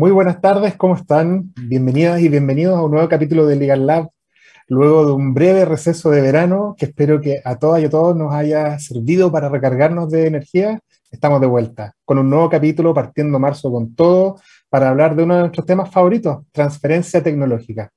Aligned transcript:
Muy 0.00 0.12
buenas 0.12 0.40
tardes, 0.40 0.76
¿cómo 0.76 0.96
están? 0.96 1.52
Bienvenidas 1.68 2.22
y 2.22 2.30
bienvenidos 2.30 2.74
a 2.74 2.82
un 2.82 2.92
nuevo 2.92 3.06
capítulo 3.06 3.46
de 3.46 3.56
Legal 3.56 3.86
Lab, 3.86 4.08
luego 4.66 5.04
de 5.04 5.12
un 5.12 5.34
breve 5.34 5.66
receso 5.66 6.10
de 6.10 6.22
verano 6.22 6.74
que 6.78 6.86
espero 6.86 7.20
que 7.20 7.42
a 7.44 7.58
todas 7.58 7.82
y 7.82 7.84
a 7.84 7.90
todos 7.90 8.16
nos 8.16 8.32
haya 8.32 8.78
servido 8.78 9.30
para 9.30 9.50
recargarnos 9.50 10.10
de 10.10 10.26
energía. 10.26 10.80
Estamos 11.10 11.38
de 11.42 11.48
vuelta 11.48 11.92
con 12.06 12.16
un 12.16 12.30
nuevo 12.30 12.48
capítulo 12.48 12.94
partiendo 12.94 13.38
marzo 13.38 13.70
con 13.70 13.94
todo 13.94 14.40
para 14.70 14.88
hablar 14.88 15.14
de 15.14 15.24
uno 15.24 15.34
de 15.34 15.40
nuestros 15.40 15.66
temas 15.66 15.90
favoritos, 15.90 16.46
transferencia 16.50 17.22
tecnológica. 17.22 17.92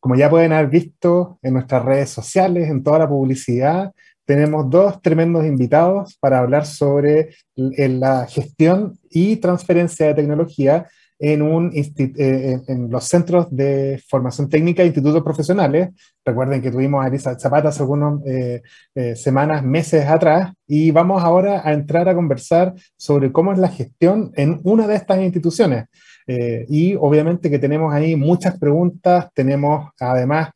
Como 0.00 0.16
ya 0.16 0.28
pueden 0.28 0.52
haber 0.52 0.66
visto 0.66 1.38
en 1.42 1.54
nuestras 1.54 1.84
redes 1.84 2.10
sociales, 2.10 2.68
en 2.68 2.82
toda 2.82 2.98
la 2.98 3.08
publicidad, 3.08 3.92
tenemos 4.24 4.68
dos 4.68 5.00
tremendos 5.00 5.46
invitados 5.46 6.18
para 6.18 6.40
hablar 6.40 6.66
sobre 6.66 7.28
la 7.54 8.26
gestión 8.26 8.98
y 9.08 9.36
transferencia 9.36 10.08
de 10.08 10.14
tecnología 10.14 10.88
en, 11.18 11.42
un, 11.42 11.72
eh, 11.74 12.60
en 12.68 12.90
los 12.90 13.04
centros 13.04 13.46
de 13.50 14.00
formación 14.08 14.48
técnica 14.48 14.82
e 14.82 14.86
institutos 14.86 15.22
profesionales. 15.22 15.90
Recuerden 16.24 16.62
que 16.62 16.70
tuvimos 16.70 17.04
a 17.04 17.08
Elisa 17.08 17.38
Zapata 17.38 17.70
hace 17.70 17.82
algunas 17.82 18.24
eh, 18.26 18.62
eh, 18.94 19.16
semanas, 19.16 19.64
meses 19.64 20.06
atrás, 20.06 20.52
y 20.66 20.90
vamos 20.90 21.22
ahora 21.22 21.62
a 21.64 21.72
entrar 21.72 22.08
a 22.08 22.14
conversar 22.14 22.74
sobre 22.96 23.32
cómo 23.32 23.52
es 23.52 23.58
la 23.58 23.68
gestión 23.68 24.30
en 24.36 24.60
una 24.64 24.86
de 24.86 24.94
estas 24.94 25.20
instituciones. 25.20 25.86
y 26.68 26.94
obviamente 26.94 27.48
que 27.48 27.58
tenemos 27.58 27.94
ahí 27.94 28.14
muchas 28.14 28.58
preguntas, 28.58 29.28
tenemos 29.34 29.90
además 29.98 30.50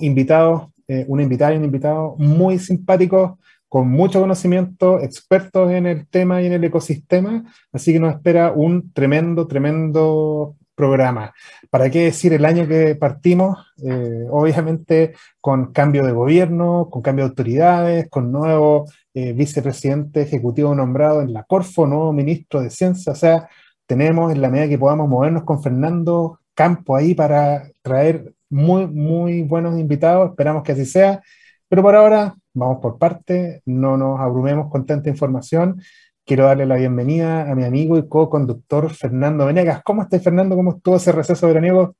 invitados, 0.00 0.68
una 1.06 1.22
invitada 1.22 1.52
y 1.52 1.58
un 1.58 1.66
invitado 1.66 2.16
muy 2.16 2.58
simpáticos 2.58 3.32
con 3.68 3.88
mucho 3.88 4.20
conocimiento, 4.20 5.00
expertos 5.00 5.70
en 5.70 5.86
el 5.86 6.06
tema 6.08 6.40
y 6.40 6.46
en 6.46 6.54
el 6.54 6.64
ecosistema, 6.64 7.44
así 7.72 7.92
que 7.92 8.00
nos 8.00 8.14
espera 8.14 8.52
un 8.52 8.92
tremendo, 8.92 9.46
tremendo 9.46 10.56
programa. 10.74 11.34
¿Para 11.70 11.90
qué 11.90 12.04
decir 12.04 12.32
el 12.32 12.44
año 12.44 12.66
que 12.68 12.94
partimos? 12.94 13.58
Eh, 13.84 14.26
obviamente 14.30 15.14
con 15.40 15.72
cambio 15.72 16.06
de 16.06 16.12
gobierno, 16.12 16.88
con 16.90 17.02
cambio 17.02 17.24
de 17.24 17.30
autoridades, 17.30 18.08
con 18.08 18.30
nuevo 18.30 18.86
eh, 19.12 19.32
vicepresidente 19.32 20.22
ejecutivo 20.22 20.74
nombrado 20.74 21.20
en 21.20 21.32
la 21.32 21.42
Corfo, 21.42 21.86
nuevo 21.86 22.12
ministro 22.12 22.62
de 22.62 22.70
Ciencia, 22.70 23.12
o 23.12 23.16
sea, 23.16 23.48
tenemos 23.86 24.32
en 24.32 24.40
la 24.40 24.50
medida 24.50 24.68
que 24.68 24.78
podamos 24.78 25.08
movernos 25.08 25.44
con 25.44 25.62
Fernando 25.62 26.38
Campo 26.54 26.94
ahí 26.94 27.14
para 27.14 27.64
traer 27.82 28.32
muy, 28.48 28.86
muy 28.86 29.42
buenos 29.42 29.78
invitados, 29.78 30.30
esperamos 30.30 30.62
que 30.62 30.72
así 30.72 30.86
sea, 30.86 31.22
pero 31.68 31.82
por 31.82 31.94
ahora 31.94 32.34
vamos 32.54 32.78
por 32.80 32.98
parte, 32.98 33.62
no 33.66 33.96
nos 33.96 34.18
abrumemos 34.20 34.70
con 34.70 34.86
tanta 34.86 35.08
información. 35.10 35.80
Quiero 36.24 36.44
darle 36.44 36.66
la 36.66 36.76
bienvenida 36.76 37.50
a 37.50 37.54
mi 37.54 37.64
amigo 37.64 37.96
y 37.96 38.08
co-conductor 38.08 38.92
Fernando 38.92 39.46
Venegas. 39.46 39.82
¿Cómo 39.84 40.02
estás, 40.02 40.22
Fernando? 40.22 40.56
¿Cómo 40.56 40.76
estuvo 40.76 40.96
ese 40.96 41.12
receso 41.12 41.46
veraniego? 41.46 41.94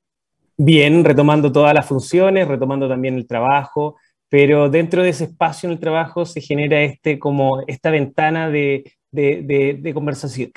Bien, 0.57 1.03
retomando 1.03 1.51
todas 1.51 1.73
las 1.73 1.85
funciones, 1.85 2.47
retomando 2.47 2.89
también 2.89 3.15
el 3.15 3.25
trabajo, 3.25 3.95
pero 4.27 4.69
dentro 4.69 5.03
de 5.03 5.09
ese 5.09 5.23
espacio 5.25 5.67
en 5.67 5.73
el 5.73 5.79
trabajo 5.79 6.25
se 6.25 6.41
genera 6.41 6.81
este, 6.81 7.17
como 7.17 7.61
esta 7.65 7.89
ventana 7.91 8.49
de, 8.49 8.91
de, 9.11 9.91
conversación, 9.93 10.51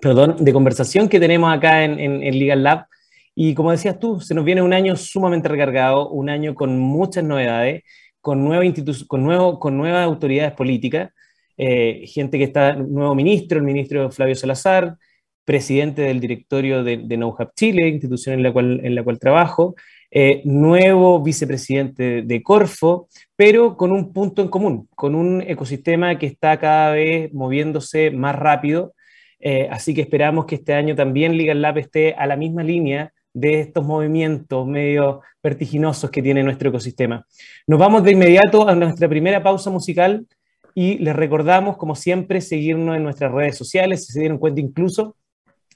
perdón, 0.00 0.36
de 0.38 0.52
conversación 0.52 1.08
que 1.08 1.20
tenemos 1.20 1.52
acá 1.52 1.84
en, 1.84 1.98
en, 1.98 2.22
en 2.22 2.38
Legal 2.38 2.62
Lab. 2.62 2.86
Y 3.34 3.54
como 3.54 3.70
decías 3.70 3.98
tú, 3.98 4.20
se 4.20 4.34
nos 4.34 4.44
viene 4.44 4.62
un 4.62 4.72
año 4.72 4.96
sumamente 4.96 5.48
recargado, 5.48 6.08
un 6.08 6.28
año 6.30 6.54
con 6.54 6.78
muchas 6.78 7.24
novedades 7.24 7.82
con, 8.20 8.44
nueva 8.44 8.64
con, 9.06 9.22
nuevo, 9.22 9.58
con 9.58 9.76
nuevas 9.76 10.04
autoridades 10.04 10.52
políticas, 10.52 11.10
eh, 11.56 12.04
gente 12.06 12.38
que 12.38 12.44
está, 12.44 12.74
nuevo 12.74 13.14
ministro, 13.14 13.58
el 13.58 13.64
ministro 13.64 14.10
Flavio 14.10 14.36
Salazar, 14.36 14.96
presidente 15.44 16.02
del 16.02 16.20
directorio 16.20 16.84
de, 16.84 16.98
de 16.98 17.16
NoHub 17.16 17.52
Chile, 17.56 17.88
institución 17.88 18.34
en 18.34 18.42
la 18.42 18.52
cual, 18.52 18.80
en 18.84 18.94
la 18.94 19.02
cual 19.02 19.18
trabajo, 19.18 19.74
eh, 20.10 20.40
nuevo 20.44 21.22
vicepresidente 21.22 22.22
de 22.22 22.42
Corfo, 22.42 23.08
pero 23.36 23.76
con 23.76 23.92
un 23.92 24.12
punto 24.12 24.40
en 24.40 24.48
común, 24.48 24.88
con 24.94 25.14
un 25.14 25.42
ecosistema 25.42 26.18
que 26.18 26.26
está 26.26 26.58
cada 26.58 26.92
vez 26.92 27.32
moviéndose 27.32 28.10
más 28.10 28.34
rápido. 28.36 28.94
Eh, 29.38 29.68
así 29.70 29.94
que 29.94 30.00
esperamos 30.00 30.46
que 30.46 30.56
este 30.56 30.74
año 30.74 30.94
también 30.94 31.36
Legal 31.36 31.60
Lab 31.60 31.78
esté 31.78 32.14
a 32.14 32.26
la 32.26 32.36
misma 32.36 32.62
línea 32.62 33.12
de 33.40 33.60
estos 33.60 33.84
movimientos 33.84 34.66
medio 34.66 35.22
vertiginosos 35.42 36.10
que 36.10 36.22
tiene 36.22 36.42
nuestro 36.42 36.70
ecosistema. 36.70 37.24
Nos 37.66 37.78
vamos 37.78 38.02
de 38.02 38.12
inmediato 38.12 38.68
a 38.68 38.74
nuestra 38.74 39.08
primera 39.08 39.42
pausa 39.42 39.70
musical 39.70 40.26
y 40.74 40.98
les 40.98 41.14
recordamos, 41.14 41.76
como 41.76 41.94
siempre, 41.94 42.40
seguirnos 42.40 42.96
en 42.96 43.04
nuestras 43.04 43.32
redes 43.32 43.56
sociales. 43.56 44.06
Si 44.06 44.12
se 44.12 44.20
dieron 44.20 44.38
cuenta 44.38 44.60
incluso, 44.60 45.16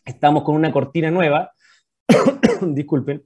estamos 0.04 0.42
con 0.42 0.56
una 0.56 0.72
cortina 0.72 1.10
nueva. 1.10 1.52
Disculpen. 2.60 3.22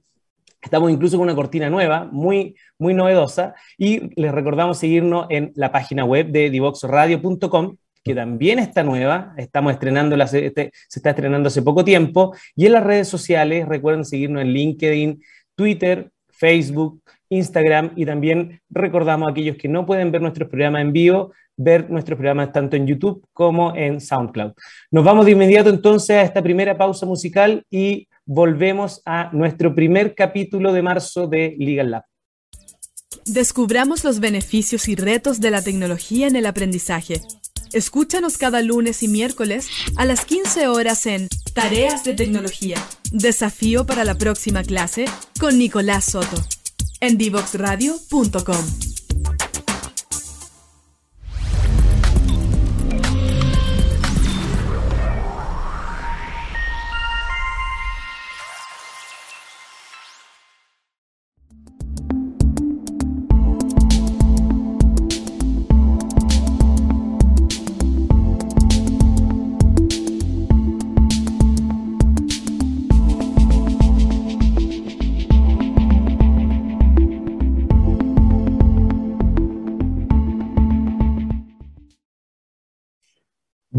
Estamos 0.61 0.91
incluso 0.91 1.17
con 1.17 1.25
una 1.25 1.35
cortina 1.35 1.69
nueva, 1.69 2.05
muy, 2.11 2.55
muy 2.79 2.93
novedosa, 2.93 3.53
y 3.77 4.13
les 4.19 4.31
recordamos 4.31 4.79
seguirnos 4.79 5.27
en 5.29 5.51
la 5.55 5.71
página 5.71 6.03
web 6.03 6.27
de 6.31 6.49
divoxradio.com 6.49 7.77
que 8.03 8.15
también 8.15 8.59
está 8.59 8.83
nueva, 8.83 9.33
estamos 9.37 9.73
estrenando, 9.73 10.15
este, 10.15 10.71
se 10.87 10.99
está 10.99 11.11
estrenando 11.11 11.47
hace 11.47 11.61
poco 11.61 11.83
tiempo, 11.83 12.35
y 12.55 12.65
en 12.65 12.73
las 12.73 12.83
redes 12.83 13.07
sociales, 13.07 13.67
recuerden 13.67 14.05
seguirnos 14.05 14.41
en 14.41 14.53
LinkedIn, 14.53 15.23
Twitter, 15.55 16.11
Facebook, 16.29 17.01
Instagram, 17.29 17.91
y 17.95 18.05
también 18.05 18.61
recordamos 18.69 19.27
a 19.27 19.31
aquellos 19.31 19.57
que 19.57 19.67
no 19.67 19.85
pueden 19.85 20.11
ver 20.11 20.21
nuestros 20.21 20.49
programas 20.49 20.81
en 20.81 20.93
vivo, 20.93 21.33
ver 21.57 21.89
nuestros 21.89 22.17
programas 22.17 22.51
tanto 22.53 22.75
en 22.75 22.85
YouTube 22.85 23.25
como 23.33 23.75
en 23.75 23.99
SoundCloud. 23.99 24.53
Nos 24.91 25.03
vamos 25.03 25.25
de 25.25 25.31
inmediato 25.31 25.69
entonces 25.69 26.15
a 26.15 26.21
esta 26.21 26.41
primera 26.41 26.77
pausa 26.77 27.05
musical 27.05 27.65
y 27.69 28.07
volvemos 28.25 29.01
a 29.05 29.29
nuestro 29.33 29.73
primer 29.73 30.13
capítulo 30.13 30.71
de 30.71 30.81
marzo 30.83 31.27
de 31.27 31.55
Legal 31.57 31.91
Lab. 31.91 32.03
Descubramos 33.25 34.03
los 34.03 34.19
beneficios 34.19 34.87
y 34.87 34.95
retos 34.95 35.41
de 35.41 35.51
la 35.51 35.61
tecnología 35.61 36.27
en 36.27 36.35
el 36.35 36.45
aprendizaje 36.45 37.21
Escúchanos 37.73 38.37
cada 38.37 38.61
lunes 38.61 39.03
y 39.03 39.07
miércoles 39.07 39.67
a 39.95 40.05
las 40.05 40.25
15 40.25 40.67
horas 40.67 41.05
en 41.05 41.27
Tareas 41.53 42.03
de 42.03 42.13
Tecnología. 42.13 42.77
Desafío 43.11 43.85
para 43.85 44.03
la 44.03 44.17
próxima 44.17 44.63
clase 44.63 45.05
con 45.39 45.57
Nicolás 45.57 46.05
Soto 46.05 46.37
en 46.99 47.17
divoxradio.com. 47.17 48.65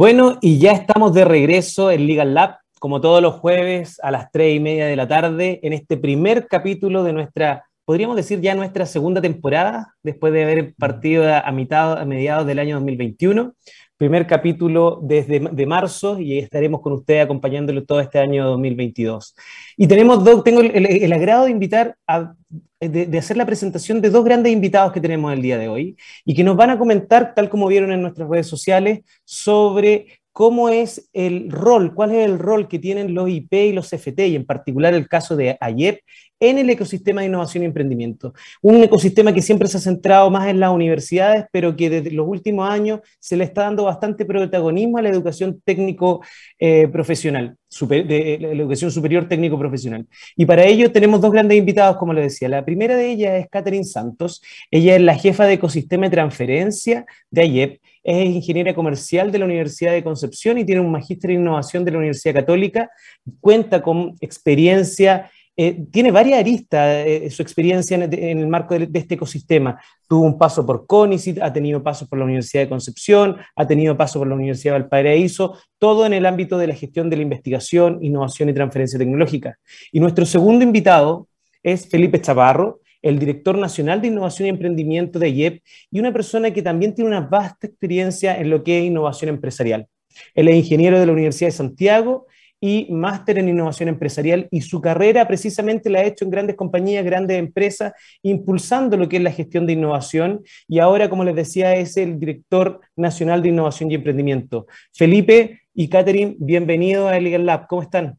Bueno, 0.01 0.39
y 0.41 0.61
ya 0.61 0.71
estamos 0.71 1.13
de 1.13 1.25
regreso 1.25 1.91
en 1.91 2.07
Legal 2.07 2.33
Lab, 2.33 2.59
como 2.79 3.01
todos 3.01 3.21
los 3.21 3.35
jueves 3.35 3.99
a 4.01 4.13
las 4.13 4.31
tres 4.31 4.55
y 4.55 4.61
media 4.61 4.87
de 4.87 4.95
la 4.95 5.09
tarde, 5.09 5.59
en 5.65 5.73
este 5.73 5.97
primer 5.97 6.47
capítulo 6.47 7.03
de 7.03 7.13
nuestra, 7.13 7.65
podríamos 7.85 8.15
decir 8.15 8.41
ya 8.41 8.55
nuestra 8.55 8.87
segunda 8.87 9.21
temporada, 9.21 9.97
después 10.05 10.33
de 10.33 10.45
haber 10.45 10.75
partido 10.77 11.25
a, 11.35 11.51
mitad, 11.51 11.99
a 11.99 12.05
mediados 12.05 12.47
del 12.47 12.61
año 12.61 12.77
2021. 12.77 13.55
Primer 13.99 14.29
capítulo 14.29 15.01
desde 15.03 15.41
de 15.41 15.67
marzo 15.67 16.21
y 16.21 16.39
estaremos 16.39 16.81
con 16.81 16.93
ustedes 16.93 17.25
acompañándolo 17.25 17.85
todo 17.85 17.99
este 17.99 18.21
año 18.21 18.47
2022. 18.47 19.35
Y 19.77 19.89
tenemos 19.89 20.23
dos, 20.23 20.45
tengo 20.45 20.61
el, 20.61 21.13
agrado 21.13 21.47
de 21.47 21.51
invitar 21.51 21.97
a 22.07 22.33
de, 22.79 23.19
hacer 23.19 23.37
la 23.37 23.45
presentación 23.45 24.01
de 24.01 24.11
dos 24.11 24.25
grandes 24.25 24.53
invitados 24.53 24.93
que 24.93 25.01
tenemos 25.01 25.33
el 25.33 25.43
día 25.43 25.59
de 25.59 25.67
hoy 25.67 25.97
y 26.25 26.37
que 26.37 26.45
nos 26.45 26.57
van 26.57 26.71
a 26.71 26.79
comentar, 26.79 27.35
tal 27.35 27.49
como 27.49 27.67
vieron 27.67 27.91
en 27.91 28.03
nuestras 28.03 28.29
redes 28.29 28.47
sociales, 28.47 29.01
sobre 29.25 30.21
cómo 30.31 30.69
es 30.69 31.11
el 31.13 31.51
rol, 31.51 31.93
cuál 31.93 32.13
es 32.13 32.25
el 32.25 32.39
rol 32.39 32.69
que 32.69 32.79
tienen 32.79 33.15
los 33.15 33.29
IP 33.29 33.53
y 33.53 33.73
los 33.73 33.93
FT, 33.93 34.29
y 34.29 34.37
en 34.37 34.47
particular 34.47 34.95
el 34.95 35.09
caso 35.09 35.35
de 35.35 35.59
AYEP, 35.61 36.03
en 36.41 36.59
el 36.59 36.71
ecosistema 36.71 37.21
de 37.21 37.27
innovación 37.27 37.63
y 37.63 37.67
emprendimiento. 37.67 38.35
Un 38.63 38.83
ecosistema 38.83 39.33
que 39.33 39.43
siempre 39.43 39.69
se 39.69 39.79
ha 39.79 39.81
centrado 39.81 40.31
más 40.31 40.49
en 40.49 40.61
las 40.61 40.71
universidades, 40.71 41.47
pero 41.53 41.77
que 41.77 41.91
desde 41.91 42.11
los 42.13 42.27
últimos 42.27 42.69
años 42.69 43.01
se 43.19 43.37
le 43.37 43.45
está 43.45 43.63
dando 43.63 43.85
bastante 43.85 44.25
protagonismo 44.25 44.99
a 44.99 45.03
la 45.03 45.09
educación 45.09 45.61
técnico 45.65 46.23
eh, 46.59 46.89
de, 46.89 48.39
la 48.41 48.49
educación 48.49 48.91
superior 48.91 49.29
técnico 49.29 49.59
profesional. 49.59 50.07
Y 50.37 50.47
para 50.47 50.65
ello 50.65 50.91
tenemos 50.93 51.21
dos 51.21 51.33
grandes 51.33 51.59
invitados, 51.59 51.97
como 51.97 52.13
les 52.13 52.25
decía. 52.25 52.49
La 52.49 52.65
primera 52.65 52.97
de 52.97 53.11
ellas 53.11 53.41
es 53.41 53.49
Catherine 53.49 53.85
Santos. 53.85 54.43
Ella 54.71 54.97
es 54.97 55.03
la 55.03 55.15
jefa 55.15 55.45
de 55.45 55.55
ecosistema 55.55 56.07
de 56.07 56.11
transferencia 56.11 57.05
de 57.31 57.43
AYEP 57.43 57.81
es 58.09 58.35
ingeniera 58.35 58.75
comercial 58.75 59.31
de 59.31 59.39
la 59.39 59.45
Universidad 59.45 59.93
de 59.93 60.03
Concepción 60.03 60.57
y 60.57 60.65
tiene 60.65 60.81
un 60.81 60.91
magíster 60.91 61.31
en 61.31 61.41
innovación 61.41 61.85
de 61.85 61.91
la 61.91 61.99
Universidad 61.99 62.37
Católica. 62.37 62.91
Cuenta 63.39 63.83
con 63.83 64.15
experiencia 64.23 65.31
eh, 65.61 65.87
tiene 65.91 66.13
varias 66.13 66.39
aristas 66.39 67.05
eh, 67.05 67.29
su 67.31 67.43
experiencia 67.43 67.97
en, 67.97 68.39
el 68.39 68.47
marco 68.47 68.79
de, 68.79 68.89
este 68.95 69.15
ecosistema. 69.15 69.77
Tuvo 70.09 70.25
un 70.25 70.39
paso 70.39 70.65
por 70.65 70.87
CONICIT, 70.87 71.43
ha 71.43 71.53
tenido 71.53 71.83
pasos 71.83 72.09
por 72.09 72.17
la 72.17 72.27
Universidad 72.27 72.63
de 72.63 72.69
Concepción, 72.69 73.39
ha 73.57 73.67
tenido 73.67 73.97
paso 73.97 74.21
por 74.21 74.29
la 74.29 74.37
Universidad 74.37 74.75
de 74.75 74.81
Valparaíso, 74.83 75.59
todo 75.81 76.07
en 76.07 76.13
el 76.13 76.27
ámbito 76.27 76.59
de 76.59 76.69
la 76.69 76.77
gestión 76.77 77.11
de 77.11 77.17
la 77.17 77.23
investigación, 77.23 77.99
innovación 78.03 78.49
y 78.51 78.53
transferencia 78.53 79.01
tecnológica. 79.01 79.59
Y 79.91 79.99
nuestro 79.99 80.25
segundo 80.27 80.63
invitado 80.63 81.27
es 81.65 81.89
Felipe 81.89 82.21
Chaparro, 82.21 82.79
el 83.03 83.19
director 83.19 83.59
nacional 83.59 84.01
de 84.01 84.09
innovación 84.09 84.47
y 84.47 84.51
emprendimiento 84.51 85.19
de 85.19 85.31
IEP 85.31 85.63
y 85.91 85.99
una 85.99 86.13
persona 86.13 86.53
que 86.53 86.63
también 86.63 86.95
tiene 86.95 87.11
una 87.11 87.23
vasta 87.23 87.67
experiencia 87.67 88.39
en 88.39 88.51
lo 88.51 88.63
que 88.63 88.79
es 88.79 88.85
innovación 88.85 89.31
empresarial. 89.31 89.89
Él 90.37 90.47
es 90.47 90.55
ingeniero 90.55 91.01
de 91.01 91.07
la 91.07 91.13
Universidad 91.13 91.49
de 91.49 91.57
Santiago 91.57 92.29
y 92.61 92.89
máster 92.91 93.39
en 93.39 93.49
innovación 93.49 93.89
empresarial 93.89 94.49
y 94.51 94.63
su 94.63 94.81
carrera 94.81 95.27
precisamente 95.29 95.91
la 95.91 96.01
ha 96.01 96.05
hecho 96.05 96.25
en 96.25 96.31
grandes 96.31 96.57
compañías, 96.57 97.05
grandes 97.05 97.39
empresas, 97.39 97.93
impulsando 98.23 98.97
lo 98.97 99.09
que 99.09 99.19
es 99.19 99.23
la 99.23 99.31
gestión 99.31 99.67
de 99.67 99.75
innovación 99.75 100.43
y 100.67 100.79
ahora, 100.79 101.09
como 101.09 101.25
les 101.25 101.37
decía, 101.37 101.75
es 101.77 101.97
el 101.97 102.19
director 102.19 102.81
nacional 102.97 103.43
de 103.43 103.51
innovación 103.51 103.91
y 103.91 103.95
emprendimiento. 103.95 104.67
Felipe 104.93 105.63
y 105.75 105.89
Catherine, 105.89 106.37
bienvenidos 106.39 107.11
a 107.11 107.21
Legal 107.21 107.47
Lab, 107.47 107.67
¿cómo 107.69 107.83
están? 107.83 108.19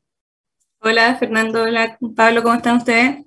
Hola 0.82 1.16
Fernando, 1.16 1.64
hola 1.64 1.98
Pablo, 2.16 2.42
¿cómo 2.44 2.56
están 2.56 2.78
ustedes? 2.78 3.26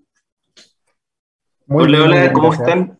hola, 1.68 2.02
hola, 2.02 2.32
¿cómo 2.32 2.52
están? 2.52 2.98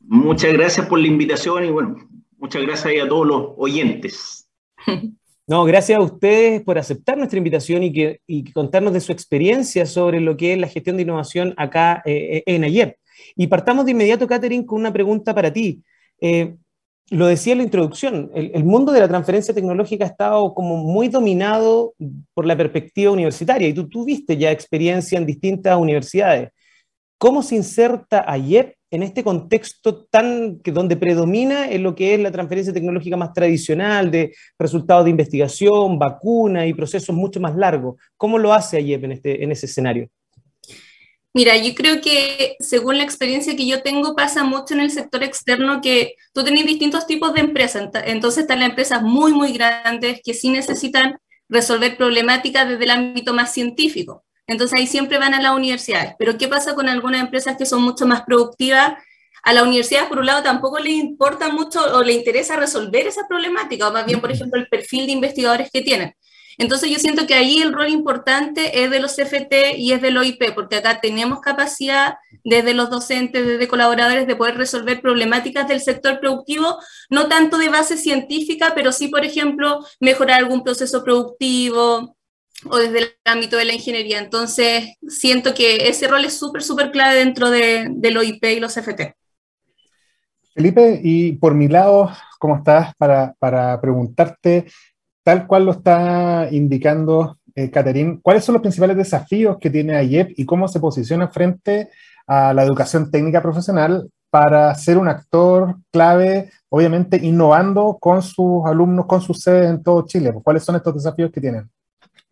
Muchas 0.00 0.52
gracias 0.52 0.86
por 0.86 0.98
la 0.98 1.06
invitación 1.06 1.64
y 1.64 1.70
bueno, 1.70 1.96
muchas 2.38 2.62
gracias 2.62 3.04
a 3.04 3.08
todos 3.08 3.26
los 3.26 3.52
oyentes. 3.56 4.48
No, 5.48 5.64
gracias 5.64 5.98
a 5.98 6.02
ustedes 6.02 6.62
por 6.62 6.78
aceptar 6.78 7.16
nuestra 7.16 7.38
invitación 7.38 7.82
y, 7.82 7.90
que, 7.90 8.20
contarnos 8.52 8.92
de 8.92 9.00
su 9.00 9.12
experiencia 9.12 9.86
sobre 9.86 10.20
lo 10.20 10.36
que 10.36 10.52
es 10.52 10.58
la 10.58 10.68
gestión 10.68 10.96
de 10.96 11.04
innovación 11.04 11.54
acá 11.56 12.02
eh, 12.04 12.42
en 12.44 12.64
AYEP. 12.64 12.96
Y 13.34 13.46
partamos 13.46 13.86
de 13.86 13.92
inmediato, 13.92 14.26
Catherine, 14.26 14.66
con 14.66 14.78
una 14.78 14.92
pregunta 14.92 15.34
para 15.34 15.50
ti. 15.50 15.82
Eh, 16.20 16.54
lo 17.08 17.26
decía 17.26 17.52
en 17.52 17.58
la 17.58 17.64
introducción, 17.64 18.30
el, 18.34 18.62
mundo 18.64 18.92
de 18.92 19.00
la 19.00 19.08
transferencia 19.08 19.54
tecnológica 19.54 20.04
ha 20.04 20.08
estado 20.08 20.52
como 20.52 20.76
muy 20.76 21.08
dominado 21.08 21.94
por 22.34 22.44
la 22.44 22.54
perspectiva 22.54 23.12
universitaria 23.12 23.68
y 23.68 23.72
tú 23.72 23.88
tuviste 23.88 24.36
ya 24.36 24.50
experiencia 24.50 25.16
en 25.16 25.24
distintas 25.24 25.78
universidades. 25.78 26.50
¿Cómo 27.16 27.42
se 27.42 27.56
inserta 27.56 28.22
AYEP 28.30 28.74
en 28.90 29.02
este 29.02 29.22
contexto 29.22 30.06
tan 30.06 30.60
que 30.60 30.72
donde 30.72 30.96
predomina 30.96 31.70
en 31.70 31.82
lo 31.82 31.94
que 31.94 32.14
es 32.14 32.20
la 32.20 32.32
transferencia 32.32 32.72
tecnológica 32.72 33.16
más 33.16 33.32
tradicional 33.32 34.10
de 34.10 34.34
resultados 34.58 35.04
de 35.04 35.10
investigación, 35.10 35.98
vacuna 35.98 36.66
y 36.66 36.74
procesos 36.74 37.14
mucho 37.14 37.40
más 37.40 37.54
largos. 37.56 37.96
¿Cómo 38.16 38.38
lo 38.38 38.52
hace 38.52 38.78
AYEP 38.78 39.04
en, 39.04 39.12
este, 39.12 39.44
en 39.44 39.52
ese 39.52 39.66
escenario? 39.66 40.08
Mira, 41.34 41.56
yo 41.56 41.74
creo 41.74 42.00
que 42.00 42.56
según 42.58 42.96
la 42.96 43.04
experiencia 43.04 43.54
que 43.54 43.66
yo 43.66 43.82
tengo 43.82 44.16
pasa 44.16 44.42
mucho 44.44 44.74
en 44.74 44.80
el 44.80 44.90
sector 44.90 45.22
externo 45.22 45.80
que 45.82 46.14
tú 46.32 46.42
tienes 46.42 46.66
distintos 46.66 47.06
tipos 47.06 47.34
de 47.34 47.40
empresas. 47.40 47.90
Entonces 48.06 48.42
están 48.42 48.60
las 48.60 48.70
empresas 48.70 49.02
muy, 49.02 49.32
muy 49.32 49.52
grandes 49.52 50.20
que 50.24 50.34
sí 50.34 50.48
necesitan 50.48 51.18
resolver 51.48 51.96
problemáticas 51.96 52.68
desde 52.68 52.84
el 52.84 52.90
ámbito 52.90 53.34
más 53.34 53.52
científico. 53.52 54.24
Entonces 54.48 54.80
ahí 54.80 54.86
siempre 54.86 55.18
van 55.18 55.34
a 55.34 55.40
las 55.40 55.54
universidades. 55.54 56.14
Pero 56.18 56.36
¿qué 56.36 56.48
pasa 56.48 56.74
con 56.74 56.88
algunas 56.88 57.20
empresas 57.20 57.56
que 57.56 57.66
son 57.66 57.82
mucho 57.82 58.06
más 58.06 58.22
productivas? 58.22 58.94
A 59.44 59.52
la 59.52 59.62
universidad, 59.62 60.08
por 60.08 60.18
un 60.18 60.26
lado, 60.26 60.42
tampoco 60.42 60.80
le 60.80 60.90
importa 60.90 61.50
mucho 61.50 61.80
o 61.94 62.02
le 62.02 62.14
interesa 62.14 62.56
resolver 62.56 63.06
esa 63.06 63.28
problemática, 63.28 63.86
o 63.88 63.92
más 63.92 64.04
bien, 64.04 64.20
por 64.20 64.32
ejemplo, 64.32 64.60
el 64.60 64.66
perfil 64.66 65.06
de 65.06 65.12
investigadores 65.12 65.70
que 65.70 65.82
tienen. 65.82 66.14
Entonces 66.58 66.90
yo 66.90 66.98
siento 66.98 67.26
que 67.26 67.34
ahí 67.34 67.62
el 67.62 67.72
rol 67.72 67.88
importante 67.88 68.82
es 68.82 68.90
de 68.90 68.98
los 68.98 69.14
CFT 69.14 69.76
y 69.76 69.92
es 69.92 70.02
del 70.02 70.16
OIP, 70.16 70.54
porque 70.56 70.76
acá 70.76 71.00
tenemos 71.00 71.40
capacidad 71.40 72.16
desde 72.42 72.74
los 72.74 72.90
docentes, 72.90 73.46
desde 73.46 73.68
colaboradores, 73.68 74.26
de 74.26 74.34
poder 74.34 74.56
resolver 74.56 75.00
problemáticas 75.00 75.68
del 75.68 75.80
sector 75.80 76.18
productivo, 76.18 76.78
no 77.10 77.28
tanto 77.28 77.58
de 77.58 77.68
base 77.68 77.96
científica, 77.96 78.72
pero 78.74 78.90
sí, 78.90 79.06
por 79.06 79.24
ejemplo, 79.24 79.86
mejorar 80.00 80.38
algún 80.40 80.64
proceso 80.64 81.04
productivo, 81.04 82.16
o 82.64 82.76
desde 82.76 82.98
el 82.98 83.08
ámbito 83.24 83.56
de 83.56 83.64
la 83.64 83.74
ingeniería. 83.74 84.18
Entonces, 84.18 84.94
siento 85.08 85.54
que 85.54 85.88
ese 85.88 86.08
rol 86.08 86.24
es 86.24 86.38
súper, 86.38 86.62
súper 86.62 86.90
clave 86.90 87.16
dentro 87.16 87.50
de, 87.50 87.88
del 87.90 88.16
OIP 88.16 88.44
y 88.44 88.60
los 88.60 88.76
FT. 88.76 89.14
Felipe, 90.54 91.00
y 91.02 91.32
por 91.32 91.54
mi 91.54 91.68
lado, 91.68 92.10
¿cómo 92.38 92.56
estás? 92.56 92.94
Para, 92.96 93.34
para 93.38 93.80
preguntarte, 93.80 94.66
tal 95.22 95.46
cual 95.46 95.66
lo 95.66 95.72
está 95.72 96.48
indicando 96.50 97.38
eh, 97.58 97.72
¿cuáles 98.22 98.44
son 98.44 98.52
los 98.52 98.62
principales 98.62 98.96
desafíos 98.96 99.56
que 99.60 99.68
tiene 99.68 99.96
AIEP 99.96 100.30
y 100.36 100.46
cómo 100.46 100.68
se 100.68 100.78
posiciona 100.78 101.26
frente 101.26 101.90
a 102.24 102.54
la 102.54 102.62
educación 102.62 103.10
técnica 103.10 103.42
profesional 103.42 104.08
para 104.30 104.72
ser 104.76 104.96
un 104.96 105.08
actor 105.08 105.76
clave, 105.90 106.52
obviamente 106.68 107.18
innovando 107.20 107.98
con 108.00 108.22
sus 108.22 108.64
alumnos, 108.64 109.06
con 109.06 109.20
sus 109.20 109.40
sedes 109.40 109.70
en 109.70 109.82
todo 109.82 110.06
Chile? 110.06 110.32
¿Cuáles 110.44 110.62
son 110.62 110.76
estos 110.76 110.94
desafíos 110.94 111.32
que 111.32 111.40
tienen? 111.40 111.68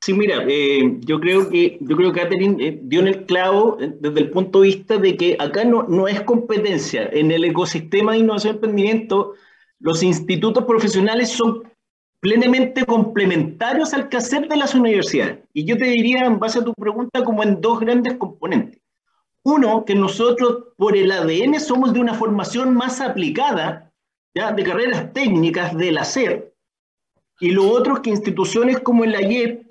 Sí, 0.07 0.15
mira, 0.15 0.45
eh, 0.49 0.99
yo 1.01 1.19
creo 1.19 1.51
que 1.51 1.79
yo 1.81 1.97
creo 1.97 2.13
que 2.13 2.21
Catherine 2.21 2.65
eh, 2.65 2.79
dio 2.81 3.01
en 3.01 3.09
el 3.09 3.27
clavo 3.27 3.77
eh, 3.81 3.93
desde 3.99 4.21
el 4.21 4.31
punto 4.31 4.61
de 4.61 4.69
vista 4.69 4.99
de 4.99 5.17
que 5.17 5.37
acá 5.37 5.65
no, 5.65 5.83
no 5.83 6.07
es 6.07 6.21
competencia. 6.21 7.11
En 7.13 7.33
el 7.33 7.45
ecosistema 7.45 8.13
de 8.13 8.19
innovación 8.19 8.53
y 8.53 8.55
emprendimiento, 8.55 9.35
los 9.81 10.05
institutos 10.05 10.65
profesionales 10.65 11.31
son 11.31 11.65
plenamente 12.21 12.87
complementarios 12.87 13.95
al 13.95 14.09
quehacer 14.09 14.47
de 14.47 14.57
las 14.57 14.77
universidades. 14.77 15.41
Y 15.53 15.65
yo 15.65 15.77
te 15.77 15.87
diría, 15.87 16.25
en 16.25 16.39
base 16.39 16.61
a 16.61 16.65
tu 16.65 16.73
pregunta, 16.75 17.25
como 17.25 17.43
en 17.43 17.61
dos 17.61 17.81
grandes 17.81 18.15
componentes. 18.15 18.81
Uno, 19.43 19.85
que 19.85 19.97
nosotros 19.97 20.69
por 20.77 20.97
el 20.97 21.11
ADN 21.11 21.59
somos 21.59 21.93
de 21.93 21.99
una 21.99 22.15
formación 22.15 22.75
más 22.75 23.01
aplicada, 23.01 23.91
¿ya? 24.37 24.53
de 24.53 24.63
carreras 24.63 25.13
técnicas 25.13 25.77
del 25.77 25.99
hacer, 25.99 26.55
y 27.41 27.51
lo 27.51 27.69
otro 27.69 27.95
es 27.95 28.01
que 28.03 28.11
instituciones 28.11 28.79
como 28.79 29.03
el 29.03 29.17
AYEP 29.17 29.66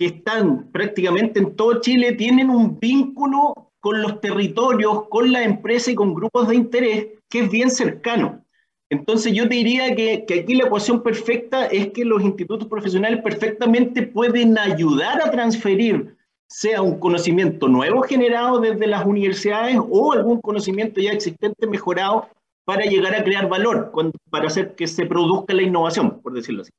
que 0.00 0.06
están 0.06 0.70
prácticamente 0.72 1.40
en 1.40 1.54
todo 1.54 1.78
Chile 1.82 2.12
tienen 2.12 2.48
un 2.48 2.80
vínculo 2.80 3.70
con 3.80 4.00
los 4.00 4.18
territorios, 4.22 5.06
con 5.10 5.30
la 5.30 5.44
empresa 5.44 5.90
y 5.90 5.94
con 5.94 6.14
grupos 6.14 6.48
de 6.48 6.56
interés 6.56 7.08
que 7.28 7.40
es 7.40 7.50
bien 7.50 7.70
cercano. 7.70 8.42
Entonces 8.88 9.34
yo 9.34 9.44
diría 9.44 9.94
que, 9.94 10.24
que, 10.24 10.40
aquí 10.40 10.54
la 10.54 10.64
ecuación 10.64 11.02
perfecta 11.02 11.66
es 11.66 11.88
que 11.88 12.06
los 12.06 12.22
institutos 12.22 12.66
profesionales 12.66 13.20
perfectamente 13.22 14.06
pueden 14.06 14.56
ayudar 14.56 15.20
a 15.22 15.30
transferir 15.30 16.16
sea 16.48 16.80
un 16.80 16.98
conocimiento 16.98 17.68
nuevo 17.68 18.00
generado 18.00 18.58
desde 18.58 18.86
las 18.86 19.04
universidades 19.04 19.76
o 19.86 20.14
algún 20.14 20.40
conocimiento 20.40 21.02
ya 21.02 21.12
existente 21.12 21.66
mejorado 21.66 22.26
para 22.64 22.86
llegar 22.86 23.14
a 23.14 23.22
crear 23.22 23.50
valor, 23.50 23.92
para 24.30 24.46
hacer 24.46 24.74
que 24.74 24.86
se 24.86 25.04
produzca 25.04 25.52
la 25.52 25.60
innovación, 25.60 26.22
por 26.22 26.32
decirlo 26.32 26.62
así. 26.62 26.70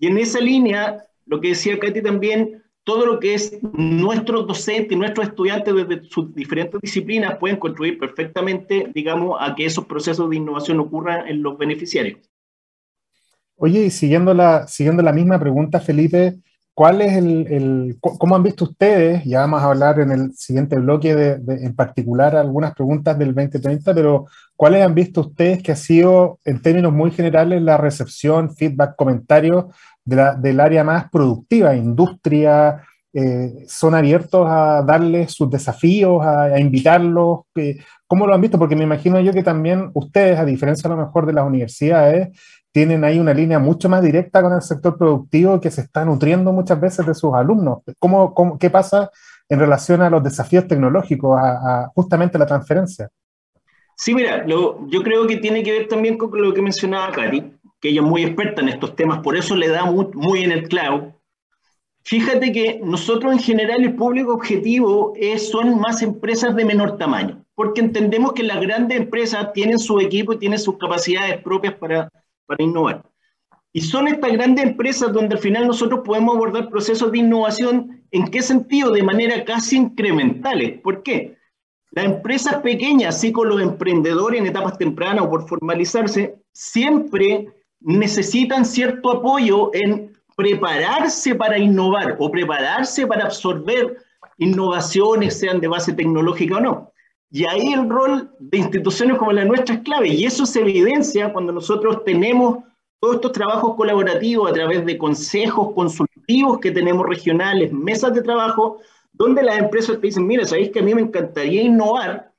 Y 0.00 0.08
en 0.08 0.18
esa 0.18 0.40
línea, 0.40 1.04
lo 1.24 1.40
que 1.40 1.50
decía 1.50 1.78
Katy 1.78 2.02
también, 2.02 2.63
todo 2.84 3.06
lo 3.06 3.18
que 3.18 3.34
es 3.34 3.58
nuestros 3.72 4.46
docentes 4.46 4.92
y 4.92 4.96
nuestros 4.96 5.28
estudiantes 5.28 5.74
desde 5.74 6.04
sus 6.04 6.34
diferentes 6.34 6.80
disciplinas 6.82 7.38
pueden 7.38 7.56
contribuir 7.56 7.98
perfectamente, 7.98 8.90
digamos, 8.94 9.38
a 9.40 9.54
que 9.54 9.64
esos 9.64 9.86
procesos 9.86 10.28
de 10.28 10.36
innovación 10.36 10.78
ocurran 10.80 11.26
en 11.26 11.42
los 11.42 11.56
beneficiarios. 11.56 12.18
Oye, 13.56 13.86
y 13.86 13.90
siguiendo 13.90 14.34
la, 14.34 14.66
siguiendo 14.66 15.02
la 15.02 15.12
misma 15.12 15.38
pregunta, 15.38 15.80
Felipe, 15.80 16.34
¿cuál 16.74 17.00
es 17.00 17.16
el, 17.16 17.96
cómo 18.00 18.36
han 18.36 18.42
visto 18.42 18.64
ustedes, 18.64 19.24
ya 19.24 19.40
vamos 19.40 19.62
a 19.62 19.66
hablar 19.66 20.00
en 20.00 20.10
el 20.10 20.34
siguiente 20.34 20.76
bloque 20.76 21.14
de, 21.14 21.64
en 21.64 21.74
particular 21.74 22.36
algunas 22.36 22.74
preguntas 22.74 23.18
del 23.18 23.34
2030, 23.34 23.94
pero 23.94 24.26
¿cuáles 24.56 24.82
han 24.82 24.94
visto 24.94 25.22
ustedes 25.22 25.62
que 25.62 25.72
ha 25.72 25.76
sido, 25.76 26.38
en 26.44 26.60
términos 26.60 26.92
muy 26.92 27.12
generales, 27.12 27.62
la 27.62 27.78
recepción, 27.78 28.54
feedback, 28.54 28.94
comentarios 28.96 29.66
del 30.04 30.60
área 30.60 30.84
más 30.84 31.10
productiva, 31.10 31.74
industria, 31.74 32.82
eh, 33.12 33.64
son 33.68 33.94
abiertos 33.94 34.44
a 34.48 34.82
darles 34.82 35.32
sus 35.32 35.48
desafíos, 35.48 36.24
a, 36.24 36.58
invitarlos? 36.58 37.40
¿Cómo 38.06 38.26
lo 38.26 38.34
han 38.34 38.40
visto? 38.40 38.58
Porque 38.58 38.76
me 38.76 38.84
imagino 38.84 39.20
yo 39.20 39.32
que 39.32 39.42
también 39.42 39.90
ustedes, 39.94 40.38
a 40.38 40.44
diferencia 40.44 40.88
a 40.88 40.94
lo 40.94 41.00
mejor 41.00 41.24
de 41.24 41.32
las 41.32 41.46
universidades, 41.46 42.36
tienen 42.72 43.04
ahí 43.04 43.20
una 43.20 43.32
línea 43.32 43.60
mucho 43.60 43.88
más 43.88 44.02
directa 44.02 44.42
con 44.42 44.52
el 44.52 44.60
sector 44.60 44.98
productivo 44.98 45.60
que 45.60 45.70
se 45.70 45.82
está 45.82 46.04
nutriendo 46.04 46.52
muchas 46.52 46.80
veces 46.80 47.06
de 47.06 47.14
sus 47.14 47.32
alumnos. 47.32 47.78
¿Cómo, 48.00 48.58
qué 48.58 48.68
pasa 48.68 49.10
en 49.48 49.60
relación 49.60 50.02
a 50.02 50.10
los 50.10 50.24
desafíos 50.24 50.66
tecnológicos, 50.66 51.38
a, 51.40 51.88
justamente 51.94 52.36
la 52.36 52.46
transferencia? 52.46 53.08
Sí, 53.96 54.12
mira, 54.12 54.44
yo 54.44 55.02
creo 55.04 55.24
que 55.28 55.36
tiene 55.36 55.62
que 55.62 55.70
ver 55.70 55.86
también 55.86 56.18
con 56.18 56.30
lo 56.42 56.52
que 56.52 56.60
mencionaba 56.60 57.12
Cari 57.12 57.54
que 57.84 57.90
ella 57.90 58.00
muy 58.00 58.24
experta 58.24 58.62
en 58.62 58.70
estos 58.70 58.96
temas, 58.96 59.18
por 59.18 59.36
eso 59.36 59.54
le 59.54 59.68
da 59.68 59.84
muy, 59.84 60.42
en 60.42 60.52
el 60.52 60.68
clavo. 60.68 61.20
Fíjate 62.02 62.50
que 62.50 62.80
nosotros 62.82 63.30
en 63.30 63.38
general 63.38 63.84
el 63.84 63.94
público 63.94 64.32
objetivo 64.32 65.12
es, 65.16 65.50
son 65.50 65.78
más 65.78 66.00
empresas 66.00 66.56
de 66.56 66.64
menor 66.64 66.96
tamaño, 66.96 67.44
porque 67.54 67.82
entendemos 67.82 68.32
que 68.32 68.42
las 68.42 68.58
grandes 68.58 68.98
empresas 68.98 69.52
tienen 69.52 69.78
su 69.78 70.00
equipo 70.00 70.32
y 70.32 70.38
tienen 70.38 70.58
sus 70.58 70.78
capacidades 70.78 71.42
propias 71.42 71.74
para 71.74 72.08
para 72.46 72.64
innovar. 72.64 73.04
Y 73.72 73.80
son 73.80 74.08
estas 74.08 74.32
grandes 74.32 74.64
empresas 74.64 75.12
donde 75.12 75.34
al 75.34 75.40
final 75.42 75.66
nosotros 75.66 76.00
podemos 76.04 76.36
abordar 76.36 76.70
procesos 76.70 77.10
de 77.10 77.18
innovación, 77.18 78.02
¿en 78.10 78.28
qué 78.28 78.40
sentido? 78.40 78.92
De 78.92 79.02
manera 79.02 79.44
casi 79.44 79.76
incrementales. 79.76 80.80
¿Por 80.80 81.02
qué? 81.02 81.36
Las 81.90 82.06
empresas 82.06 82.56
pequeñas, 82.62 83.16
así 83.16 83.32
como 83.32 83.46
los 83.46 83.62
emprendedores 83.62 84.40
en 84.40 84.46
etapas 84.46 84.78
tempranas 84.78 85.24
o 85.24 85.30
por 85.30 85.48
formalizarse, 85.48 86.36
siempre 86.52 87.48
necesitan 87.84 88.64
cierto 88.64 89.12
apoyo 89.12 89.70
en 89.74 90.12
prepararse 90.36 91.34
para 91.34 91.58
innovar 91.58 92.16
o 92.18 92.30
prepararse 92.30 93.06
para 93.06 93.26
absorber 93.26 93.98
innovaciones, 94.38 95.38
sean 95.38 95.60
de 95.60 95.68
base 95.68 95.92
tecnológica 95.92 96.56
o 96.56 96.60
no. 96.60 96.92
Y 97.30 97.46
ahí 97.46 97.72
el 97.72 97.88
rol 97.88 98.30
de 98.38 98.58
instituciones 98.58 99.18
como 99.18 99.32
la 99.32 99.44
nuestra 99.44 99.76
es 99.76 99.82
clave. 99.82 100.08
Y 100.08 100.24
eso 100.24 100.46
se 100.46 100.60
evidencia 100.60 101.32
cuando 101.32 101.52
nosotros 101.52 102.04
tenemos 102.04 102.58
todos 103.00 103.16
estos 103.16 103.32
trabajos 103.32 103.74
colaborativos 103.76 104.50
a 104.50 104.54
través 104.54 104.86
de 104.86 104.96
consejos 104.96 105.72
consultivos 105.74 106.58
que 106.58 106.70
tenemos 106.70 107.06
regionales, 107.06 107.72
mesas 107.72 108.14
de 108.14 108.22
trabajo, 108.22 108.78
donde 109.12 109.42
las 109.42 109.58
empresas 109.58 110.00
te 110.00 110.06
dicen, 110.06 110.26
mira, 110.26 110.44
sabéis 110.44 110.70
que 110.70 110.80
a 110.80 110.82
mí 110.82 110.94
me 110.94 111.02
encantaría 111.02 111.62
innovar, 111.62 112.32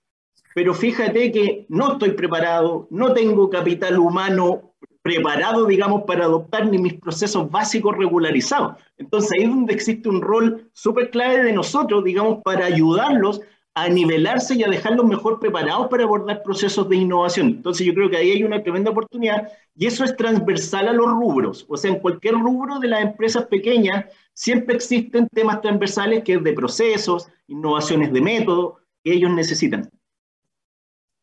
pero 0.53 0.73
fíjate 0.73 1.31
que 1.31 1.65
no 1.69 1.93
estoy 1.93 2.11
preparado, 2.11 2.87
no 2.89 3.13
tengo 3.13 3.49
capital 3.49 3.99
humano 3.99 4.74
preparado, 5.05 5.67
digamos, 5.67 6.01
para 6.07 6.25
adoptar 6.25 6.65
ni 6.65 6.79
mis 6.79 6.95
procesos 6.95 7.51
básicos 7.51 7.95
regularizados. 7.95 8.77
Entonces 8.97 9.33
ahí 9.33 9.43
es 9.43 9.49
donde 9.51 9.71
existe 9.71 10.09
un 10.09 10.19
rol 10.19 10.67
súper 10.73 11.11
clave 11.11 11.43
de 11.43 11.53
nosotros, 11.53 12.03
digamos, 12.03 12.41
para 12.43 12.65
ayudarlos 12.65 13.39
a 13.75 13.87
nivelarse 13.87 14.55
y 14.55 14.63
a 14.63 14.67
dejarlos 14.67 15.05
mejor 15.05 15.39
preparados 15.39 15.89
para 15.89 16.05
abordar 16.05 16.41
procesos 16.41 16.89
de 16.89 16.95
innovación. 16.95 17.49
Entonces 17.49 17.85
yo 17.85 17.93
creo 17.93 18.09
que 18.09 18.17
ahí 18.17 18.31
hay 18.31 18.43
una 18.43 18.63
tremenda 18.63 18.89
oportunidad 18.89 19.47
y 19.75 19.85
eso 19.85 20.03
es 20.03 20.17
transversal 20.17 20.87
a 20.87 20.93
los 20.93 21.05
rubros. 21.05 21.67
O 21.69 21.77
sea, 21.77 21.91
en 21.91 21.99
cualquier 21.99 22.33
rubro 22.33 22.79
de 22.79 22.87
las 22.87 23.03
empresas 23.03 23.45
pequeñas 23.45 24.05
siempre 24.33 24.73
existen 24.73 25.27
temas 25.31 25.61
transversales 25.61 26.23
que 26.23 26.33
es 26.33 26.43
de 26.43 26.53
procesos, 26.53 27.27
innovaciones 27.45 28.11
de 28.11 28.21
método 28.21 28.77
que 29.03 29.13
ellos 29.13 29.29
necesitan. 29.29 29.87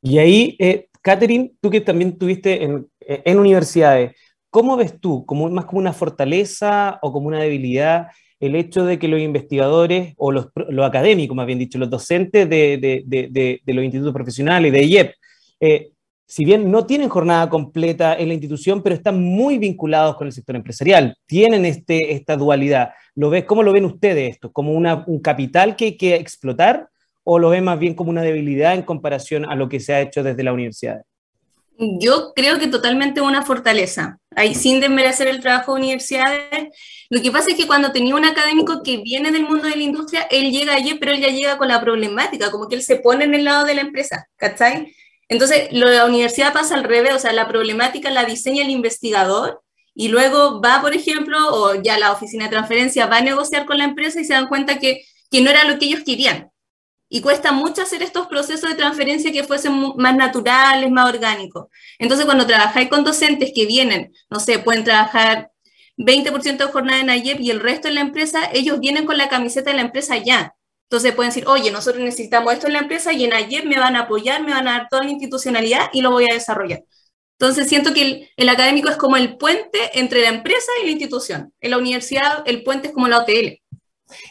Y 0.03 0.19
ahí, 0.19 0.57
eh, 0.61 0.89
Catherine, 1.01 1.53
tú 1.61 1.69
que 1.69 1.81
también 1.81 2.17
tuviste 2.17 2.63
en, 2.63 2.87
en 3.07 3.39
universidades, 3.39 4.17
¿cómo 4.51 4.77
ves 4.77 4.99
tú? 5.01 5.25
¿Como, 5.27 5.49
¿Más 5.51 5.65
como 5.65 5.81
una 5.81 5.93
fortaleza 5.93 6.99
o 7.03 7.13
como 7.13 7.29
una 7.29 7.41
debilidad 7.41 8.09
el 8.43 8.57
hecho 8.57 8.85
de 8.85 8.99
que 8.99 9.07
los 9.07 9.21
investigadores, 9.21 10.15
o 10.17 10.33
los, 10.33 10.49
académicos, 10.83 11.37
más 11.37 11.47
bien 11.47 11.61
dicho, 11.61 11.79
los 11.79 11.89
docentes 11.89 12.51
de, 12.51 13.63
los 13.67 13.85
institutos 13.85 14.13
profesionales, 14.13 14.73
de 14.73 14.83
IEP, 14.83 15.15
eh, 15.61 15.93
si 16.27 16.45
bien 16.45 16.69
no 16.69 16.85
tienen 16.85 17.09
jornada 17.09 17.49
completa 17.49 18.17
en 18.17 18.27
la 18.27 18.35
institución, 18.35 18.83
pero 18.83 18.97
están 18.97 19.23
muy 19.23 19.59
vinculados 19.59 20.17
con 20.17 20.27
el 20.27 20.33
sector 20.33 20.57
empresarial, 20.57 21.15
tienen 21.25 21.65
este, 21.65 22.15
esta 22.15 22.37
dualidad. 22.37 22.91
¿Lo 23.15 23.31
ves, 23.31 23.45
¿Cómo 23.45 23.63
lo 23.63 23.73
ven 23.73 23.85
ustedes 23.85 24.33
esto? 24.33 24.51
¿Como 24.51 24.73
un 24.73 25.21
capital 25.21 25.77
que 25.77 25.85
hay 25.85 25.97
que 25.97 26.17
explotar 26.17 26.89
o 27.23 27.39
lo 27.39 27.51
ven 27.51 27.63
más 27.63 27.79
bien 27.79 27.95
como 27.95 28.11
una 28.11 28.23
debilidad 28.23 28.75
en 28.75 28.83
comparación 28.83 29.45
a 29.45 29.55
lo 29.55 29.69
que 29.69 29.79
se 29.79 29.95
ha 29.95 30.01
hecho 30.01 30.25
desde 30.25 30.43
la 30.43 30.53
universidad? 30.53 31.03
Yo 31.79 32.33
creo 32.35 32.59
que 32.59 32.69
totalmente 32.69 33.21
una 33.21 33.43
fortaleza. 33.43 34.19
Ahí, 34.37 34.55
sin 34.55 34.81
desmerecer 34.81 35.29
el 35.29 35.41
trabajo 35.41 35.75
de 35.75 35.81
universidades, 35.81 36.69
lo 37.11 37.21
que 37.21 37.31
pasa 37.31 37.51
es 37.51 37.57
que 37.57 37.67
cuando 37.67 37.93
tenía 37.93 38.15
un 38.15 38.25
académico 38.25 38.83
que 38.83 38.99
viene 38.99 39.33
del 39.33 39.43
mundo 39.45 39.69
de 39.69 39.77
la 39.77 39.83
industria, 39.83 40.27
él 40.31 40.51
llega 40.51 40.75
allí, 40.75 40.95
pero 40.95 41.13
él 41.13 41.21
ya 41.21 41.29
llega 41.29 41.59
con 41.59 41.69
la 41.69 41.81
problemática, 41.81 42.51
como 42.51 42.69
que 42.69 42.77
él 42.77 42.83
se 42.83 42.97
pone 42.97 43.25
en 43.25 43.35
el 43.35 43.45
lado 43.45 43.65
de 43.65 43.75
la 43.75 43.81
empresa, 43.81 44.29
¿cachai? 44.37 44.95
Entonces, 45.29 45.69
lo 45.73 45.89
de 45.89 45.97
la 45.97 46.07
universidad 46.07 46.53
pasa 46.53 46.75
al 46.75 46.85
revés, 46.85 47.15
o 47.15 47.19
sea, 47.19 47.33
la 47.33 47.49
problemática 47.49 48.11
la 48.11 48.25
diseña 48.25 48.63
el 48.63 48.71
investigador 48.71 49.63
y 49.95 50.09
luego 50.09 50.61
va, 50.61 50.81
por 50.81 50.95
ejemplo, 50.95 51.37
o 51.51 51.83
ya 51.83 51.99
la 51.99 52.13
oficina 52.13 52.45
de 52.45 52.51
transferencia 52.51 53.07
va 53.07 53.19
a 53.19 53.23
negociar 53.23 53.67
con 53.67 53.79
la 53.79 53.85
empresa 53.85 54.21
y 54.21 54.25
se 54.25 54.35
dan 54.35 54.49
cuenta 54.49 54.79
que, 54.79 55.03
que 55.31 55.41
no 55.41 55.51
era 55.51 55.65
lo 55.65 55.79
que 55.79 55.87
ellos 55.87 56.03
querían 56.05 56.52
y 57.15 57.21
cuesta 57.21 57.53
mucho 57.53 57.83
hacer 57.83 58.03
estos 58.03 58.27
procesos 58.27 58.71
de 58.71 58.75
transferencia 58.75 59.31
que 59.31 59.45
fuesen 59.45 59.93
más 59.99 60.17
naturales, 60.17 60.91
más 60.91 61.11
orgánicos. 61.11 61.67
Entonces, 61.99 62.25
cuando 62.25 62.47
trabajáis 62.47 62.89
con 62.89 63.05
docentes 63.05 63.53
que 63.55 63.67
vienen, 63.67 64.15
no 64.31 64.41
sé, 64.41 64.59
pueden 64.61 64.83
trabajar 64.83 65.51
20% 65.99 66.57
de 66.57 66.73
jornada 66.73 67.01
en 67.03 67.11
AYEP 67.11 67.41
y 67.41 67.51
el 67.51 67.61
resto 67.61 67.89
en 67.89 67.97
la 67.97 68.01
empresa, 68.01 68.49
ellos 68.55 68.81
vienen 68.81 69.05
con 69.05 69.19
la 69.19 69.29
camiseta 69.29 69.71
de 69.71 69.77
la 69.77 69.83
empresa 69.83 70.17
ya. 70.17 70.57
Entonces 70.85 71.15
pueden 71.15 71.29
decir, 71.29 71.47
oye, 71.49 71.71
nosotros 71.71 72.03
necesitamos 72.03 72.55
esto 72.55 72.67
en 72.67 72.73
la 72.73 72.79
empresa 72.79 73.13
y 73.13 73.25
en 73.25 73.35
AYEP 73.35 73.67
me 73.67 73.79
van 73.79 73.95
a 73.97 74.05
apoyar, 74.05 74.43
me 74.43 74.53
van 74.53 74.67
a 74.67 74.73
dar 74.79 74.89
toda 74.89 75.05
la 75.05 75.11
institucionalidad 75.11 75.91
y 75.93 76.01
lo 76.01 76.13
voy 76.13 76.25
a 76.31 76.33
desarrollar. 76.33 76.83
Entonces 77.39 77.69
siento 77.69 77.93
que 77.93 78.31
el, 78.37 78.49
académico 78.49 78.89
es 78.89 78.97
como 78.97 79.19
el 79.19 79.37
puente 79.37 79.99
entre 80.01 80.23
la 80.23 80.29
empresa 80.29 80.73
y 80.81 80.87
la 80.87 80.93
institución. 80.93 81.53
En 81.61 81.73
la 81.73 81.77
universidad 81.77 82.43
el 82.47 82.63
puente 82.63 82.89
es 82.89 82.95
como 82.95 83.07
la 83.09 83.19
OTL. 83.19 83.62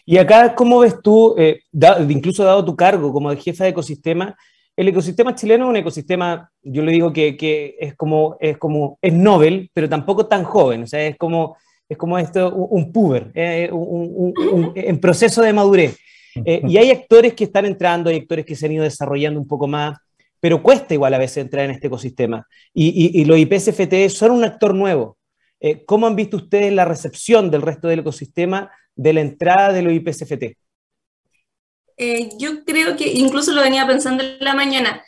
Y 0.05 0.17
acá, 0.17 0.55
¿cómo 0.55 0.79
ves 0.79 0.95
tú, 1.01 1.35
eh, 1.37 1.61
incluso 2.09 2.43
dado 2.43 2.63
tu 2.65 2.75
cargo 2.75 3.11
como 3.11 3.35
jefa 3.35 3.65
de 3.65 3.71
ecosistema, 3.71 4.35
el 4.75 4.87
ecosistema 4.87 5.35
chileno 5.35 5.65
es 5.65 5.69
un 5.69 5.77
ecosistema, 5.77 6.49
yo 6.63 6.81
le 6.83 6.91
digo 6.91 7.11
que, 7.11 7.35
que, 7.35 7.75
es 7.79 7.95
como, 7.95 8.37
es 8.39 8.57
como, 8.57 8.97
es 9.01 9.13
Nobel, 9.13 9.69
pero 9.73 9.89
tampoco 9.89 10.27
tan 10.27 10.43
joven, 10.43 10.83
o 10.83 10.87
sea, 10.87 11.05
es 11.05 11.17
como, 11.17 11.57
es 11.87 11.97
como 11.97 12.17
esto, 12.17 12.53
un, 12.55 12.91
puber, 12.91 13.31
eh, 13.35 13.69
un, 13.71 14.33
un, 14.35 14.71
en 14.75 14.99
proceso 14.99 15.41
de 15.41 15.53
madurez. 15.53 15.97
Eh, 16.45 16.61
y 16.65 16.77
hay 16.77 16.89
actores 16.89 17.33
que 17.33 17.43
están 17.43 17.65
entrando, 17.65 18.09
hay 18.09 18.17
actores 18.17 18.45
que 18.45 18.55
se 18.55 18.65
han 18.65 18.71
ido 18.71 18.83
desarrollando 18.83 19.39
un 19.39 19.47
poco 19.47 19.67
más, 19.67 19.97
pero 20.39 20.63
cuesta 20.63 20.93
igual 20.93 21.13
a 21.13 21.17
veces 21.17 21.37
entrar 21.37 21.65
en 21.65 21.71
este 21.71 21.87
ecosistema. 21.87 22.47
Y, 22.73 22.87
y, 22.87 23.21
y 23.21 23.25
los 23.25 23.37
IPSFT 23.37 24.09
son 24.09 24.31
un 24.31 24.43
actor 24.43 24.73
nuevo. 24.73 25.17
¿Cómo 25.85 26.07
han 26.07 26.15
visto 26.15 26.37
ustedes 26.37 26.73
la 26.73 26.85
recepción 26.85 27.51
del 27.51 27.61
resto 27.61 27.87
del 27.87 27.99
ecosistema 27.99 28.71
de 29.01 29.13
la 29.13 29.21
entrada 29.21 29.73
de 29.73 29.81
los 29.81 29.93
IPCFT? 29.93 30.55
Eh, 31.97 32.29
yo 32.37 32.63
creo 32.63 32.95
que 32.95 33.07
incluso 33.07 33.51
lo 33.51 33.61
venía 33.61 33.87
pensando 33.87 34.23
en 34.23 34.37
la 34.39 34.53
mañana, 34.53 35.03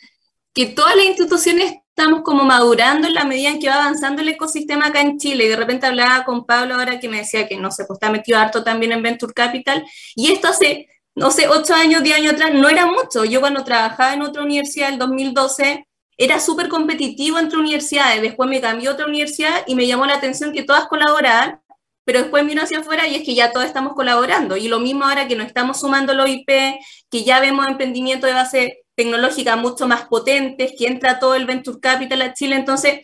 que 0.52 0.66
todas 0.66 0.96
las 0.96 1.04
instituciones 1.04 1.74
estamos 1.88 2.22
como 2.22 2.42
madurando 2.42 3.06
en 3.06 3.14
la 3.14 3.24
medida 3.24 3.50
en 3.50 3.60
que 3.60 3.68
va 3.68 3.76
avanzando 3.76 4.22
el 4.22 4.28
ecosistema 4.28 4.86
acá 4.86 5.00
en 5.00 5.18
Chile. 5.18 5.44
Y 5.44 5.48
de 5.48 5.56
repente 5.56 5.86
hablaba 5.86 6.24
con 6.24 6.44
Pablo 6.44 6.74
ahora 6.74 6.98
que 6.98 7.08
me 7.08 7.18
decía 7.18 7.46
que 7.46 7.56
no 7.56 7.70
sé, 7.70 7.84
pues 7.84 7.98
está 7.98 8.10
metido 8.10 8.38
harto 8.38 8.64
también 8.64 8.90
en 8.92 9.02
Venture 9.02 9.32
Capital. 9.32 9.84
Y 10.16 10.32
esto 10.32 10.48
hace, 10.48 10.88
no 11.14 11.30
sé, 11.30 11.48
ocho 11.48 11.74
años, 11.74 12.02
diez 12.02 12.16
años 12.16 12.34
atrás, 12.34 12.52
no 12.52 12.68
era 12.68 12.86
mucho. 12.86 13.24
Yo 13.24 13.40
cuando 13.40 13.62
trabajaba 13.62 14.14
en 14.14 14.22
otra 14.22 14.42
universidad, 14.42 14.90
en 14.90 14.98
2012, 14.98 15.86
era 16.16 16.40
súper 16.40 16.68
competitivo 16.68 17.38
entre 17.38 17.58
universidades. 17.58 18.22
Después 18.22 18.48
me 18.50 18.60
cambió 18.60 18.90
a 18.90 18.94
otra 18.94 19.06
universidad 19.06 19.62
y 19.68 19.76
me 19.76 19.86
llamó 19.86 20.04
la 20.06 20.14
atención 20.14 20.52
que 20.52 20.64
todas 20.64 20.86
colaboraban 20.86 21.60
pero 22.04 22.20
después 22.20 22.44
miro 22.44 22.62
hacia 22.62 22.80
afuera 22.80 23.06
y 23.08 23.16
es 23.16 23.24
que 23.24 23.34
ya 23.34 23.52
todos 23.52 23.66
estamos 23.66 23.94
colaborando. 23.94 24.56
Y 24.56 24.68
lo 24.68 24.80
mismo 24.80 25.04
ahora 25.04 25.26
que 25.26 25.36
nos 25.36 25.46
estamos 25.46 25.80
sumando 25.80 26.14
los 26.14 26.28
IP, 26.28 26.78
que 27.10 27.24
ya 27.24 27.40
vemos 27.40 27.66
emprendimientos 27.66 28.28
de 28.28 28.34
base 28.34 28.84
tecnológica 28.94 29.56
mucho 29.56 29.88
más 29.88 30.06
potentes, 30.06 30.72
que 30.78 30.86
entra 30.86 31.18
todo 31.18 31.34
el 31.34 31.46
Venture 31.46 31.80
Capital 31.80 32.22
a 32.22 32.34
Chile. 32.34 32.56
Entonces, 32.56 33.00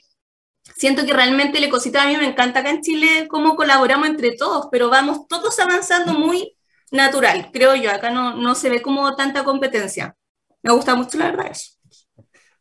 siento 0.76 1.04
que 1.04 1.12
realmente 1.12 1.59
el 1.59 1.64
ecosistema 1.64 2.04
a 2.04 2.09
mí 2.09 2.16
me 2.16 2.26
encanta 2.26 2.61
acá 2.61 2.71
en 2.71 2.83
Chile 2.83 3.26
cómo 3.28 3.57
colaboramos 3.57 4.09
entre 4.09 4.33
todos, 4.33 4.69
pero 4.71 4.90
vamos 4.90 5.26
todos 5.28 5.59
avanzando 5.59 6.12
muy 6.12 6.57
natural, 6.90 7.50
creo 7.52 7.75
yo. 7.75 7.90
Acá 7.90 8.11
no, 8.11 8.37
no 8.37 8.54
se 8.54 8.69
ve 8.69 8.83
como 8.83 9.16
tanta 9.16 9.45
competencia. 9.45 10.14
Me 10.62 10.73
gusta 10.73 10.95
mucho 10.95 11.19
la 11.19 11.30
verdad 11.30 11.47
eso. 11.50 11.73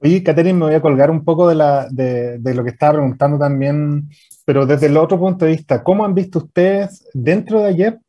Oye, 0.01 0.23
Catherine, 0.23 0.57
me 0.57 0.65
voy 0.65 0.75
a 0.75 0.81
colgar 0.81 1.11
un 1.11 1.25
poco 1.25 1.49
de, 1.49 1.55
la, 1.55 1.87
de, 1.89 2.37
de, 2.39 2.53
lo 2.53 2.63
que 2.63 2.69
estaba 2.69 2.93
preguntando 2.93 3.37
también 3.37 4.09
pero 4.49 4.65
desde 4.65 4.87
el 4.87 4.97
otro 4.97 5.19
punto 5.19 5.45
de 5.45 5.51
vista, 5.51 5.83
¿cómo 5.83 6.03
han 6.03 6.15
visto 6.15 6.39
ustedes 6.39 7.07
dentro 7.13 7.59
de 7.59 7.67
ayer 7.67 7.99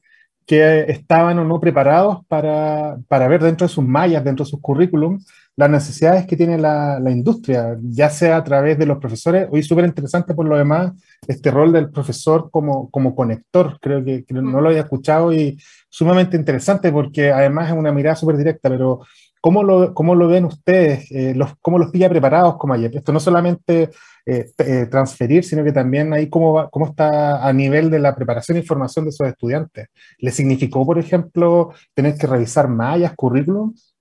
que 0.47 0.87
estaban 0.89 1.39
o 1.39 1.45
no 1.45 1.61
preparados 1.61 2.25
para, 2.29 2.97
para 3.09 3.29
ver 3.29 3.43
dentro 3.43 3.67
de 3.67 3.75
sus 3.75 3.85
mallas, 3.85 4.25
dentro 4.25 4.47
de 4.47 4.51
sus 4.51 4.61
currículums, 4.63 5.27
las 5.55 5.69
necesidades 5.69 6.27
que 6.27 6.39
tiene 6.39 6.57
la, 6.57 6.99
la 6.99 7.11
industria, 7.11 7.77
ya 7.83 8.09
sea 8.09 8.39
a 8.39 8.43
través 8.43 8.79
de 8.79 8.87
los 8.87 8.97
profesores? 8.97 9.49
Hoy 9.51 9.63
súper 9.63 9.85
interesante 9.85 10.33
por 10.33 10.47
lo 10.47 10.57
demás 10.57 10.93
este 11.29 11.51
rol 11.51 11.75
del 11.75 11.91
profesor 11.91 12.49
como, 12.51 12.89
como 12.89 13.15
conector, 13.15 13.77
creo 13.79 14.03
que, 14.03 14.25
que 14.25 14.33
no 14.33 14.63
lo 14.63 14.71
había 14.71 14.81
escuchado 14.81 15.35
y 15.35 15.59
sumamente 15.91 16.39
interesante 16.39 16.91
porque 16.91 17.33
además 17.33 17.69
es 17.69 17.77
una 17.77 17.93
mirada 17.93 18.17
súper 18.17 18.39
directa, 18.39 18.71
pero 18.71 19.01
¿Cómo 19.41 19.63
lo, 19.63 19.95
cómo 19.95 20.15
lo 20.15 20.29
ven 20.29 20.45
ustedes? 20.45 21.11
Eh, 21.11 21.35
¿Cómo 21.63 21.79
los 21.79 21.91
pilla 21.91 22.11
preparados 22.11 22.59
como 22.59 22.75
ayer? 22.75 22.95
Esto 22.95 23.11
no 23.11 23.21
solamente 23.21 23.91
eh, 24.27 24.51
eh, 24.59 24.87
transferir, 24.91 25.45
sino 25.45 25.65
que 25.65 25.73
también 25.73 26.13
ahí 26.13 26.29
cómo, 26.29 26.69
cómo 26.71 26.87
está 26.87 27.47
a 27.47 27.53
nivel 27.53 27.91
de 27.91 28.01
la 28.01 28.15
preparación 28.15 28.59
e 28.59 28.61
información 28.61 29.07
de 29.07 29.11
esos 29.11 29.27
estudiantes. 29.27 29.89
¿Les 30.19 30.35
significó, 30.35 30.85
por 30.85 30.99
ejemplo, 30.99 31.73
tener 31.95 32.19
que 32.19 32.27
revisar 32.27 32.69
mallas, 32.69 33.15
currículums? 33.17 33.95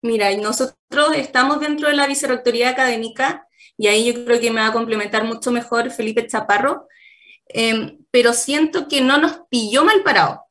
Mira, 0.00 0.34
nosotros 0.36 1.10
estamos 1.16 1.60
dentro 1.60 1.88
de 1.88 1.94
la 1.94 2.06
vicerrectoría 2.06 2.70
académica 2.70 3.46
y 3.76 3.88
ahí 3.88 4.10
yo 4.10 4.24
creo 4.24 4.40
que 4.40 4.50
me 4.50 4.60
va 4.60 4.68
a 4.68 4.72
complementar 4.72 5.24
mucho 5.24 5.52
mejor 5.52 5.90
Felipe 5.90 6.26
Chaparro, 6.26 6.86
pero 8.10 8.32
siento 8.32 8.88
que 8.88 9.00
no 9.00 9.18
nos 9.18 9.40
pilló 9.50 9.84
mal 9.84 10.02
parado 10.02 10.45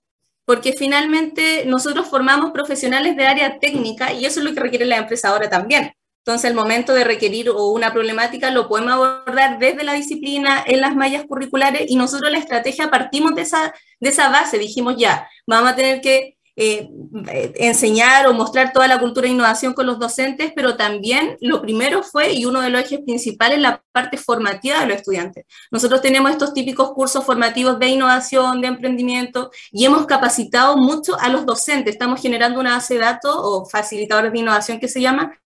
porque 0.45 0.73
finalmente 0.73 1.63
nosotros 1.65 2.07
formamos 2.07 2.51
profesionales 2.51 3.15
de 3.15 3.25
área 3.25 3.59
técnica 3.59 4.13
y 4.13 4.25
eso 4.25 4.39
es 4.39 4.45
lo 4.45 4.53
que 4.53 4.59
requiere 4.59 4.85
la 4.85 4.97
empresa 4.97 5.29
ahora 5.29 5.49
también. 5.49 5.93
Entonces, 6.25 6.49
el 6.49 6.55
momento 6.55 6.93
de 6.95 7.03
requerir 7.03 7.51
una 7.51 7.93
problemática 7.93 8.49
lo 8.49 8.67
podemos 8.67 8.93
abordar 8.93 9.59
desde 9.59 9.83
la 9.83 9.93
disciplina 9.93 10.63
en 10.65 10.81
las 10.81 10.95
mallas 10.95 11.25
curriculares 11.25 11.83
y 11.87 11.97
nosotros 11.97 12.31
la 12.31 12.39
estrategia 12.39 12.89
partimos 12.89 13.35
de 13.35 13.43
esa, 13.43 13.75
de 13.99 14.09
esa 14.09 14.29
base. 14.29 14.57
Dijimos, 14.57 14.95
ya, 14.97 15.29
vamos 15.45 15.71
a 15.71 15.75
tener 15.75 16.01
que 16.01 16.34
eh, 16.57 16.89
eh, 17.27 17.53
enseñar 17.57 18.27
o 18.27 18.33
mostrar 18.33 18.71
toda 18.71 18.87
la 18.87 18.97
cultura 18.97 19.27
de 19.27 19.33
innovación 19.33 19.73
con 19.73 19.85
los 19.85 19.99
docentes, 19.99 20.53
pero 20.55 20.77
también 20.77 21.35
lo 21.41 21.61
primero 21.61 22.01
fue, 22.01 22.31
y 22.31 22.45
uno 22.45 22.61
de 22.61 22.69
los 22.69 22.81
ejes 22.81 23.01
principales, 23.01 23.59
la 23.59 23.83
parte 23.91 24.17
formativa 24.17 24.79
de 24.79 24.85
los 24.87 24.97
estudiantes. 24.97 25.45
Nosotros 25.69 26.01
tenemos 26.01 26.31
estos 26.31 26.53
típicos 26.53 26.93
cursos 26.93 27.25
formativos 27.25 27.77
de 27.77 27.87
innovación, 27.87 28.61
de 28.61 28.67
emprendimiento, 28.67 29.51
y 29.71 29.83
hemos 29.83 30.05
capacitado 30.05 30.77
mucho 30.77 31.19
a 31.19 31.27
los 31.27 31.45
docentes. 31.45 31.93
Estamos 31.93 32.21
generando 32.21 32.59
una 32.61 32.75
base 32.75 32.93
de 32.93 33.01
datos 33.01 33.35
o 33.37 33.65
facilitadores 33.65 34.31
de 34.31 34.39
innovación 34.39 34.79
que 34.79 34.87
se 34.87 35.01
llama, 35.01 35.37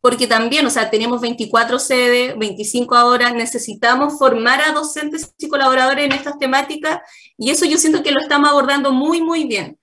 porque 0.00 0.26
también, 0.26 0.66
o 0.66 0.70
sea, 0.70 0.90
tenemos 0.90 1.20
24 1.20 1.78
sedes, 1.78 2.36
25 2.36 2.96
ahora, 2.96 3.30
necesitamos 3.30 4.18
formar 4.18 4.60
a 4.62 4.72
docentes 4.72 5.32
y 5.38 5.48
colaboradores 5.48 6.06
en 6.06 6.12
estas 6.12 6.38
temáticas, 6.38 7.00
y 7.38 7.50
eso 7.50 7.64
yo 7.66 7.78
siento 7.78 8.02
que 8.02 8.10
lo 8.10 8.20
estamos 8.20 8.50
abordando 8.50 8.92
muy, 8.92 9.20
muy 9.22 9.44
bien. 9.44 9.78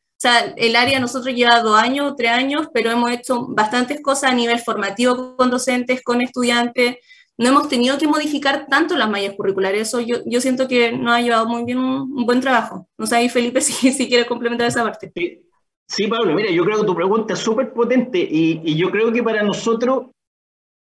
El 0.55 0.75
área 0.75 0.99
nosotros 0.99 1.33
lleva 1.35 1.61
dos 1.61 1.79
años, 1.79 2.13
tres 2.17 2.31
años, 2.31 2.67
pero 2.73 2.91
hemos 2.91 3.11
hecho 3.11 3.47
bastantes 3.47 4.01
cosas 4.01 4.31
a 4.31 4.35
nivel 4.35 4.59
formativo 4.59 5.35
con 5.35 5.49
docentes, 5.49 6.01
con 6.03 6.21
estudiantes. 6.21 6.97
No 7.37 7.49
hemos 7.49 7.67
tenido 7.67 7.97
que 7.97 8.07
modificar 8.07 8.67
tanto 8.67 8.95
las 8.95 9.09
mallas 9.09 9.35
curriculares. 9.35 9.87
Eso 9.87 9.99
yo, 9.99 10.17
yo 10.25 10.39
siento 10.39 10.67
que 10.67 10.91
nos 10.91 11.13
ha 11.13 11.21
llevado 11.21 11.47
muy 11.47 11.63
bien 11.65 11.79
un, 11.79 12.25
buen 12.25 12.39
trabajo. 12.41 12.87
No 12.97 13.05
sé, 13.05 13.27
Felipe, 13.29 13.61
si, 13.61 13.91
si 13.91 14.07
quiere 14.07 14.25
complementar 14.25 14.67
esa 14.67 14.83
parte. 14.83 15.11
Sí. 15.87 16.07
Pablo, 16.07 16.33
mira, 16.33 16.49
yo 16.49 16.63
creo 16.63 16.79
que 16.79 16.87
tu 16.87 16.95
pregunta 16.95 17.33
es 17.33 17.39
súper 17.39 17.73
potente 17.73 18.17
y, 18.17 18.61
y, 18.63 18.75
yo 18.75 18.89
creo 18.89 19.11
que 19.11 19.21
para 19.21 19.43
nosotros, 19.43 20.07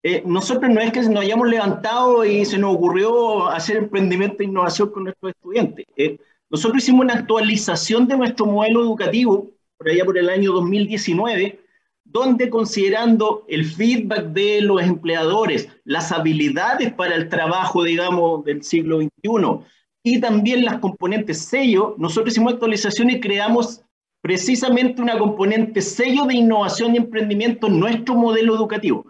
eh, 0.02 0.22
nosotros 0.25 0.70
no 0.70 0.80
es 0.80 0.92
que 0.92 1.02
nos 1.02 1.22
hayamos 1.22 1.49
levantado 1.49 2.25
y 2.25 2.44
se 2.44 2.56
nos 2.56 2.75
ocurrió 2.75 3.49
hacer 3.49 3.76
emprendimiento 3.76 4.42
e 4.42 4.46
innovación 4.46 4.90
con 4.90 5.04
nuestros 5.04 5.32
estudiantes. 5.32 5.87
Eh, 5.96 6.18
nosotros 6.52 6.82
hicimos 6.82 7.06
una 7.06 7.14
actualización 7.14 8.06
de 8.06 8.18
nuestro 8.18 8.44
modelo 8.44 8.82
educativo, 8.82 9.50
por 9.78 9.88
allá 9.88 10.04
por 10.04 10.18
el 10.18 10.28
año 10.28 10.52
2019, 10.52 11.59
donde 12.04 12.50
considerando 12.50 13.47
el 13.49 13.64
feedback 13.64 14.26
de 14.26 14.61
los 14.61 14.82
empleadores, 14.82 15.71
las 15.85 16.12
habilidades 16.12 16.92
para 16.92 17.14
el 17.14 17.30
trabajo, 17.30 17.85
digamos, 17.85 18.44
del 18.44 18.62
siglo 18.62 19.00
XXI, 19.00 19.64
y 20.04 20.21
también 20.21 20.62
las 20.66 20.78
componentes 20.78 21.38
sello, 21.38 21.94
nosotros 21.97 22.35
hicimos 22.35 22.52
actualización 22.52 23.09
y 23.09 23.18
creamos 23.21 23.82
precisamente 24.21 25.00
una 25.00 25.18
componente 25.18 25.80
sello 25.80 26.26
de 26.26 26.35
innovación 26.35 26.94
y 26.94 26.99
emprendimiento 26.99 27.68
en 27.68 27.80
nuestro 27.80 28.14
modelo 28.14 28.54
educativo. 28.54 29.06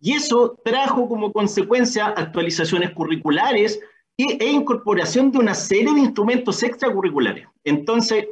Y 0.00 0.12
eso 0.12 0.56
trajo 0.64 1.08
como 1.08 1.32
consecuencia 1.32 2.06
actualizaciones 2.06 2.92
curriculares, 2.92 3.80
e 4.16 4.50
incorporación 4.50 5.32
de 5.32 5.38
una 5.38 5.54
serie 5.54 5.92
de 5.92 6.00
instrumentos 6.00 6.62
extracurriculares. 6.62 7.46
Entonces, 7.64 8.26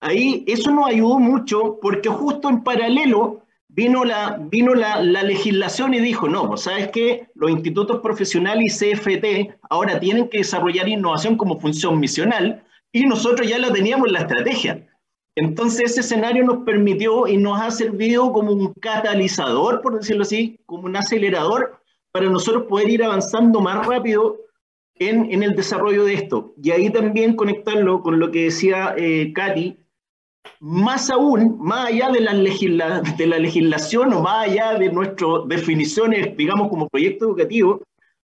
ahí 0.00 0.44
eso 0.46 0.70
nos 0.70 0.88
ayudó 0.88 1.18
mucho 1.18 1.78
porque 1.82 2.08
justo 2.08 2.48
en 2.48 2.62
paralelo 2.62 3.42
vino 3.68 4.04
la, 4.04 4.38
vino 4.40 4.74
la, 4.74 5.02
la 5.02 5.22
legislación 5.22 5.94
y 5.94 6.00
dijo, 6.00 6.28
no, 6.28 6.48
pues, 6.48 6.62
¿sabes 6.62 6.88
qué? 6.92 7.28
Los 7.34 7.50
institutos 7.50 8.00
profesionales 8.00 8.82
y 8.82 8.94
CFT 8.94 9.58
ahora 9.70 10.00
tienen 10.00 10.28
que 10.28 10.38
desarrollar 10.38 10.88
innovación 10.88 11.36
como 11.36 11.60
función 11.60 12.00
misional 12.00 12.64
y 12.90 13.04
nosotros 13.06 13.48
ya 13.48 13.58
la 13.58 13.72
teníamos 13.72 14.06
en 14.06 14.12
la 14.14 14.20
estrategia. 14.20 14.86
Entonces 15.34 15.92
ese 15.92 16.00
escenario 16.00 16.44
nos 16.44 16.64
permitió 16.64 17.26
y 17.26 17.38
nos 17.38 17.60
ha 17.60 17.70
servido 17.70 18.32
como 18.32 18.52
un 18.52 18.74
catalizador, 18.74 19.80
por 19.80 19.96
decirlo 19.96 20.22
así, 20.22 20.60
como 20.66 20.84
un 20.84 20.96
acelerador 20.96 21.80
para 22.12 22.28
nosotros 22.28 22.64
poder 22.68 22.90
ir 22.90 23.02
avanzando 23.02 23.60
más 23.60 23.86
rápido 23.86 24.36
en, 24.96 25.42
el 25.42 25.54
desarrollo 25.54 26.04
de 26.04 26.14
esto. 26.14 26.54
Y 26.62 26.70
ahí 26.70 26.90
también 26.90 27.36
conectarlo 27.36 28.02
con 28.02 28.18
lo 28.18 28.30
que 28.30 28.44
decía 28.44 28.94
eh, 28.96 29.32
Katy, 29.32 29.78
más 30.60 31.10
aún, 31.10 31.58
más 31.60 31.88
allá 31.88 32.10
de 32.10 32.20
la, 32.20 32.34
de 33.00 33.26
la 33.26 33.38
legislación 33.38 34.12
o 34.12 34.22
más 34.22 34.48
allá 34.48 34.74
de 34.74 34.90
nuestras 34.90 35.46
definiciones, 35.48 36.36
digamos, 36.36 36.68
como 36.68 36.88
proyecto 36.88 37.26
educativo, 37.26 37.82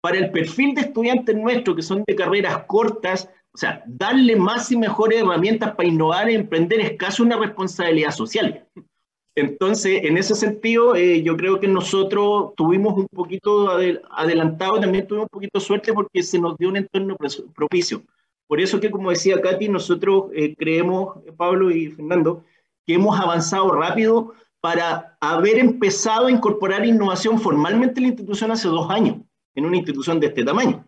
para 0.00 0.18
el 0.18 0.30
perfil 0.30 0.74
de 0.74 0.82
estudiantes 0.82 1.36
nuestros 1.36 1.76
que 1.76 1.82
son 1.82 2.04
de 2.06 2.14
carreras 2.14 2.64
cortas, 2.66 3.28
o 3.52 3.58
sea, 3.58 3.82
darle 3.86 4.36
más 4.36 4.70
y 4.70 4.76
mejores 4.76 5.20
herramientas 5.20 5.74
para 5.74 5.88
innovar 5.88 6.30
y 6.30 6.34
emprender 6.34 6.80
es 6.80 6.92
casi 6.96 7.22
una 7.22 7.36
responsabilidad 7.36 8.10
social. 8.10 8.66
Entonces, 9.40 10.01
en 10.05 10.16
ese 10.18 10.35
sentido, 10.35 10.96
eh, 10.96 11.22
yo 11.22 11.37
creo 11.37 11.61
que 11.61 11.68
nosotros 11.68 12.55
tuvimos 12.57 12.94
un 12.94 13.07
poquito 13.07 13.70
adelantado, 13.70 14.81
también 14.81 15.07
tuvimos 15.07 15.27
un 15.27 15.31
poquito 15.31 15.59
de 15.59 15.64
suerte 15.64 15.92
porque 15.92 16.22
se 16.22 16.38
nos 16.38 16.57
dio 16.57 16.68
un 16.68 16.77
entorno 16.77 17.16
propicio. 17.55 18.03
Por 18.48 18.61
eso 18.61 18.81
que, 18.81 18.90
como 18.90 19.11
decía 19.11 19.40
Katy, 19.40 19.68
nosotros 19.68 20.31
eh, 20.35 20.55
creemos, 20.57 21.18
Pablo 21.37 21.70
y 21.70 21.88
Fernando, 21.88 22.44
que 22.87 22.94
hemos 22.94 23.18
avanzado 23.20 23.70
rápido 23.70 24.33
para 24.61 25.16
haber 25.20 25.59
empezado 25.59 26.27
a 26.27 26.33
incorporar 26.33 26.85
innovación 26.85 27.38
formalmente 27.38 28.01
en 28.01 28.05
la 28.05 28.09
institución 28.09 28.51
hace 28.51 28.68
dos 28.68 28.90
años, 28.90 29.18
en 29.55 29.66
una 29.66 29.77
institución 29.77 30.18
de 30.18 30.29
este 30.29 30.44
tamaño. 30.44 30.88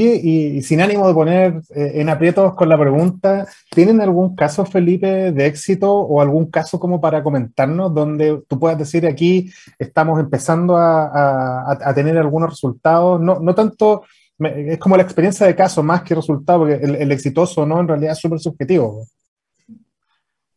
Y, 0.00 0.62
sin 0.62 0.80
ánimo 0.80 1.06
de 1.06 1.14
poner 1.14 1.60
eh, 1.74 1.92
en 1.94 2.08
aprietos 2.08 2.54
con 2.54 2.68
la 2.68 2.78
pregunta, 2.78 3.46
¿tienen 3.70 4.00
algún 4.00 4.34
caso, 4.34 4.64
Felipe, 4.64 5.32
de 5.32 5.46
éxito 5.46 5.92
o 5.92 6.20
algún 6.20 6.50
caso 6.50 6.78
como 6.78 7.00
para 7.00 7.22
comentarnos 7.22 7.94
donde 7.94 8.42
tú 8.48 8.58
puedas 8.58 8.78
decir 8.78 9.06
aquí 9.06 9.50
estamos 9.78 10.20
empezando 10.20 10.76
a, 10.76 11.92
tener 11.94 12.16
algunos 12.18 12.50
resultados? 12.50 13.20
No, 13.20 13.40
no 13.40 13.54
tanto, 13.54 14.04
es 14.38 14.78
como 14.78 14.96
la 14.96 15.02
experiencia 15.02 15.46
de 15.46 15.56
caso 15.56 15.82
más 15.82 16.02
que 16.02 16.14
resultado, 16.14 16.60
porque 16.60 16.74
el, 16.74 17.12
exitoso 17.12 17.66
no 17.66 17.80
en 17.80 17.88
realidad 17.88 18.12
es 18.12 18.18
súper 18.18 18.38
subjetivo. 18.38 19.06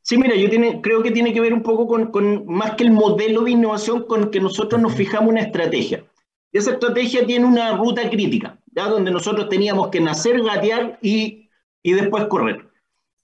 Sí, 0.01 0.17
mira, 0.17 0.35
yo 0.35 0.49
tiene, 0.49 0.81
creo 0.81 1.01
que 1.01 1.11
tiene 1.11 1.33
que 1.33 1.41
ver 1.41 1.53
un 1.53 1.63
poco 1.63 1.87
con, 1.87 2.11
con, 2.11 2.45
más 2.45 2.75
que 2.75 2.83
el 2.83 2.91
modelo 2.91 3.41
de 3.41 3.51
innovación 3.51 4.05
con 4.05 4.29
que 4.29 4.39
nosotros 4.39 4.79
nos 4.79 4.93
fijamos 4.93 5.29
una 5.29 5.41
estrategia. 5.41 6.03
Esa 6.55 6.71
estrategia 6.71 7.25
tiene 7.25 7.45
una 7.45 7.75
ruta 7.75 8.09
crítica, 8.09 8.57
¿ya? 8.67 8.87
donde 8.87 9.11
nosotros 9.11 9.49
teníamos 9.49 9.89
que 9.89 9.99
nacer, 9.99 10.41
gatear 10.41 10.97
y, 11.01 11.49
y 11.83 11.91
después 11.91 12.27
correr. 12.27 12.69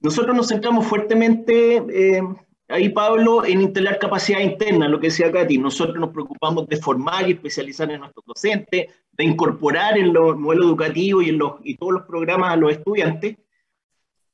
Nosotros 0.01 0.35
nos 0.35 0.49
centramos 0.49 0.85
fuertemente, 0.85 1.77
eh, 1.77 2.21
ahí 2.67 2.89
Pablo, 2.89 3.45
en 3.45 3.61
instalar 3.61 3.99
capacidad 3.99 4.41
interna, 4.41 4.89
lo 4.89 4.99
que 4.99 5.07
decía 5.07 5.31
Katy. 5.31 5.59
Nosotros 5.59 5.97
nos 5.97 6.09
preocupamos 6.09 6.67
de 6.67 6.75
formar 6.75 7.29
y 7.29 7.31
especializar 7.31 7.89
en 7.89 8.01
nuestros 8.01 8.25
docentes, 8.25 8.87
de 9.13 9.23
incorporar 9.23 9.97
en 9.97 10.11
los 10.11 10.35
modelos 10.37 10.65
educativos 10.65 11.23
y 11.23 11.29
en 11.29 11.37
los, 11.37 11.53
y 11.63 11.77
todos 11.77 11.93
los 11.93 12.03
programas 12.03 12.51
a 12.51 12.57
los 12.57 12.73
estudiantes. 12.73 13.37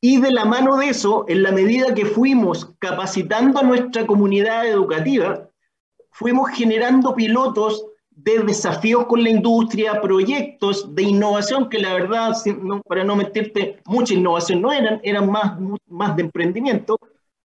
Y 0.01 0.19
de 0.19 0.31
la 0.31 0.45
mano 0.45 0.75
de 0.75 0.87
eso, 0.87 1.23
en 1.27 1.43
la 1.43 1.51
medida 1.51 1.93
que 1.93 2.07
fuimos 2.07 2.73
capacitando 2.79 3.59
a 3.59 3.63
nuestra 3.63 4.07
comunidad 4.07 4.65
educativa, 4.65 5.51
fuimos 6.09 6.49
generando 6.49 7.13
pilotos 7.13 7.85
de 8.17 8.39
desafíos 8.39 9.05
con 9.05 9.23
la 9.23 9.29
industria, 9.29 10.01
proyectos 10.01 10.93
de 10.95 11.03
innovación, 11.03 11.69
que 11.69 11.77
la 11.77 11.93
verdad, 11.93 12.33
para 12.87 13.03
no 13.03 13.15
meterte, 13.15 13.79
mucha 13.85 14.15
innovación 14.15 14.61
no 14.61 14.73
eran, 14.73 14.99
eran 15.03 15.29
más, 15.29 15.53
más 15.87 16.15
de 16.15 16.23
emprendimiento, 16.23 16.99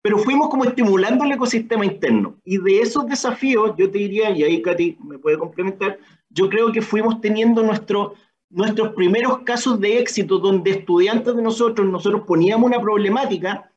pero 0.02 0.20
fuimos 0.20 0.50
como 0.50 0.66
estimulando 0.66 1.26
el 1.26 1.32
ecosistema 1.32 1.86
interno. 1.86 2.36
Y 2.46 2.60
de 2.60 2.82
esos 2.82 3.08
desafíos, 3.08 3.74
yo 3.78 3.90
te 3.90 3.98
diría, 3.98 4.30
y 4.30 4.44
ahí 4.44 4.62
Katy 4.62 5.00
me 5.04 5.18
puede 5.18 5.40
complementar, 5.40 5.98
yo 6.30 6.48
creo 6.48 6.72
que 6.72 6.84
fuimos 6.84 7.20
teniendo 7.20 7.64
nuestro, 7.64 8.14
nuestros 8.52 8.94
primeros 8.94 9.40
casos 9.40 9.80
de 9.80 9.98
éxito 9.98 10.38
donde 10.38 10.70
estudiantes 10.70 11.36
de 11.36 11.42
nosotros, 11.42 11.88
nosotros 11.88 12.22
poníamos 12.28 12.68
una 12.68 12.80
problemática 12.80 13.72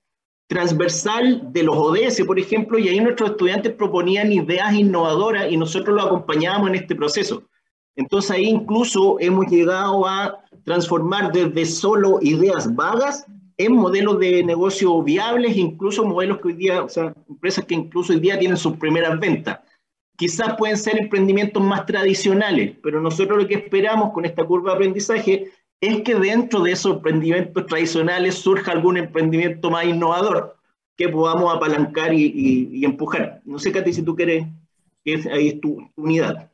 transversal 0.52 1.50
de 1.50 1.62
los 1.62 1.74
ODS, 1.74 2.24
por 2.26 2.38
ejemplo, 2.38 2.78
y 2.78 2.86
ahí 2.86 3.00
nuestros 3.00 3.30
estudiantes 3.30 3.72
proponían 3.72 4.30
ideas 4.30 4.74
innovadoras 4.74 5.50
y 5.50 5.56
nosotros 5.56 5.96
lo 5.96 6.02
acompañábamos 6.02 6.68
en 6.68 6.74
este 6.74 6.94
proceso. 6.94 7.42
Entonces 7.96 8.30
ahí 8.32 8.44
incluso 8.44 9.16
hemos 9.18 9.46
llegado 9.46 10.06
a 10.06 10.44
transformar 10.64 11.32
desde 11.32 11.64
solo 11.64 12.18
ideas 12.20 12.74
vagas 12.74 13.24
en 13.56 13.72
modelos 13.72 14.18
de 14.18 14.44
negocio 14.44 15.02
viables, 15.02 15.56
incluso 15.56 16.04
modelos 16.04 16.38
que 16.40 16.48
hoy 16.48 16.54
día, 16.54 16.82
o 16.82 16.88
sea, 16.88 17.14
empresas 17.30 17.64
que 17.64 17.74
incluso 17.74 18.12
hoy 18.12 18.20
día 18.20 18.38
tienen 18.38 18.58
sus 18.58 18.76
primeras 18.76 19.18
ventas. 19.18 19.58
Quizás 20.18 20.54
pueden 20.58 20.76
ser 20.76 21.00
emprendimientos 21.00 21.62
más 21.62 21.86
tradicionales, 21.86 22.76
pero 22.82 23.00
nosotros 23.00 23.38
lo 23.42 23.48
que 23.48 23.54
esperamos 23.54 24.12
con 24.12 24.26
esta 24.26 24.44
curva 24.44 24.72
de 24.72 24.76
aprendizaje 24.76 25.50
es 25.82 26.02
que 26.02 26.14
dentro 26.14 26.60
de 26.60 26.72
esos 26.72 26.94
emprendimientos 26.94 27.66
tradicionales 27.66 28.36
surja 28.36 28.70
algún 28.70 28.96
emprendimiento 28.96 29.68
más 29.68 29.84
innovador 29.84 30.56
que 30.96 31.08
podamos 31.08 31.52
apalancar 31.54 32.14
y, 32.14 32.84
empujar. 32.84 33.40
No 33.44 33.58
sé, 33.58 33.72
Katy, 33.72 33.92
si 33.92 34.02
tú 34.02 34.14
quieres, 34.14 34.46
que 35.04 35.28
ahí 35.32 35.48
es 35.48 35.60
tu, 35.60 35.90
unidad. 35.96 36.48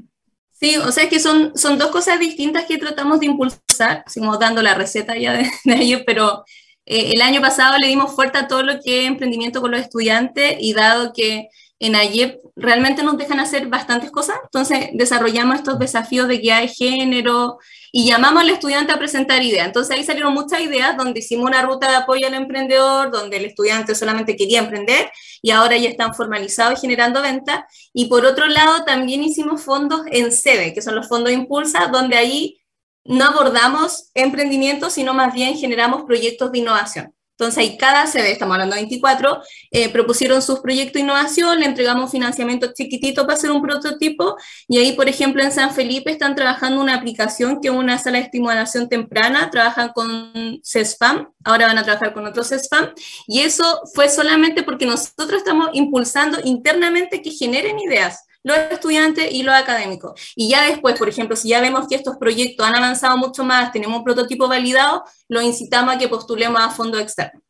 Sí, 0.51 0.79
o 0.79 0.91
sea, 0.91 1.05
es 1.05 1.11
que 1.11 1.21
son, 1.21 1.53
son 1.57 1.77
dos 1.77 1.89
cosas 1.91 2.19
distintas 2.19 2.65
que 2.65 2.79
tratamos 2.79 3.21
de 3.21 3.27
impulsar, 3.27 4.03
seguimos 4.07 4.39
dando 4.39 4.63
la 4.63 4.75
receta 4.75 5.17
ya 5.19 5.35
de, 5.35 5.51
ellos, 5.67 6.03
pero 6.07 6.45
eh, 6.87 7.13
el 7.15 7.21
año 7.21 7.43
pasado 7.43 7.77
le 7.77 7.89
dimos 7.89 8.15
fuerte 8.15 8.39
a 8.39 8.49
todo 8.49 8.63
lo 8.63 8.81
que 8.81 9.03
es 9.03 9.09
emprendimiento 9.09 9.61
con 9.61 9.73
los 9.73 9.81
estudiantes 9.81 10.57
y 10.59 10.73
dado 10.73 11.13
que 11.13 11.49
en 11.81 11.95
AYEP 11.95 12.41
realmente 12.57 13.03
nos 13.03 13.17
dejan 13.17 13.39
hacer 13.39 13.69
bastantes 13.69 14.11
cosas, 14.11 14.37
entonces 14.43 14.89
desarrollamos 14.95 15.57
estos 15.57 15.79
desafíos 15.79 16.27
de 16.27 16.39
guía 16.39 16.61
de 16.61 16.69
género 16.69 17.59
y 17.93 18.07
llamamos 18.07 18.43
al 18.43 18.51
estudiante 18.51 18.93
a 18.93 18.99
presentar 18.99 19.43
ideas. 19.43 19.67
Entonces 19.67 19.97
ahí 19.97 20.05
salieron 20.05 20.35
muchas 20.35 20.61
ideas 20.61 20.97
donde 20.97 21.21
hicimos 21.21 21.47
una 21.47 21.63
ruta 21.63 21.89
de 21.89 21.97
apoyo 21.97 22.27
al 22.27 22.35
emprendedor, 22.35 23.13
donde 23.13 23.37
el 23.37 23.45
estudiante 23.45 23.95
solamente 23.95 24.37
quería 24.37 24.59
emprender 24.59 25.11
y 25.41 25.53
ahora 25.53 25.77
ya 25.77 25.89
están 25.89 26.15
formalizados 26.15 26.79
y 26.79 26.81
generando 26.81 27.23
ventas. 27.23 27.61
Y 27.93 28.07
por 28.07 28.27
otro 28.27 28.47
lado 28.47 28.85
también 28.85 29.23
hicimos 29.23 29.63
fondos 29.63 30.03
en 30.11 30.33
sede, 30.33 30.75
que 30.75 30.83
son 30.83 30.97
los 30.97 31.09
fondos 31.09 31.33
Impulsa, 31.33 31.87
donde 31.87 32.17
ahí 32.17 32.61
no 33.05 33.25
abordamos 33.25 34.11
emprendimiento, 34.15 34.91
sino 34.91 35.15
más 35.15 35.33
bien 35.33 35.57
generamos 35.57 36.03
proyectos 36.03 36.53
de 36.53 36.59
innovación. 36.59 37.15
Entonces, 37.39 37.59
ahí 37.59 37.79
cada 37.79 38.09
sede, 38.09 38.33
estamos 38.33 38.55
hablando 38.55 38.75
de 38.75 38.83
24, 38.83 39.41
eh, 39.71 39.89
propusieron 39.91 40.43
sus 40.43 40.59
proyectos 40.59 40.95
de 40.95 41.01
innovación, 41.01 41.61
le 41.61 41.67
entregamos 41.67 42.11
financiamiento 42.11 42.73
chiquitito 42.75 43.23
para 43.23 43.35
hacer 43.35 43.53
un 43.53 43.63
prototipo, 43.63 44.37
y 44.67 44.79
ahí, 44.79 44.95
por 44.95 45.09
ejemplo, 45.09 45.41
en 45.41 45.53
San 45.53 45.73
Felipe 45.73 46.11
están 46.11 46.35
trabajando 46.35 46.81
una 46.81 46.97
aplicación 46.97 47.61
que 47.61 47.69
es 47.69 47.75
una 47.75 47.97
sala 47.99 48.19
de 48.19 48.25
estimulación 48.25 48.89
temprana, 48.89 49.51
trabajan 49.51 49.91
con 49.91 50.61
CESPAM, 50.65 51.29
ahora 51.45 51.69
van 51.69 51.79
a 51.79 51.85
trabajar 51.85 52.13
con 52.13 52.27
otro 52.27 52.43
CESPAM, 52.43 52.91
y 53.29 53.43
eso 53.43 53.83
fue 53.95 54.09
solamente 54.09 54.65
porque 54.65 54.85
nosotros 54.85 55.35
estamos 55.35 55.69
impulsando 55.75 56.41
internamente 56.43 57.23
que 57.23 57.31
generen 57.31 57.79
ideas 57.79 58.25
los 58.49 58.73
estudiantes 58.73 59.33
y 59.33 59.43
los 59.43 59.55
académicos. 59.55 60.33
Y 60.35 60.49
ya 60.49 60.65
después, 60.65 60.99
por 60.99 61.09
ejemplo, 61.09 61.37
si 61.37 61.49
ya 61.49 61.61
vemos 61.61 61.87
que 61.89 61.95
estos 61.95 62.17
proyectos 62.17 62.67
han 62.67 62.75
avanzado 62.75 63.17
mucho 63.17 63.45
más, 63.45 63.73
tenemos 63.73 63.99
un 63.99 64.05
prototipo 64.05 64.49
validado, 64.49 65.05
lo 65.29 65.41
incitamos 65.41 65.95
a 65.95 65.99
que 65.99 66.09
postulemos 66.09 66.61
a 66.61 66.71
fondo 66.71 66.99
externo. 66.99 67.41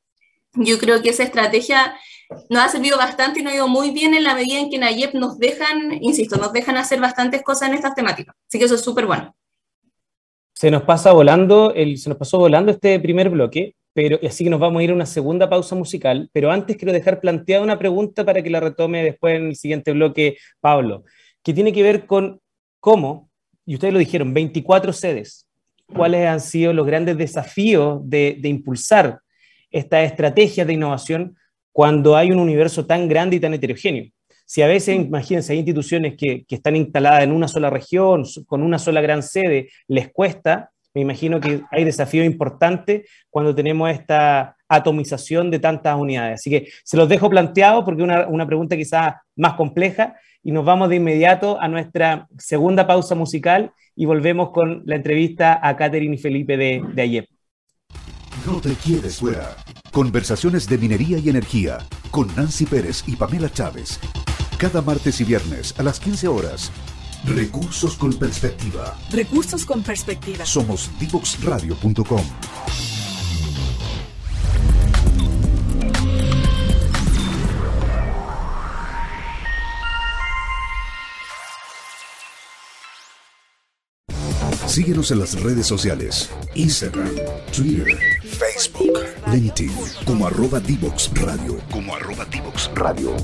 Yo 0.55 0.79
creo 0.79 1.01
que 1.03 1.11
esa 1.11 1.23
estrategia 1.23 1.95
nos 2.51 2.63
ha 2.63 2.69
servido 2.69 2.99
bastante 2.99 3.41
y 3.41 3.43
nos 3.43 3.53
ha 3.53 3.57
ido 3.57 3.69
muy 3.69 3.91
bien 3.91 4.15
en 4.15 4.25
la 4.25 4.35
medida 4.35 4.59
en 4.59 4.71
que 4.71 4.77
en 4.77 4.85
AYEP 4.85 5.15
nos 5.15 5.39
dejan, 5.39 5.99
insisto, 6.03 6.37
nos 6.37 6.53
dejan 6.53 6.77
hacer 6.77 7.01
bastantes 7.01 7.43
cosas 7.43 7.69
en 7.69 7.75
estas 7.75 7.95
temáticas. 7.95 8.35
Así 8.49 8.59
que 8.59 8.65
eso 8.65 8.75
es 8.75 8.83
súper 8.83 9.07
bueno. 9.07 9.35
Se 10.53 10.71
nos 10.71 10.83
pasa 10.83 11.13
volando, 11.13 11.73
el, 11.75 11.99
se 11.99 12.09
nos 12.09 12.19
pasó 12.19 12.39
volando 12.39 12.73
este 12.73 12.99
primer 12.99 13.31
bloque 13.31 13.77
pero 13.99 14.17
así 14.25 14.45
que 14.45 14.51
nos 14.51 14.61
vamos 14.61 14.79
a 14.79 14.85
ir 14.85 14.91
a 14.91 14.95
una 14.95 15.07
segunda 15.07 15.51
pausa 15.51 15.75
musical, 15.75 16.31
pero 16.33 16.53
antes 16.53 16.77
quiero 16.77 16.93
dejar 16.93 17.19
planteada 17.19 17.65
una 17.65 17.81
pregunta 17.81 18.25
para 18.25 18.41
que 18.45 18.49
la 18.49 18.61
retome 18.61 19.03
después 19.03 19.35
en 19.35 19.49
el 19.49 19.57
siguiente 19.57 19.91
bloque 19.91 20.37
Pablo, 20.61 21.03
que 21.43 21.53
tiene 21.53 21.73
que 21.73 21.83
ver 21.83 22.07
con 22.07 22.41
cómo, 22.79 23.29
y 23.67 23.75
ustedes 23.75 23.93
lo 23.93 23.99
dijeron, 23.99 24.33
24 24.33 24.93
sedes, 24.93 25.49
cuáles 25.93 26.29
han 26.29 26.39
sido 26.39 26.73
los 26.73 26.87
grandes 26.87 27.19
desafíos 27.19 27.99
de, 28.05 28.39
impulsar 28.45 29.19
esta 29.69 30.01
estrategia 30.05 30.65
de 30.65 30.75
innovación 30.75 31.37
cuando 31.73 32.17
hay 32.17 32.31
un 32.31 32.39
universo 32.39 32.87
tan 32.87 33.09
grande 33.09 33.35
y 33.35 33.41
tan 33.41 33.55
heterogéneo. 33.55 34.13
Si 34.47 34.63
a 34.63 34.69
veces, 34.69 34.95
imagínense, 34.95 35.55
hay 35.55 35.59
instituciones 35.59 36.15
que, 36.17 36.45
están 36.49 36.77
instaladas 36.77 37.25
en 37.25 37.33
una 37.33 37.49
sola 37.49 37.69
región, 37.69 38.23
con 38.47 38.63
una 38.63 38.79
sola 38.79 39.01
gran 39.01 39.25
sede, 39.25 39.71
les 39.89 40.13
cuesta, 40.13 40.71
me 40.95 41.03
imagino 41.03 41.41
que 41.41 41.63
hay 41.71 41.85
desafíos 41.85 42.27
importantes 42.27 43.09
cuando 43.31 43.55
tenemos 43.55 43.91
esta 43.91 44.57
atomización 44.69 45.51
de 45.51 45.59
tantas 45.59 45.97
unidades. 45.97 46.41
Así 46.41 46.51
que 46.51 46.69
se 46.85 46.97
los 46.97 47.09
dejo 47.09 47.31
planteado 47.31 47.85
porque 47.85 48.03
una, 48.03 48.27
una 48.27 48.47
pregunta 48.47 48.77
quizás 48.77 49.15
más 49.37 49.55
compleja 49.55 50.17
y 50.43 50.53
nos 50.53 50.65
vamos 50.65 50.89
de 50.89 50.97
inmediato 50.97 51.61
a 51.61 51.69
nuestra 51.69 52.29
segunda 52.39 52.87
pausa 52.87 53.15
musical 53.15 53.73
y 53.95 54.07
volvemos 54.07 54.51
con 54.51 54.83
la 54.87 54.97
entrevista 54.97 55.59
a 55.63 55.77
Catherine 55.77 56.15
y 56.15 56.19
Felipe 56.19 56.57
de, 56.57 56.83
de 56.95 57.03
ayer. 57.03 57.29
No 58.47 58.61
te 58.61 58.75
quieres 58.75 59.19
fuera. 59.19 59.57
Conversaciones 59.93 60.69
de 60.69 60.79
minería 60.79 61.19
y 61.19 61.29
energía 61.29 61.79
con 62.11 62.35
Nancy 62.37 62.67
Pérez 62.67 63.03
y 63.07 63.17
Pamela 63.17 63.51
Chávez. 63.51 63.99
Cada 64.59 64.81
martes 64.83 65.21
y 65.21 65.25
viernes 65.25 65.79
a 65.79 65.83
las 65.83 66.01
15 66.01 66.29
horas 66.29 66.73
Recursos 67.25 67.97
con 67.97 68.13
perspectiva. 68.15 68.97
Recursos 69.11 69.65
con 69.65 69.83
perspectiva. 69.83 70.45
Somos 70.45 70.91
divoxradio.com. 70.99 72.23
Síguenos 84.79 85.11
en 85.11 85.19
las 85.19 85.43
redes 85.43 85.67
sociales, 85.67 86.31
Instagram, 86.55 87.11
Twitter, 87.53 87.99
Facebook, 88.23 89.01
LinkedIn, 89.33 89.73
como 90.05 90.29
arroba 90.29 90.61
Divox 90.61 91.11
Radio, 91.15 91.59
como 91.71 91.97
arroba 91.97 92.25
Divox 92.27 92.71
Radio. 92.75 93.17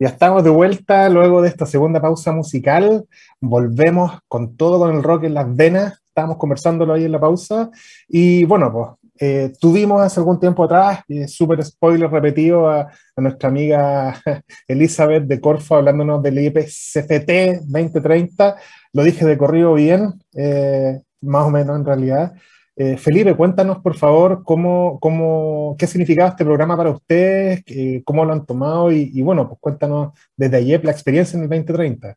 Ya 0.00 0.08
estamos 0.08 0.42
de 0.42 0.50
vuelta 0.50 1.08
luego 1.08 1.40
de 1.40 1.48
esta 1.48 1.66
segunda 1.66 2.00
pausa 2.00 2.32
musical. 2.32 3.06
Volvemos 3.40 4.18
con 4.26 4.56
todo 4.56 4.80
con 4.80 4.96
el 4.96 5.04
rock 5.04 5.24
en 5.24 5.34
las 5.34 5.54
venas. 5.54 6.02
Estábamos 6.08 6.36
conversándolo 6.36 6.94
ahí 6.94 7.04
en 7.04 7.12
la 7.12 7.20
pausa. 7.20 7.70
Y 8.08 8.44
bueno, 8.44 8.72
pues 8.72 8.88
eh, 9.20 9.52
tuvimos 9.60 10.02
hace 10.02 10.18
algún 10.18 10.40
tiempo 10.40 10.64
atrás, 10.64 11.00
eh, 11.08 11.28
súper 11.28 11.64
spoiler 11.64 12.10
repetido, 12.10 12.68
a, 12.68 12.90
nuestra 13.16 13.48
amiga 13.48 14.20
Elizabeth 14.68 15.24
de 15.24 15.40
Corfo 15.40 15.76
hablándonos 15.76 16.20
del 16.24 16.40
IPCFT 16.40 17.62
2030. 17.64 18.56
Lo 18.92 19.04
dije 19.04 19.24
de 19.24 19.38
corrido 19.38 19.74
bien, 19.74 20.14
eh, 20.36 21.00
más 21.20 21.46
o 21.46 21.50
menos 21.50 21.76
en 21.76 21.84
realidad. 21.84 22.32
Eh, 22.76 22.96
Felipe, 22.96 23.36
cuéntanos 23.36 23.78
por 23.78 23.94
favor 23.94 24.42
cómo, 24.42 24.98
cómo, 25.00 25.76
qué 25.78 25.86
significaba 25.86 26.30
este 26.30 26.44
programa 26.44 26.76
para 26.76 26.90
ustedes, 26.90 27.62
cómo 28.04 28.24
lo 28.24 28.32
han 28.32 28.44
tomado 28.44 28.90
y, 28.90 29.22
bueno, 29.22 29.46
pues 29.46 29.60
cuéntanos 29.60 30.12
desde 30.36 30.56
ayer 30.56 30.84
la 30.84 30.90
experiencia 30.90 31.36
en 31.36 31.44
el 31.44 31.48
2030. 31.48 32.16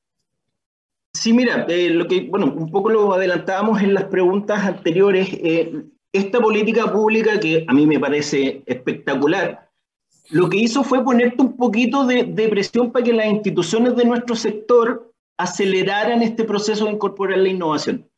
Sí, 1.14 1.32
mira, 1.34 1.66
eh, 1.70 1.90
lo 1.90 2.08
que, 2.08 2.22
bueno, 2.22 2.54
un 2.56 2.72
poco 2.72 2.90
lo 2.90 3.14
adelantábamos 3.14 3.82
en 3.82 3.94
las 3.94 4.06
preguntas 4.06 4.64
anteriores. 4.64 5.30
Eh, 5.34 5.84
esta 6.12 6.40
política 6.40 6.92
pública 6.92 7.40
que 7.40 7.64
a 7.68 7.74
mí 7.74 7.86
me 7.86 8.00
parece 8.00 8.64
espectacular, 8.66 9.70
lo 10.30 10.50
que 10.50 10.58
hizo 10.58 10.84
fue 10.84 11.04
ponerte 11.04 11.42
un 11.42 11.56
poquito 11.56 12.06
de 12.06 12.48
presión 12.50 12.92
para 12.92 13.06
que 13.06 13.14
las 13.14 13.28
instituciones 13.28 13.96
de 13.96 14.06
nuestro 14.06 14.36
sector 14.36 15.14
aceleraran 15.38 16.22
este 16.22 16.44
proceso 16.44 16.86
de 16.86 16.92
incorporar 16.92 17.38
la 17.38 17.50
innovación. 17.50 18.10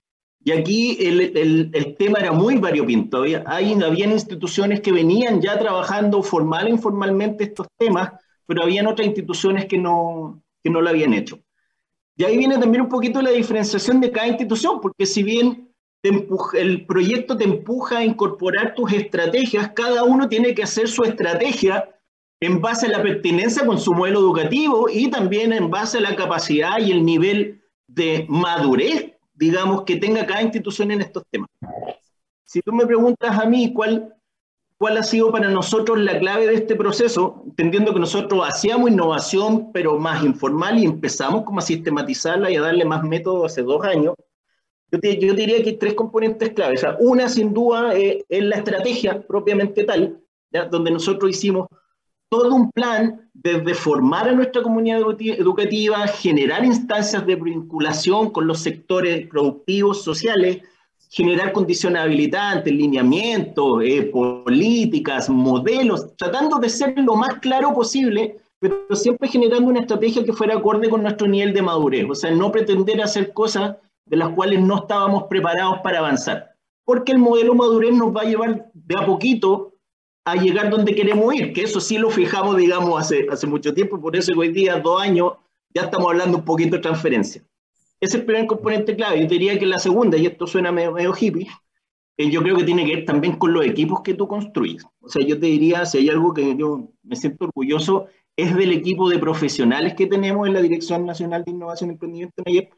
Y 0.43 0.51
aquí 0.51 0.97
el, 1.01 1.95
tema 1.97 2.19
era 2.19 2.31
muy 2.31 2.55
variopinto. 2.55 3.17
Había, 3.17 3.43
habían 3.45 4.11
instituciones 4.11 4.81
que 4.81 4.91
venían 4.91 5.41
ya 5.41 5.59
trabajando 5.59 6.23
formal 6.23 6.67
e 6.67 6.71
informalmente 6.71 7.43
estos 7.43 7.67
temas, 7.77 8.11
pero 8.45 8.63
habían 8.63 8.87
otras 8.87 9.07
instituciones 9.07 9.65
que 9.65 9.77
no, 9.77 10.41
que 10.63 10.69
no 10.69 10.81
lo 10.81 10.89
habían 10.89 11.13
hecho. 11.13 11.39
Y 12.15 12.23
ahí 12.23 12.37
viene 12.37 12.57
también 12.57 12.83
un 12.83 12.89
poquito 12.89 13.21
la 13.21 13.31
diferenciación 13.31 13.99
de 13.99 14.11
cada 14.11 14.27
institución, 14.27 14.79
porque 14.81 15.05
si 15.05 15.23
bien 15.23 15.69
el 16.01 16.85
proyecto 16.85 17.35
te 17.35 17.43
empuja 17.43 17.99
a 17.99 18.05
incorporar 18.05 18.73
tus 18.75 18.93
estrategias, 18.93 19.71
cada 19.75 20.03
uno 20.03 20.29
tiene 20.29 20.53
que 20.53 20.63
hacer 20.63 20.87
su 20.87 21.03
estrategia 21.03 21.89
en 22.41 22.61
base 22.61 22.87
a 22.87 22.89
la 22.89 23.03
pertinencia 23.03 23.65
con 23.65 23.79
su 23.79 23.93
modelo 23.93 24.19
educativo 24.19 24.87
y 24.89 25.09
también 25.09 25.51
en 25.51 25.69
base 25.69 25.97
a 25.97 26.01
la 26.01 26.15
capacidad 26.15 26.79
y 26.79 26.91
el 26.91 27.03
nivel 27.03 27.61
de 27.87 28.25
madurez 28.29 29.18
digamos, 29.39 29.83
que 29.83 29.95
tenga 29.95 30.25
cada 30.25 30.41
institución 30.41 30.91
en 30.91 31.01
estos 31.01 31.23
temas. 31.31 31.49
Si 32.43 32.61
tú 32.61 32.73
me 32.73 32.85
preguntas 32.85 33.39
a 33.39 33.45
mí 33.45 33.73
cuál, 33.73 34.13
cuál 34.77 34.97
ha 34.97 35.03
sido 35.03 35.31
para 35.31 35.49
nosotros 35.49 35.97
la 35.99 36.19
clave 36.19 36.45
de 36.47 36.55
este 36.55 36.75
proceso, 36.75 37.43
entendiendo 37.47 37.93
que 37.93 38.01
nosotros 38.01 38.43
hacíamos 38.45 38.91
innovación, 38.91 39.71
pero 39.71 39.97
más 39.97 40.23
informal, 40.23 40.77
y 40.77 40.85
empezamos 40.85 41.43
como 41.43 41.59
a 41.59 41.61
sistematizarla 41.61 42.51
y 42.51 42.57
a 42.57 42.61
darle 42.61 42.83
más 42.83 43.03
método 43.03 43.45
hace 43.45 43.61
dos 43.61 43.83
años, 43.85 44.13
yo, 44.91 44.99
yo 44.99 45.33
diría 45.33 45.63
que 45.63 45.69
hay 45.69 45.77
tres 45.77 45.93
componentes 45.93 46.49
claves. 46.49 46.83
una, 46.99 47.29
sin 47.29 47.53
duda, 47.53 47.95
eh, 47.95 48.25
es 48.27 48.43
la 48.43 48.57
estrategia 48.57 49.21
propiamente 49.25 49.85
tal, 49.85 50.19
donde 50.69 50.91
nosotros 50.91 51.29
hicimos 51.29 51.67
todo 52.29 52.53
un 52.53 52.71
plan 52.71 53.29
desde 53.33 53.73
formar 53.73 54.29
a 54.29 54.33
nuestra 54.33 54.61
comunidad 54.61 54.99
educativa, 54.99 56.07
generar 56.07 56.63
instancias 56.63 57.25
de 57.25 57.35
vinculación 57.35 58.29
con 58.29 58.47
los 58.47 58.59
sectores 58.59 59.27
productivos, 59.27 60.03
sociales, 60.03 60.59
generar 61.09 61.51
condiciones 61.51 62.03
habilitantes, 62.03 62.71
lineamientos, 62.71 63.81
eh, 63.83 64.03
políticas, 64.03 65.27
modelos, 65.29 66.15
tratando 66.15 66.59
de 66.59 66.69
ser 66.69 66.93
lo 66.99 67.15
más 67.15 67.39
claro 67.39 67.73
posible, 67.73 68.37
pero 68.59 68.85
siempre 68.93 69.27
generando 69.27 69.69
una 69.69 69.79
estrategia 69.79 70.23
que 70.23 70.33
fuera 70.33 70.57
acorde 70.57 70.89
con 70.89 71.01
nuestro 71.01 71.27
nivel 71.27 71.53
de 71.53 71.63
madurez, 71.63 72.05
o 72.09 72.15
sea, 72.15 72.29
no 72.31 72.51
pretender 72.51 73.01
hacer 73.01 73.33
cosas 73.33 73.77
de 74.05 74.17
las 74.17 74.29
cuales 74.29 74.61
no 74.61 74.81
estábamos 74.81 75.23
preparados 75.23 75.79
para 75.83 75.99
avanzar, 75.99 76.51
porque 76.85 77.11
el 77.11 77.17
modelo 77.17 77.55
madurez 77.55 77.93
nos 77.93 78.15
va 78.15 78.21
a 78.21 78.25
llevar 78.25 78.69
de 78.73 78.95
a 78.95 79.05
poquito 79.05 79.68
a 80.31 80.35
llegar 80.35 80.69
donde 80.69 80.95
queremos 80.95 81.33
ir, 81.33 81.53
que 81.53 81.63
eso 81.63 81.79
sí 81.79 81.97
lo 81.97 82.09
fijamos, 82.09 82.57
digamos, 82.57 82.99
hace, 82.99 83.27
hace 83.31 83.47
mucho 83.47 83.73
tiempo, 83.73 83.99
por 83.99 84.15
eso 84.15 84.31
hoy 84.37 84.49
día, 84.49 84.79
dos 84.79 85.01
años, 85.01 85.33
ya 85.73 85.83
estamos 85.83 86.07
hablando 86.09 86.37
un 86.37 86.45
poquito 86.45 86.75
de 86.75 86.81
transferencia. 86.81 87.43
Ese 87.99 88.15
es 88.17 88.21
el 88.21 88.25
primer 88.25 88.47
componente 88.47 88.95
clave. 88.95 89.21
Yo 89.21 89.27
diría 89.27 89.59
que 89.59 89.65
la 89.65 89.77
segunda, 89.77 90.17
y 90.17 90.25
esto 90.25 90.47
suena 90.47 90.71
medio, 90.71 90.93
medio 90.93 91.13
hippie, 91.19 91.47
eh, 92.17 92.29
yo 92.29 92.41
creo 92.41 92.57
que 92.57 92.63
tiene 92.63 92.85
que 92.85 92.95
ver 92.95 93.05
también 93.05 93.37
con 93.37 93.53
los 93.53 93.65
equipos 93.65 94.01
que 94.01 94.13
tú 94.13 94.27
construyes. 94.27 94.85
O 95.01 95.09
sea, 95.09 95.25
yo 95.25 95.39
te 95.39 95.45
diría, 95.45 95.85
si 95.85 95.99
hay 95.99 96.09
algo 96.09 96.33
que 96.33 96.55
yo 96.55 96.89
me 97.03 97.15
siento 97.15 97.45
orgulloso, 97.45 98.07
es 98.35 98.55
del 98.55 98.71
equipo 98.71 99.09
de 99.09 99.19
profesionales 99.19 99.93
que 99.95 100.07
tenemos 100.07 100.47
en 100.47 100.53
la 100.53 100.61
Dirección 100.61 101.05
Nacional 101.05 101.43
de 101.43 101.51
Innovación 101.51 101.89
y 101.89 101.93
Emprendimiento 101.93 102.43
en 102.45 102.69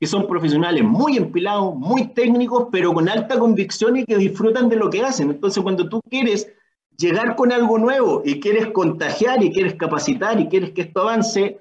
que 0.00 0.06
son 0.06 0.28
profesionales 0.28 0.84
muy 0.84 1.16
empilados, 1.16 1.74
muy 1.74 2.08
técnicos, 2.14 2.68
pero 2.70 2.94
con 2.94 3.08
alta 3.08 3.38
convicción 3.38 3.96
y 3.96 4.04
que 4.04 4.16
disfrutan 4.16 4.68
de 4.68 4.76
lo 4.76 4.90
que 4.90 5.02
hacen. 5.02 5.30
Entonces, 5.30 5.62
cuando 5.62 5.88
tú 5.88 6.00
quieres 6.08 6.52
llegar 6.98 7.36
con 7.36 7.52
algo 7.52 7.78
nuevo 7.78 8.22
y 8.24 8.40
quieres 8.40 8.66
contagiar 8.72 9.42
y 9.42 9.52
quieres 9.52 9.76
capacitar 9.76 10.40
y 10.40 10.48
quieres 10.48 10.72
que 10.72 10.82
esto 10.82 11.02
avance, 11.02 11.60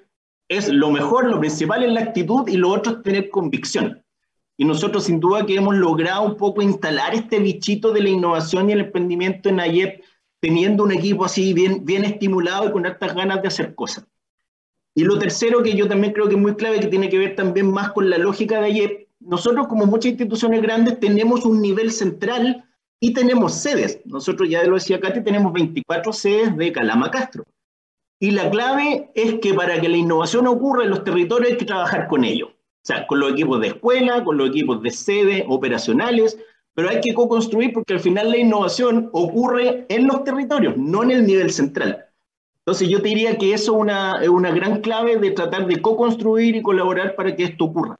es 0.49 0.67
lo 0.69 0.89
mejor, 0.91 1.29
lo 1.29 1.39
principal 1.39 1.83
es 1.83 1.91
la 1.91 2.01
actitud 2.01 2.47
y 2.47 2.57
lo 2.57 2.69
otro 2.69 2.93
es 2.93 3.03
tener 3.03 3.29
convicción. 3.29 4.03
Y 4.57 4.65
nosotros 4.65 5.03
sin 5.03 5.19
duda 5.19 5.45
que 5.45 5.55
hemos 5.55 5.75
logrado 5.75 6.23
un 6.23 6.35
poco 6.35 6.63
instalar 6.63 7.13
este 7.13 7.39
bichito 7.39 7.93
de 7.93 8.01
la 8.01 8.09
innovación 8.09 8.69
y 8.69 8.73
el 8.73 8.79
emprendimiento 8.79 9.49
en 9.49 9.59
AYEP, 9.59 10.01
teniendo 10.39 10.83
un 10.83 10.91
equipo 10.91 11.25
así 11.25 11.53
bien, 11.53 11.85
bien 11.85 12.03
estimulado 12.03 12.67
y 12.67 12.71
con 12.71 12.85
altas 12.85 13.13
ganas 13.13 13.41
de 13.41 13.49
hacer 13.49 13.75
cosas. 13.75 14.05
Y 14.95 15.03
lo 15.03 15.19
tercero 15.19 15.61
que 15.61 15.75
yo 15.75 15.87
también 15.87 16.13
creo 16.13 16.27
que 16.27 16.33
es 16.33 16.41
muy 16.41 16.55
clave, 16.55 16.79
que 16.79 16.87
tiene 16.87 17.09
que 17.09 17.19
ver 17.19 17.35
también 17.35 17.71
más 17.71 17.91
con 17.91 18.09
la 18.09 18.17
lógica 18.17 18.59
de 18.59 18.65
AYEP, 18.65 19.07
nosotros 19.19 19.67
como 19.67 19.85
muchas 19.85 20.11
instituciones 20.11 20.61
grandes 20.61 20.99
tenemos 20.99 21.45
un 21.45 21.61
nivel 21.61 21.91
central 21.91 22.66
y 22.99 23.13
tenemos 23.13 23.53
sedes. 23.53 24.01
Nosotros 24.05 24.49
ya 24.49 24.63
lo 24.63 24.75
decía 24.75 24.99
Katy, 24.99 25.23
tenemos 25.23 25.53
24 25.53 26.13
sedes 26.13 26.55
de 26.57 26.71
Calama 26.71 27.11
Castro. 27.11 27.43
Y 28.19 28.31
la 28.31 28.49
clave 28.49 29.11
es 29.13 29.35
que 29.35 29.53
para 29.53 29.79
que 29.79 29.89
la 29.89 29.97
innovación 29.97 30.47
ocurra 30.47 30.83
en 30.83 30.89
los 30.89 31.03
territorios 31.03 31.51
hay 31.51 31.57
que 31.57 31.65
trabajar 31.65 32.07
con 32.07 32.23
ellos. 32.23 32.49
O 32.49 32.87
sea, 32.87 33.05
con 33.05 33.19
los 33.19 33.33
equipos 33.33 33.61
de 33.61 33.67
escuela, 33.67 34.23
con 34.23 34.37
los 34.37 34.49
equipos 34.49 34.81
de 34.81 34.89
sede, 34.89 35.45
operacionales, 35.47 36.37
pero 36.73 36.89
hay 36.89 37.01
que 37.01 37.13
co-construir 37.13 37.73
porque 37.73 37.93
al 37.93 37.99
final 37.99 38.31
la 38.31 38.37
innovación 38.37 39.09
ocurre 39.11 39.85
en 39.89 40.07
los 40.07 40.23
territorios, 40.23 40.77
no 40.77 41.03
en 41.03 41.11
el 41.11 41.27
nivel 41.27 41.51
central. 41.51 42.05
Entonces 42.59 42.89
yo 42.89 43.01
te 43.01 43.09
diría 43.09 43.37
que 43.37 43.53
eso 43.53 43.73
es 43.73 43.81
una, 43.81 44.21
una 44.29 44.51
gran 44.51 44.81
clave 44.81 45.17
de 45.17 45.31
tratar 45.31 45.67
de 45.67 45.81
co-construir 45.81 46.55
y 46.55 46.61
colaborar 46.61 47.15
para 47.15 47.35
que 47.35 47.43
esto 47.43 47.65
ocurra. 47.65 47.97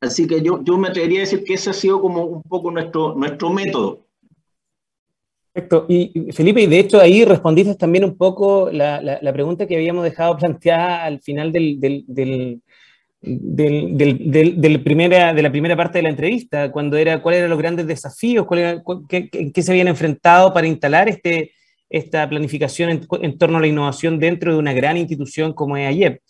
Así 0.00 0.26
que 0.26 0.42
yo, 0.42 0.62
yo 0.62 0.76
me 0.78 0.88
atrevería 0.88 1.20
a 1.20 1.22
decir 1.22 1.44
que 1.44 1.54
ese 1.54 1.70
ha 1.70 1.72
sido 1.72 2.00
como 2.00 2.24
un 2.24 2.42
poco 2.42 2.70
nuestro, 2.70 3.14
nuestro 3.14 3.50
método. 3.50 4.06
Perfecto. 5.52 5.86
Y 5.88 6.32
Felipe, 6.32 6.60
y 6.60 6.66
de 6.66 6.78
hecho 6.78 7.00
ahí 7.00 7.24
respondiste 7.24 7.74
también 7.76 8.04
un 8.04 8.16
poco 8.16 8.70
la, 8.70 9.00
la, 9.00 9.32
pregunta 9.32 9.66
que 9.66 9.76
habíamos 9.76 10.04
dejado 10.04 10.36
planteada 10.38 11.04
al 11.04 11.20
final 11.20 11.50
del, 11.50 11.80
del, 11.80 12.04
del, 12.06 12.60
del, 13.20 14.82
primera, 14.82 15.32
de 15.32 15.42
la 15.42 15.50
primera 15.50 15.74
parte 15.74 15.98
de 15.98 16.02
la 16.02 16.10
entrevista, 16.10 16.70
cuando 16.70 16.98
era 16.98 17.22
cuáles 17.22 17.38
eran 17.38 17.50
los 17.50 17.58
grandes 17.58 17.86
desafíos, 17.86 18.46
cuál 18.46 18.82
qué, 19.08 19.30
qué, 19.30 19.62
se 19.62 19.72
habían 19.72 19.88
enfrentado 19.88 20.52
para 20.52 20.66
instalar 20.66 21.08
este, 21.08 21.52
esta 21.88 22.28
planificación 22.28 22.90
en, 22.90 23.06
en, 23.22 23.38
torno 23.38 23.56
a 23.56 23.60
la 23.62 23.66
innovación 23.66 24.18
dentro 24.18 24.52
de 24.52 24.58
una 24.58 24.74
gran 24.74 24.98
institución 24.98 25.54
como 25.54 25.78
es 25.78 25.88
AYEP. 25.88 26.20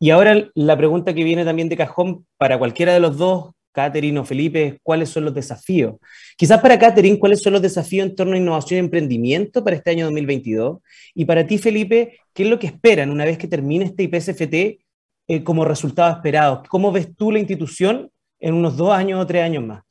Y 0.00 0.10
ahora 0.10 0.50
la 0.54 0.76
pregunta 0.76 1.14
que 1.14 1.24
viene 1.24 1.44
también 1.44 1.68
de 1.68 1.76
cajón 1.76 2.26
para 2.36 2.58
cualquiera 2.58 2.92
de 2.92 3.00
los 3.00 3.16
dos, 3.16 3.50
Catherine 3.72 4.18
o 4.18 4.24
Felipe, 4.24 4.78
¿cuáles 4.82 5.08
son 5.08 5.24
los 5.24 5.34
desafíos? 5.34 5.96
Quizás 6.36 6.60
para 6.60 6.78
Catherine, 6.78 7.18
¿cuáles 7.18 7.40
son 7.40 7.52
los 7.52 7.62
desafíos 7.62 8.06
en 8.06 8.14
torno 8.14 8.34
a 8.34 8.38
innovación 8.38 8.78
y 8.78 8.80
emprendimiento 8.80 9.62
para 9.62 9.76
este 9.76 9.90
año 9.90 10.06
2022? 10.06 10.78
Y 11.14 11.24
para 11.24 11.46
ti, 11.46 11.58
Felipe, 11.58 12.18
¿qué 12.32 12.44
es 12.44 12.48
lo 12.48 12.58
que 12.58 12.68
esperan 12.68 13.10
una 13.10 13.24
vez 13.24 13.38
que 13.38 13.48
termine 13.48 13.84
este 13.84 14.04
IPSFT 14.04 14.54
eh, 14.54 15.44
como 15.44 15.64
resultado 15.64 16.12
esperado? 16.12 16.62
¿Cómo 16.68 16.90
ves 16.90 17.14
tú 17.14 17.30
la 17.30 17.38
institución 17.38 18.10
en 18.40 18.54
unos 18.54 18.76
dos 18.76 18.92
años 18.92 19.20
o 19.20 19.26
tres 19.26 19.42
años 19.42 19.64
más? 19.64 19.82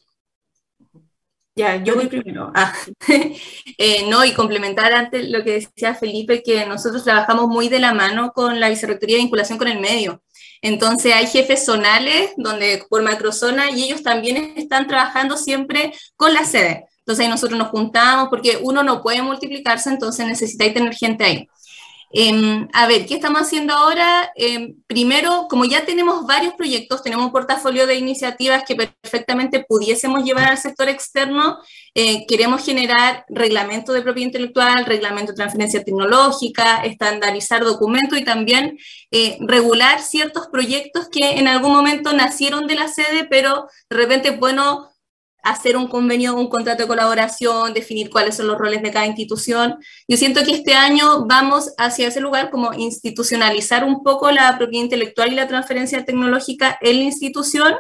Ya, 1.58 1.84
yo 1.84 1.96
voy 1.96 2.06
primero. 2.06 2.52
Ah, 2.54 2.72
eh, 3.80 4.08
no, 4.08 4.24
y 4.24 4.34
complementar 4.34 4.94
antes 4.94 5.28
lo 5.28 5.44
que 5.44 5.54
decía 5.54 5.96
Felipe, 5.96 6.44
que 6.44 6.68
nosotros 6.68 7.04
trabajamos 7.04 7.48
muy 7.48 7.68
de 7.68 7.80
la 7.80 7.96
mano 7.96 8.32
con 8.32 8.60
la 8.60 8.70
Vicerrectoría 8.70 9.16
de 9.16 9.24
Vinculación 9.24 9.58
con 9.58 9.68
el 9.68 9.80
Medio. 9.80 10.22
Entonces 10.62 11.14
hay 11.16 11.26
jefes 11.26 11.66
zonales 11.66 12.32
donde 12.38 12.86
por 12.88 13.02
macrozona 13.02 13.72
y 13.72 13.84
ellos 13.86 14.04
también 14.04 14.54
están 14.56 14.86
trabajando 14.86 15.36
siempre 15.36 15.94
con 16.16 16.32
la 16.32 16.46
sede. 16.46 16.86
Entonces 17.00 17.26
ahí 17.26 17.32
nosotros 17.32 17.58
nos 17.58 17.70
juntamos 17.70 18.30
porque 18.30 18.60
uno 18.62 18.84
no 18.84 19.02
puede 19.02 19.24
multiplicarse, 19.24 19.90
entonces 19.90 20.28
necesitáis 20.28 20.76
tener 20.76 20.94
gente 20.94 21.24
ahí. 21.24 21.48
Em, 22.10 22.70
a 22.74 22.88
ver, 22.88 23.06
¿qué 23.06 23.16
estamos 23.16 23.42
haciendo 23.42 23.74
ahora? 23.74 24.32
Em, 24.36 24.76
primero, 24.88 25.48
como 25.50 25.66
ya 25.66 25.86
tenemos 25.86 26.26
varios 26.26 26.54
proyectos, 26.54 27.04
tenemos 27.04 27.26
un 27.26 27.32
portafolio 27.34 27.86
de 27.86 27.96
iniciativas 27.96 28.64
que 28.66 28.76
perfectamente 28.76 29.66
pudiésemos 29.68 30.24
llevar 30.24 30.46
al 30.46 30.58
sector 30.58 30.88
externo, 30.88 31.60
eh, 31.94 32.26
queremos 32.26 32.64
generar 32.64 33.26
reglamento 33.28 33.92
de 33.92 34.02
propiedad 34.04 34.28
intelectual, 34.28 34.86
reglamento 34.86 35.34
de 35.34 35.36
transferencia 35.36 35.84
tecnológica, 35.84 36.84
estandarizar 36.86 37.64
documentos 37.66 38.18
y 38.18 38.24
también 38.24 38.78
eh, 39.12 39.38
regular 39.42 40.02
ciertos 40.02 40.48
proyectos 40.48 41.10
que 41.10 41.32
en 41.32 41.48
algún 41.48 41.74
momento 41.74 42.14
nacieron 42.14 42.68
de 42.68 42.76
la 42.76 42.88
sede, 42.88 43.26
pero 43.30 43.68
de 43.90 43.98
repente, 43.98 44.32
bueno, 44.32 44.90
hacer 45.50 45.78
un 45.78 45.88
convenio, 45.88 46.36
un 46.36 46.50
contrato 46.50 46.84
de 46.84 46.88
colaboración, 46.88 47.74
definir 47.74 48.10
cuáles 48.10 48.36
son 48.36 48.48
los 48.48 48.58
roles 48.58 48.82
de 48.82 48.92
cada 48.92 49.06
institución. 49.06 49.78
Yo 50.08 50.18
siento 50.18 50.44
que 50.44 50.52
este 50.52 50.74
año 50.74 51.26
vamos 51.26 51.74
hacia 51.78 52.08
ese 52.08 52.20
lugar 52.20 52.50
como 52.50 52.74
institucionalizar 52.74 53.84
un 53.84 54.04
poco 54.04 54.30
la 54.32 54.58
propiedad 54.58 54.84
intelectual 54.84 55.32
y 55.32 55.36
la 55.36 55.48
transferencia 55.48 56.04
tecnológica 56.06 56.78
en 56.82 56.98
la 56.98 57.04
institución. 57.04 57.76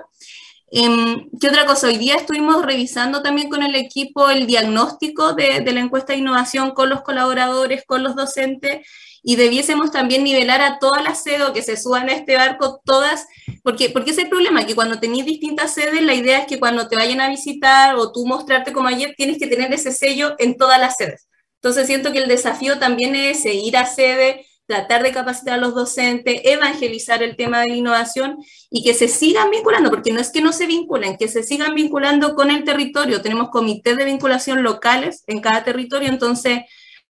Em, 0.71 1.29
¿Qué 1.39 1.47
otra 1.47 1.65
cosa? 1.65 1.87
Hoy 1.87 1.97
día 1.97 2.15
estuvimos 2.15 2.65
revisando 2.65 3.21
también 3.21 3.49
con 3.49 3.63
el 3.63 3.75
equipo 3.75 4.29
el 4.29 4.47
diagnóstico 4.47 5.33
de, 5.33 5.61
de 5.61 5.71
la 5.73 5.79
encuesta 5.79 6.13
de 6.13 6.19
innovación 6.19 6.71
con 6.71 6.89
los 6.89 7.01
colaboradores, 7.01 7.83
con 7.85 8.03
los 8.03 8.15
docentes 8.15 8.85
y 9.27 9.35
debiésemos 9.35 9.91
también 9.91 10.23
nivelar 10.23 10.61
a 10.61 10.79
todas 10.79 11.03
las 11.03 11.21
sedes 11.21 11.49
que 11.53 11.61
se 11.61 11.75
suban 11.75 12.07
a 12.07 12.13
este 12.13 12.37
barco, 12.37 12.79
todas, 12.85 13.27
porque, 13.61 13.89
porque 13.89 14.11
es 14.11 14.17
el 14.19 14.29
problema, 14.29 14.65
que 14.65 14.73
cuando 14.73 15.01
tenéis 15.01 15.25
distintas 15.25 15.73
sedes, 15.73 16.01
la 16.01 16.13
idea 16.13 16.39
es 16.39 16.47
que 16.47 16.61
cuando 16.61 16.87
te 16.87 16.95
vayan 16.95 17.19
a 17.19 17.27
visitar 17.27 17.95
o 17.95 18.13
tú 18.13 18.25
mostrarte 18.25 18.71
como 18.71 18.87
ayer, 18.87 19.15
tienes 19.17 19.37
que 19.37 19.47
tener 19.47 19.73
ese 19.73 19.91
sello 19.91 20.35
en 20.39 20.55
todas 20.55 20.79
las 20.79 20.95
sedes. 20.95 21.27
Entonces 21.55 21.87
siento 21.87 22.13
que 22.13 22.19
el 22.19 22.29
desafío 22.29 22.79
también 22.79 23.15
es 23.15 23.43
ir 23.45 23.75
a 23.75 23.85
sede, 23.85 24.45
tratar 24.65 25.03
de 25.03 25.11
capacitar 25.11 25.55
a 25.55 25.57
los 25.57 25.75
docentes, 25.75 26.39
evangelizar 26.45 27.21
el 27.21 27.35
tema 27.35 27.59
de 27.59 27.67
la 27.67 27.75
innovación 27.75 28.37
y 28.69 28.81
que 28.81 28.93
se 28.93 29.09
sigan 29.09 29.51
vinculando, 29.51 29.89
porque 29.89 30.13
no 30.13 30.21
es 30.21 30.29
que 30.29 30.39
no 30.39 30.53
se 30.53 30.67
vinculen, 30.67 31.17
que 31.17 31.27
se 31.27 31.43
sigan 31.43 31.75
vinculando 31.75 32.33
con 32.33 32.49
el 32.49 32.63
territorio. 32.63 33.21
Tenemos 33.21 33.49
comités 33.49 33.97
de 33.97 34.05
vinculación 34.05 34.63
locales 34.63 35.25
en 35.27 35.41
cada 35.41 35.65
territorio, 35.65 36.07
entonces 36.07 36.61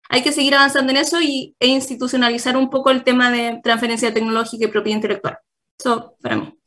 hay 0.10 0.22
que 0.22 0.32
seguir 0.32 0.56
avanzando 0.56 0.92
en 0.92 0.98
eso 0.98 1.22
y, 1.22 1.56
e 1.60 1.68
institucionalizar 1.68 2.58
un 2.58 2.70
poco 2.70 2.92
el 2.92 3.04
tema 3.04 3.32
de 3.32 3.60
transferencia 3.64 4.14
tecnológica 4.14 4.66
y 4.66 4.72
propiedad 4.72 4.98
intelectual. 4.98 5.38
Eso 5.80 6.16
para 6.22 6.38
mí. 6.38 6.58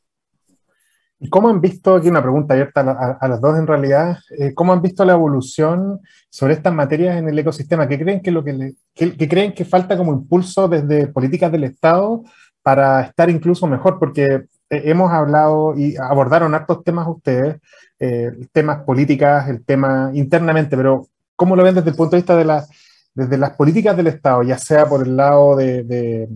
¿Cómo 1.29 1.49
han 1.49 1.61
visto, 1.61 1.95
aquí 1.95 2.09
una 2.09 2.21
pregunta 2.21 2.55
abierta 2.55 3.17
a, 3.21 3.27
los 3.27 3.39
dos 3.39 3.57
en 3.57 3.67
realidad, 3.67 4.17
eh, 4.39 4.55
cómo 4.55 4.73
han 4.73 4.81
visto 4.81 5.05
la 5.05 5.13
evolución 5.13 5.99
sobre 6.31 6.55
estas 6.55 6.73
materias 6.73 7.17
en 7.17 7.29
el 7.29 7.37
ecosistema? 7.37 7.87
¿Qué 7.87 7.99
creen 7.99 8.21
que, 8.21 8.31
lo 8.31 8.43
que, 8.43 8.73
creen 8.95 9.53
que 9.53 9.63
falta 9.63 9.95
como 9.95 10.13
impulso 10.13 10.67
desde 10.67 11.07
políticas 11.07 11.51
del 11.51 11.65
Estado 11.65 12.23
para 12.63 13.01
estar 13.01 13.29
incluso 13.29 13.67
mejor? 13.67 13.99
Porque 13.99 14.23
eh, 14.23 14.45
hemos 14.69 15.11
hablado 15.11 15.77
y 15.77 15.95
abordaron 15.95 16.55
hartos 16.55 16.83
temas 16.83 17.07
ustedes, 17.07 17.57
eh, 17.99 18.31
temas 18.51 18.83
políticas, 18.83 19.47
el 19.47 19.63
tema 19.63 20.09
internamente, 20.15 20.75
pero 20.75 21.05
¿cómo 21.35 21.55
lo 21.55 21.63
ven 21.63 21.75
desde 21.75 21.91
el 21.91 21.95
punto 21.95 22.15
de 22.15 22.21
vista 22.23 22.35
de 22.35 22.45
la 22.45 22.65
desde 23.13 23.37
las 23.37 23.55
políticas 23.55 23.95
del 23.97 24.07
Estado, 24.07 24.43
ya 24.43 24.57
sea 24.57 24.85
por 24.85 25.05
el 25.05 25.17
lado 25.17 25.55
de, 25.55 26.27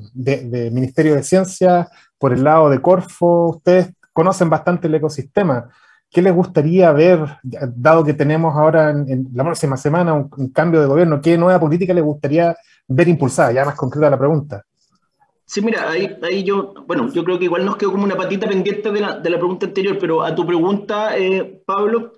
Ministerio 0.72 1.16
de 1.16 1.24
Ciencia, 1.24 1.88
por 2.18 2.34
el 2.34 2.44
lado 2.44 2.70
de 2.70 2.82
Corfo, 2.82 3.50
ustedes 3.50 3.90
conocen 4.14 4.50
bastante 4.50 4.88
el 4.88 4.96
ecosistema. 4.96 5.70
¿Qué 6.10 6.22
les 6.22 6.34
gustaría 6.34 6.92
ver, 6.92 7.20
dado 7.44 8.04
que 8.04 8.14
tenemos 8.14 8.56
ahora 8.56 8.90
en, 8.90 9.28
la 9.34 9.44
próxima 9.44 9.76
semana 9.78 10.14
un, 10.14 10.52
cambio 10.52 10.82
de 10.82 10.88
gobierno? 10.88 11.22
¿Qué 11.22 11.38
nueva 11.38 11.60
política 11.60 11.94
les 11.94 12.04
gustaría 12.04 12.56
ver 12.88 13.08
impulsada? 13.08 13.52
Ya 13.52 13.66
más 13.66 13.76
concreta 13.76 14.10
la 14.10 14.20
pregunta. 14.20 14.64
Sí, 15.48 15.62
mira, 15.62 15.90
ahí, 15.90 16.18
ahí 16.24 16.44
yo, 16.44 16.74
bueno, 16.88 17.12
yo 17.12 17.24
creo 17.24 17.38
que 17.38 17.46
igual 17.46 17.66
nos 17.66 17.78
quedó 17.78 17.92
como 17.92 18.04
una 18.04 18.16
patita 18.16 18.48
pendiente 18.48 18.92
de 18.92 19.00
la, 19.00 19.20
de 19.20 19.30
la 19.30 19.38
pregunta 19.38 19.68
anterior, 19.68 19.98
pero 20.00 20.24
a 20.24 20.34
tu 20.34 20.46
pregunta, 20.46 21.16
eh, 21.18 21.62
Pablo, 21.66 22.14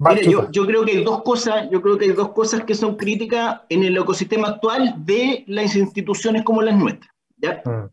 Mire, 0.00 0.30
yo, 0.30 0.50
yo, 0.50 0.66
creo 0.66 0.82
que 0.82 0.92
hay 0.92 1.04
dos 1.04 1.22
cosas, 1.22 1.68
yo 1.70 1.82
creo 1.82 1.98
que 1.98 2.06
hay 2.06 2.12
dos 2.12 2.30
cosas 2.30 2.64
que 2.64 2.74
son 2.74 2.96
críticas 2.96 3.60
en 3.68 3.84
el 3.84 3.98
ecosistema 3.98 4.48
actual 4.48 4.94
de 5.04 5.44
las 5.46 5.76
instituciones 5.76 6.42
como 6.42 6.62
las 6.62 6.78
nuestras. 6.78 7.12
¿ya? 7.36 7.60
Mm. 7.66 7.90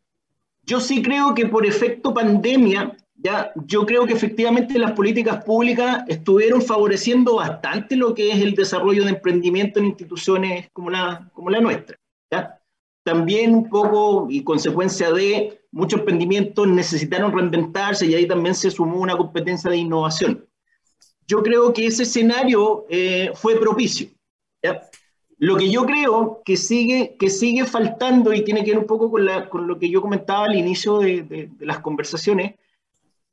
Yo 0.63 0.79
sí 0.79 1.01
creo 1.01 1.33
que 1.33 1.47
por 1.47 1.65
efecto 1.65 2.13
pandemia, 2.13 2.95
ya, 3.15 3.51
yo 3.65 3.85
creo 3.85 4.05
que 4.05 4.13
efectivamente 4.13 4.79
las 4.79 4.93
políticas 4.93 5.43
públicas 5.43 6.05
estuvieron 6.07 6.61
favoreciendo 6.61 7.35
bastante 7.35 7.97
lo 7.97 8.13
que 8.13 8.31
es 8.31 8.41
el 8.41 8.53
desarrollo 8.53 9.03
de 9.03 9.09
emprendimiento 9.09 9.79
en 9.79 9.87
instituciones 9.87 10.69
como 10.71 10.89
la, 10.89 11.29
como 11.33 11.49
la 11.49 11.59
nuestra. 11.59 11.97
¿ya? 12.31 12.57
También 13.03 13.53
un 13.53 13.69
poco, 13.69 14.27
y 14.29 14.45
consecuencia 14.45 15.11
de 15.11 15.59
muchos 15.71 15.99
emprendimientos 15.99 16.69
necesitaron 16.69 17.33
reinventarse 17.33 18.05
y 18.05 18.15
ahí 18.15 18.25
también 18.25 18.55
se 18.55 18.71
sumó 18.71 19.01
una 19.01 19.17
competencia 19.17 19.69
de 19.69 19.77
innovación 19.77 20.46
yo 21.27 21.43
creo 21.43 21.73
que 21.73 21.87
ese 21.87 22.03
escenario 22.03 22.85
eh, 22.89 23.31
fue 23.35 23.59
propicio. 23.59 24.07
Lo 25.39 25.55
que 25.55 25.69
yo 25.69 25.85
creo 25.85 26.41
que 26.43 26.57
sigue, 26.57 27.15
que 27.19 27.29
sigue 27.29 27.65
faltando 27.65 28.33
y 28.33 28.43
tiene 28.43 28.63
que 28.63 28.71
ver 28.71 28.79
un 28.79 28.87
poco 28.87 29.11
con, 29.11 29.25
la, 29.25 29.49
con 29.49 29.67
lo 29.67 29.77
que 29.77 29.89
yo 29.89 30.01
comentaba 30.01 30.45
al 30.45 30.55
inicio 30.55 30.99
de, 30.99 31.21
de, 31.23 31.49
de, 31.51 31.65
las 31.65 31.79
conversaciones, 31.79 32.55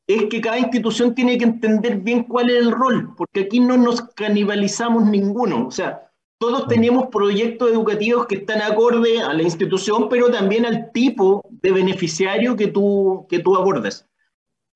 es 0.06 0.24
que 0.24 0.42
cada 0.42 0.58
institución 0.58 1.14
tiene 1.14 1.38
que 1.38 1.44
entender 1.44 1.96
bien 1.96 2.24
cuál 2.24 2.50
es 2.50 2.56
el 2.56 2.72
rol, 2.72 3.14
porque 3.16 3.40
aquí 3.40 3.58
no 3.58 3.78
nos 3.78 4.02
canibalizamos 4.02 5.06
ninguno. 5.06 5.66
O 5.66 5.70
sea, 5.70 6.10
todos 6.38 6.66
tenemos 6.66 7.06
proyectos 7.06 7.70
educativos 7.70 8.26
que 8.26 8.34
están 8.34 8.60
acorde 8.60 9.22
a 9.22 9.32
la 9.32 9.42
institución, 9.42 10.10
pero 10.10 10.30
también 10.30 10.66
al 10.66 10.92
tipo 10.92 11.42
de 11.48 11.72
beneficiario 11.72 12.54
que 12.54 12.66
tú, 12.66 13.26
que 13.30 13.38
tú 13.38 13.56
abordas. 13.56 14.06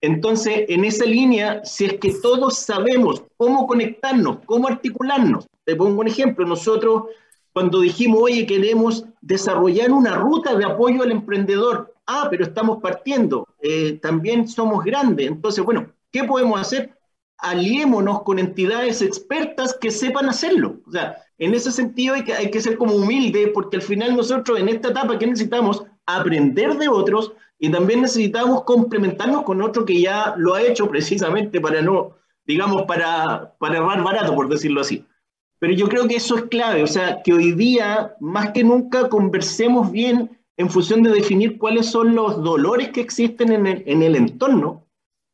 Entonces, 0.01 0.65
en 0.69 0.85
esa 0.85 1.05
línea, 1.05 1.61
si 1.65 1.87
es 1.87 1.95
que 1.95 2.15
todos 2.23 2.59
sabemos 2.59 3.25
cómo 3.37 3.67
conectarnos, 3.67 4.39
cómo 4.47 4.69
articularnos, 4.69 5.47
te 5.65 5.75
pongo 5.75 6.01
un 6.01 6.09
ejemplo, 6.09 6.47
nosotros 6.47 7.05
cuando 7.53 7.81
dijimos, 7.81 8.23
oye, 8.23 8.47
queremos 8.47 9.05
desarrollar 9.21 9.91
una 9.91 10.15
ruta 10.15 10.55
de 10.55 10.65
apoyo 10.65 11.03
al 11.03 11.11
emprendedor, 11.11 11.93
ah, 12.07 12.29
pero 12.31 12.45
estamos 12.45 12.79
partiendo, 12.81 13.49
eh, 13.61 13.99
también 14.01 14.47
somos 14.47 14.85
grandes, 14.85 15.27
entonces, 15.27 15.65
bueno, 15.65 15.93
¿qué 16.13 16.23
podemos 16.23 16.61
hacer? 16.61 16.97
Aliémonos 17.39 18.23
con 18.23 18.39
entidades 18.39 19.03
expertas 19.03 19.77
que 19.81 19.91
sepan 19.91 20.29
hacerlo. 20.29 20.81
O 20.87 20.91
sea, 20.91 21.17
en 21.39 21.55
ese 21.55 21.71
sentido 21.71 22.15
hay 22.15 22.51
que, 22.51 22.61
ser 22.61 22.77
como 22.77 22.95
humilde, 22.95 23.49
porque 23.55 23.77
al 23.77 23.83
final 23.83 24.17
nosotros 24.17 24.59
en 24.59 24.69
esta 24.69 24.89
etapa, 24.89 25.19
¿qué 25.19 25.27
necesitamos? 25.27 25.85
Aprender 26.09 26.77
de 26.79 26.89
otros, 26.89 27.33
y 27.59 27.71
también 27.71 28.03
necesitamos 28.03 28.63
complementarnos 28.63 29.43
con 29.43 29.61
otro 29.63 29.85
que 29.85 30.01
ya 30.01 30.35
lo 30.37 30.55
ha 30.55 30.63
hecho 30.63 30.89
precisamente 30.89 31.61
para 31.61 31.83
no, 31.83 32.13
digamos, 32.47 32.83
para, 32.83 33.55
para 33.59 33.79
errar 33.79 34.03
barato, 34.03 34.35
por 34.35 34.49
decirlo 34.49 34.81
así. 34.81 35.05
Pero 35.59 35.73
yo 35.73 35.89
creo 35.89 36.07
que 36.07 36.17
eso 36.17 36.37
es 36.37 36.45
clave, 36.45 36.83
o 36.85 36.87
sea, 36.87 37.21
que 37.23 37.33
hoy 37.33 37.53
día, 37.53 38.15
más 38.21 38.53
que 38.53 38.63
nunca, 38.63 39.09
conversemos 39.09 39.91
bien 39.91 40.39
en 40.57 40.71
función 40.71 41.03
de 41.03 41.11
definir 41.11 41.59
cuáles 41.59 41.87
son 41.87 42.15
los 42.15 42.43
dolores 42.43 42.91
que 42.91 43.01
existen 43.01 43.53
en 43.53 43.67
el, 43.67 43.83
en 43.87 44.03
el 44.03 44.15
entorno, 44.15 44.85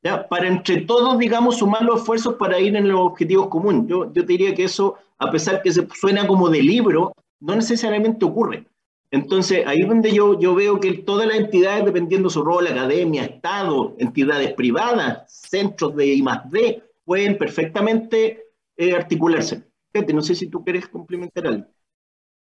¿ya? 0.02 0.26
para 0.28 0.48
entre 0.48 0.82
todos, 0.82 1.18
digamos, 1.18 1.58
sumar 1.58 1.82
los 1.82 2.00
esfuerzos 2.00 2.34
para 2.34 2.58
ir 2.58 2.74
en 2.74 2.88
los 2.88 3.00
objetivos 3.00 3.48
comunes. 3.48 3.87
Yo, 3.87 4.12
yo 4.12 4.22
diría 4.22 4.54
que 4.54 4.64
eso, 4.64 4.96
a 5.18 5.30
pesar 5.30 5.62
que 5.62 5.72
se 5.72 5.87
suena 5.94 6.26
como 6.26 6.48
de 6.48 6.62
libro, 6.62 7.14
no 7.40 7.54
necesariamente 7.54 8.24
ocurre. 8.24 8.66
Entonces, 9.14 9.64
ahí 9.64 9.83
es 9.83 9.88
donde 9.88 10.11
yo, 10.11 10.40
yo 10.40 10.57
veo 10.57 10.81
que 10.81 10.92
todas 10.94 11.29
las 11.29 11.37
entidades, 11.37 11.85
dependiendo 11.85 12.29
su 12.29 12.42
rol, 12.42 12.66
academia, 12.66 13.22
Estado, 13.22 13.94
entidades 14.00 14.55
privadas, 14.55 15.33
centros 15.48 15.94
de 15.94 16.07
I+D, 16.07 16.83
pueden 17.05 17.38
perfectamente 17.38 18.48
eh, 18.77 18.92
articularse. 18.92 19.62
Fíjate, 19.92 20.12
no 20.12 20.20
sé 20.20 20.35
si 20.35 20.48
tú 20.48 20.64
quieres 20.64 20.88
complementar 20.88 21.46
algo. 21.46 21.66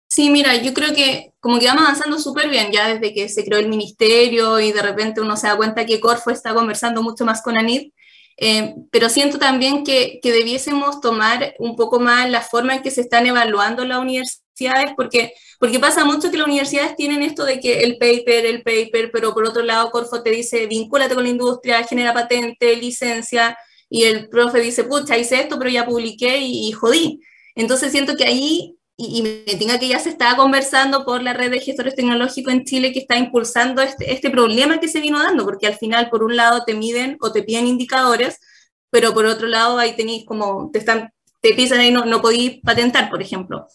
Sí, 0.07 0.29
mira, 0.29 0.61
yo 0.61 0.73
creo 0.73 0.93
que 0.93 1.33
como 1.41 1.59
que 1.59 1.65
vamos 1.65 1.83
avanzando 1.83 2.17
súper 2.17 2.49
bien 2.49 2.71
ya 2.71 2.87
desde 2.87 3.13
que 3.13 3.27
se 3.27 3.43
creó 3.43 3.59
el 3.59 3.67
ministerio 3.67 4.57
y 4.61 4.71
de 4.71 4.81
repente 4.81 5.19
uno 5.19 5.35
se 5.35 5.47
da 5.47 5.57
cuenta 5.57 5.85
que 5.85 5.99
Corfo 5.99 6.31
está 6.31 6.53
conversando 6.53 7.03
mucho 7.03 7.25
más 7.25 7.41
con 7.41 7.57
ANID, 7.57 7.91
eh, 8.37 8.75
pero 8.91 9.09
siento 9.09 9.39
también 9.39 9.83
que, 9.83 10.21
que, 10.23 10.31
debiésemos 10.31 11.01
tomar 11.01 11.53
un 11.59 11.75
poco 11.75 11.99
más 11.99 12.29
la 12.29 12.39
forma 12.39 12.75
en 12.75 12.81
que 12.81 12.91
se 12.91 13.01
están 13.01 13.27
evaluando 13.27 13.83
las 13.83 13.99
universidades, 13.99 14.41
porque 14.95 15.33
porque 15.61 15.79
pasa 15.79 16.03
mucho 16.03 16.31
que 16.31 16.37
las 16.37 16.47
universidades 16.47 16.95
tienen 16.95 17.21
esto 17.21 17.45
de 17.45 17.59
que 17.59 17.83
el 17.83 17.99
paper, 17.99 18.47
el 18.47 18.63
paper, 18.63 19.11
pero 19.13 19.31
por 19.31 19.45
otro 19.45 19.61
lado 19.61 19.91
Corfo 19.91 20.23
te 20.23 20.31
dice, 20.31 20.65
vincúlate 20.65 21.13
con 21.13 21.23
la 21.23 21.29
industria, 21.29 21.83
genera 21.83 22.15
patente, 22.15 22.75
licencia, 22.75 23.55
y 23.87 24.05
el 24.05 24.27
profe 24.27 24.59
dice, 24.59 24.85
pucha, 24.85 25.19
hice 25.19 25.39
esto, 25.39 25.59
pero 25.59 25.69
ya 25.69 25.85
publiqué 25.85 26.39
y, 26.39 26.71
jodí. 26.71 27.21
Entonces 27.53 27.91
siento 27.91 28.17
que 28.17 28.23
ahí, 28.23 28.75
y, 28.97 29.19
y, 29.19 29.21
me 29.21 29.55
tenga 29.59 29.77
que 29.77 29.87
ya 29.87 29.99
se 29.99 30.09
estaba 30.09 30.35
conversando 30.35 31.05
por 31.05 31.21
la 31.21 31.33
red 31.33 31.51
de 31.51 31.59
gestores 31.59 31.93
tecnológicos 31.93 32.51
en 32.51 32.65
Chile 32.65 32.91
que 32.91 32.99
está 32.99 33.17
impulsando 33.17 33.83
este, 33.83 34.13
este 34.13 34.31
problema 34.31 34.79
que 34.79 34.87
se 34.87 34.99
vino 34.99 35.19
dando, 35.19 35.45
porque 35.45 35.67
al 35.67 35.75
final, 35.77 36.09
por 36.09 36.23
un 36.23 36.35
lado, 36.35 36.63
te 36.65 36.73
miden 36.73 37.17
o 37.21 37.31
te 37.31 37.43
piden 37.43 37.67
indicadores, 37.67 38.39
pero 38.89 39.13
por 39.13 39.27
otro 39.27 39.47
lado, 39.47 39.77
ahí 39.77 39.95
tenéis 39.95 40.25
como, 40.25 40.71
te 40.73 40.79
están, 40.79 41.13
te 41.39 41.53
pisan 41.53 41.81
ahí, 41.81 41.91
no, 41.91 42.05
no 42.05 42.19
podéis 42.19 42.61
patentar, 42.63 43.11
por 43.11 43.21
ejemplo. 43.21 43.67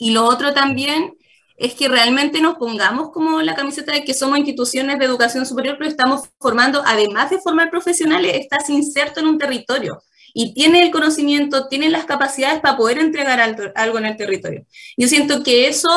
Y 0.00 0.12
lo 0.12 0.24
otro 0.24 0.54
también 0.54 1.14
es 1.58 1.74
que 1.74 1.88
realmente 1.88 2.40
nos 2.40 2.56
pongamos 2.56 3.10
como 3.12 3.42
la 3.42 3.54
camiseta 3.54 3.92
de 3.92 4.02
que 4.02 4.14
somos 4.14 4.38
instituciones 4.38 4.98
de 4.98 5.04
educación 5.04 5.44
superior, 5.44 5.76
pero 5.78 5.90
estamos 5.90 6.22
formando, 6.40 6.82
además 6.86 7.28
de 7.28 7.38
formar 7.38 7.70
profesionales, 7.70 8.32
estás 8.34 8.70
inserto 8.70 9.20
en 9.20 9.26
un 9.26 9.38
territorio 9.38 10.02
y 10.32 10.54
tiene 10.54 10.82
el 10.82 10.90
conocimiento, 10.90 11.68
tiene 11.68 11.90
las 11.90 12.06
capacidades 12.06 12.60
para 12.60 12.78
poder 12.78 12.98
entregar 12.98 13.40
algo 13.74 13.98
en 13.98 14.06
el 14.06 14.16
territorio. 14.16 14.64
Yo 14.96 15.06
siento 15.06 15.42
que 15.42 15.68
eso 15.68 15.88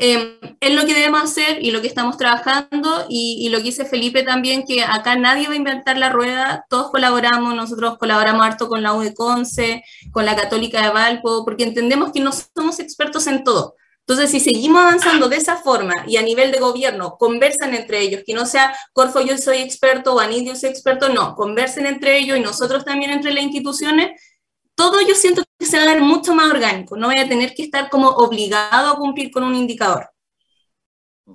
eh, 0.00 0.38
es 0.60 0.74
lo 0.74 0.86
que 0.86 0.94
debemos 0.94 1.22
hacer 1.22 1.58
y 1.60 1.72
lo 1.72 1.80
que 1.80 1.88
estamos 1.88 2.16
trabajando 2.16 3.06
y, 3.08 3.44
y, 3.44 3.48
lo 3.48 3.58
que 3.58 3.64
dice 3.64 3.84
Felipe 3.84 4.22
también, 4.22 4.64
que 4.64 4.84
acá 4.84 5.16
nadie 5.16 5.48
va 5.48 5.54
a 5.54 5.56
inventar 5.56 5.98
la 5.98 6.08
rueda, 6.08 6.64
todos 6.70 6.92
colaboramos, 6.92 7.54
nosotros 7.56 7.98
colaboramos 7.98 8.46
harto 8.46 8.68
con 8.68 8.82
la 8.84 8.94
U 8.94 9.00
de 9.00 9.12
Conce, 9.12 9.82
con 10.12 10.24
la 10.24 10.36
Católica 10.36 10.80
de 10.82 10.90
Valpo, 10.90 11.44
porque 11.44 11.64
entendemos 11.64 12.12
que 12.12 12.20
no 12.20 12.30
somos 12.32 12.78
expertos 12.78 13.26
en 13.26 13.42
todo. 13.42 13.74
Entonces, 14.08 14.30
si 14.30 14.40
seguimos 14.40 14.80
avanzando 14.80 15.28
de 15.28 15.36
esa 15.36 15.56
forma 15.56 15.92
y 16.06 16.16
a 16.16 16.22
nivel 16.22 16.52
de 16.52 16.60
gobierno 16.60 17.16
conversan 17.18 17.74
entre 17.74 18.00
ellos, 18.00 18.22
que 18.24 18.34
no 18.34 18.46
sea 18.46 18.74
Corfo 18.92 19.20
yo 19.20 19.36
soy 19.36 19.58
experto 19.58 20.14
o 20.14 20.20
Anid 20.20 20.46
yo 20.46 20.54
soy 20.54 20.70
experto, 20.70 21.08
no, 21.10 21.34
conversen 21.34 21.86
entre 21.86 22.18
ellos 22.18 22.38
y 22.38 22.40
nosotros 22.40 22.84
también 22.84 23.10
entre 23.10 23.34
las 23.34 23.42
instituciones, 23.42 24.18
todo 24.76 25.00
yo 25.02 25.14
siento 25.14 25.42
se 25.68 25.76
va 25.76 25.84
a 25.84 25.86
dar 25.86 26.00
mucho 26.00 26.34
más 26.34 26.50
orgánico, 26.50 26.96
no 26.96 27.06
voy 27.06 27.18
a 27.18 27.28
tener 27.28 27.54
que 27.54 27.62
estar 27.62 27.88
como 27.88 28.08
obligado 28.08 28.92
a 28.92 28.96
cumplir 28.96 29.30
con 29.30 29.44
un 29.44 29.54
indicador. 29.54 30.10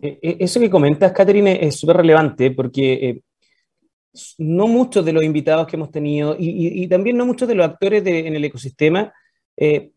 Eh, 0.01 0.19
eh, 0.21 0.37
eso 0.39 0.59
que 0.59 0.69
comentas, 0.69 1.11
Catherine, 1.11 1.65
es 1.65 1.79
súper 1.79 1.97
relevante 1.97 2.51
porque 2.51 2.93
eh, 2.93 3.21
no 4.39 4.67
muchos 4.67 5.05
de 5.05 5.13
los 5.13 5.23
invitados 5.23 5.67
que 5.67 5.75
hemos 5.75 5.91
tenido 5.91 6.35
y, 6.37 6.49
y, 6.49 6.83
y 6.83 6.87
también 6.87 7.17
no 7.17 7.25
muchos 7.25 7.47
de 7.47 7.55
los 7.55 7.65
actores 7.65 8.03
de, 8.03 8.27
en 8.27 8.35
el 8.35 8.43
ecosistema 8.45 9.13
eh, 9.57 9.91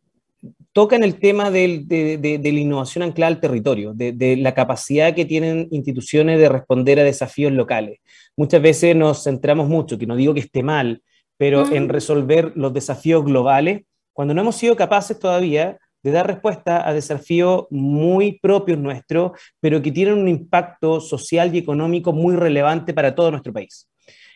tocan 0.72 1.02
el 1.02 1.18
tema 1.18 1.50
del, 1.50 1.88
de, 1.88 2.18
de, 2.18 2.38
de, 2.38 2.52
la 2.52 2.60
innovación 2.60 3.02
anclada 3.02 3.28
al 3.28 3.40
territorio, 3.40 3.94
de, 3.94 4.12
de, 4.12 4.36
la 4.36 4.54
capacidad 4.54 5.14
que 5.14 5.24
tienen 5.24 5.68
instituciones 5.70 6.38
de 6.38 6.48
responder 6.48 7.00
a 7.00 7.04
desafíos 7.04 7.52
locales. 7.52 8.00
Muchas 8.36 8.62
veces 8.62 8.94
nos 8.94 9.24
centramos 9.24 9.68
mucho, 9.68 9.98
que 9.98 10.06
no 10.06 10.16
digo 10.16 10.34
que 10.34 10.40
esté 10.40 10.62
mal, 10.62 11.02
pero 11.36 11.70
en 11.72 11.88
resolver 11.88 12.52
los 12.54 12.72
desafíos 12.72 13.24
globales, 13.24 13.82
cuando 14.16 14.32
no 14.32 14.40
hemos 14.40 14.56
sido 14.56 14.74
capaces 14.76 15.18
todavía 15.18 15.78
de 16.02 16.10
dar 16.10 16.26
respuesta 16.26 16.88
a 16.88 16.94
desafíos 16.94 17.66
muy 17.68 18.38
propios 18.40 18.78
nuestros, 18.78 19.32
pero 19.60 19.82
que 19.82 19.92
tienen 19.92 20.14
un 20.14 20.26
impacto 20.26 21.02
social 21.02 21.54
y 21.54 21.58
económico 21.58 22.14
muy 22.14 22.34
relevante 22.34 22.94
para 22.94 23.14
todo 23.14 23.30
nuestro 23.30 23.52
país. 23.52 23.86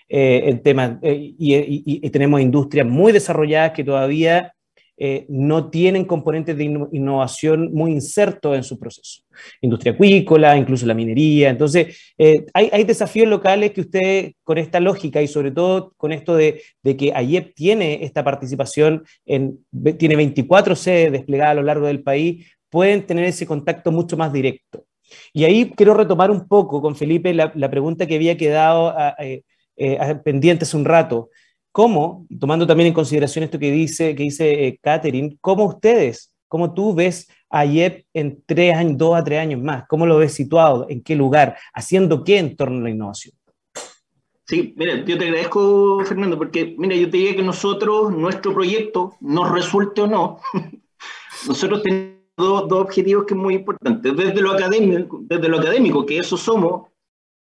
Eh, 0.06 0.42
el 0.44 0.60
tema, 0.60 0.98
eh, 1.00 1.14
y, 1.38 1.54
y, 1.54 1.82
y, 1.86 2.10
tenemos 2.10 2.42
industrias 2.42 2.86
muy 2.86 3.10
desarrolladas 3.10 3.72
que 3.72 3.82
todavía 3.82 4.52
eh, 5.02 5.24
no 5.30 5.70
tienen 5.70 6.04
componentes 6.04 6.58
de 6.58 6.64
innovación 6.92 7.72
muy 7.72 7.90
insertos 7.90 8.54
en 8.54 8.62
su 8.62 8.78
proceso. 8.78 9.22
Industria 9.62 9.94
acuícola, 9.94 10.58
incluso 10.58 10.84
la 10.84 10.92
minería. 10.92 11.48
Entonces, 11.48 12.12
eh, 12.18 12.44
hay, 12.52 12.84
desafíos 12.84 13.26
locales 13.26 13.70
que 13.70 13.80
usted, 13.80 14.32
con 14.44 14.58
esta 14.58 14.78
lógica 14.78 15.22
y 15.22 15.26
sobre 15.26 15.52
todo 15.52 15.94
con 15.96 16.12
esto 16.12 16.36
de, 16.36 16.60
que 16.84 17.12
AYEP 17.14 17.54
tiene 17.54 18.04
esta 18.04 18.22
participación, 18.22 19.02
en, 19.24 19.64
tiene 19.98 20.16
24 20.16 20.76
sedes 20.76 21.12
desplegadas 21.12 21.52
a 21.52 21.54
lo 21.54 21.62
largo 21.62 21.86
del 21.86 22.02
país, 22.02 22.46
pueden 22.68 23.06
tener 23.06 23.24
ese 23.24 23.46
contacto 23.46 23.90
mucho 23.90 24.18
más 24.18 24.30
directo. 24.34 24.84
Y 25.32 25.44
ahí 25.44 25.72
quiero 25.74 25.94
retomar 25.94 26.30
un 26.30 26.46
poco 26.46 26.82
con 26.82 26.94
Felipe 26.94 27.32
la, 27.32 27.70
pregunta 27.70 28.06
que 28.06 28.16
había 28.16 28.36
quedado 28.36 28.90
a, 28.90 29.16
eh, 29.18 29.96
a, 29.98 30.22
pendiente 30.22 30.64
hace 30.64 30.76
un 30.76 30.84
rato. 30.84 31.30
¿Cómo, 31.72 32.26
tomando 32.38 32.66
también 32.66 32.88
en 32.88 32.94
consideración 32.94 33.44
esto 33.44 33.58
que 33.58 33.70
dice, 33.70 34.14
que 34.14 34.24
dice 34.24 34.66
eh, 34.66 34.78
Catherine, 34.82 35.36
cómo 35.40 35.66
ustedes, 35.66 36.32
cómo 36.48 36.74
tú 36.74 36.94
ves 36.94 37.28
a 37.48 37.64
IEP 37.64 38.06
en 38.12 38.42
tres 38.44 38.74
años, 38.74 38.98
dos 38.98 39.16
a 39.16 39.22
tres 39.22 39.38
años 39.38 39.62
más? 39.62 39.84
¿Cómo 39.88 40.04
lo 40.04 40.18
ves 40.18 40.32
situado? 40.32 40.86
¿En 40.88 41.00
qué 41.02 41.14
lugar? 41.14 41.56
¿Haciendo 41.72 42.24
qué 42.24 42.38
en 42.38 42.56
torno 42.56 42.80
a 42.80 42.82
la 42.82 42.90
innovación? 42.90 43.34
Sí, 44.50 44.74
mira, 44.76 45.04
yo 45.04 45.16
te 45.16 45.26
agradezco, 45.26 46.04
Fernando, 46.04 46.36
porque, 46.36 46.74
mira, 46.76 46.96
yo 46.96 47.08
te 47.08 47.18
diría 47.18 47.36
que 47.36 47.42
nosotros, 47.42 48.12
nuestro 48.12 48.52
proyecto, 48.52 49.14
nos 49.20 49.48
resulte 49.48 50.00
o 50.00 50.08
no, 50.08 50.40
nosotros 51.46 51.84
tenemos 51.84 52.16
dos, 52.36 52.68
dos, 52.68 52.80
objetivos 52.80 53.26
que 53.26 53.34
es 53.34 53.40
muy 53.40 53.54
importante. 53.54 54.10
Desde 54.10 54.40
lo 54.40 54.50
académico, 54.50 55.20
desde 55.22 55.48
lo 55.48 55.58
académico, 55.60 56.04
que 56.04 56.18
eso 56.18 56.36
somos, 56.36 56.89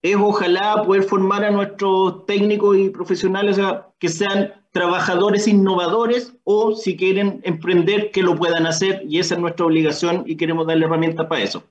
es 0.02 0.16
ojalá 0.16 0.82
poder 0.84 1.04
formar 1.04 1.44
a 1.44 1.50
nuestros 1.50 2.26
técnicos 2.26 2.76
y 2.76 2.90
profesionales 2.90 3.58
que 3.98 4.08
sean 4.08 4.52
trabajadores 4.72 5.46
innovadores 5.46 6.34
o 6.44 6.74
si 6.74 6.96
quieren 6.96 7.40
emprender 7.44 8.10
que 8.10 8.22
lo 8.22 8.34
puedan 8.34 8.66
hacer 8.66 9.02
y 9.08 9.20
esa 9.20 9.34
es 9.34 9.40
nuestra 9.40 9.66
obligación 9.66 10.24
y 10.26 10.36
queremos 10.36 10.66
darle 10.66 10.86
herramientas 10.86 11.26
para 11.26 11.42
eso, 11.42 11.64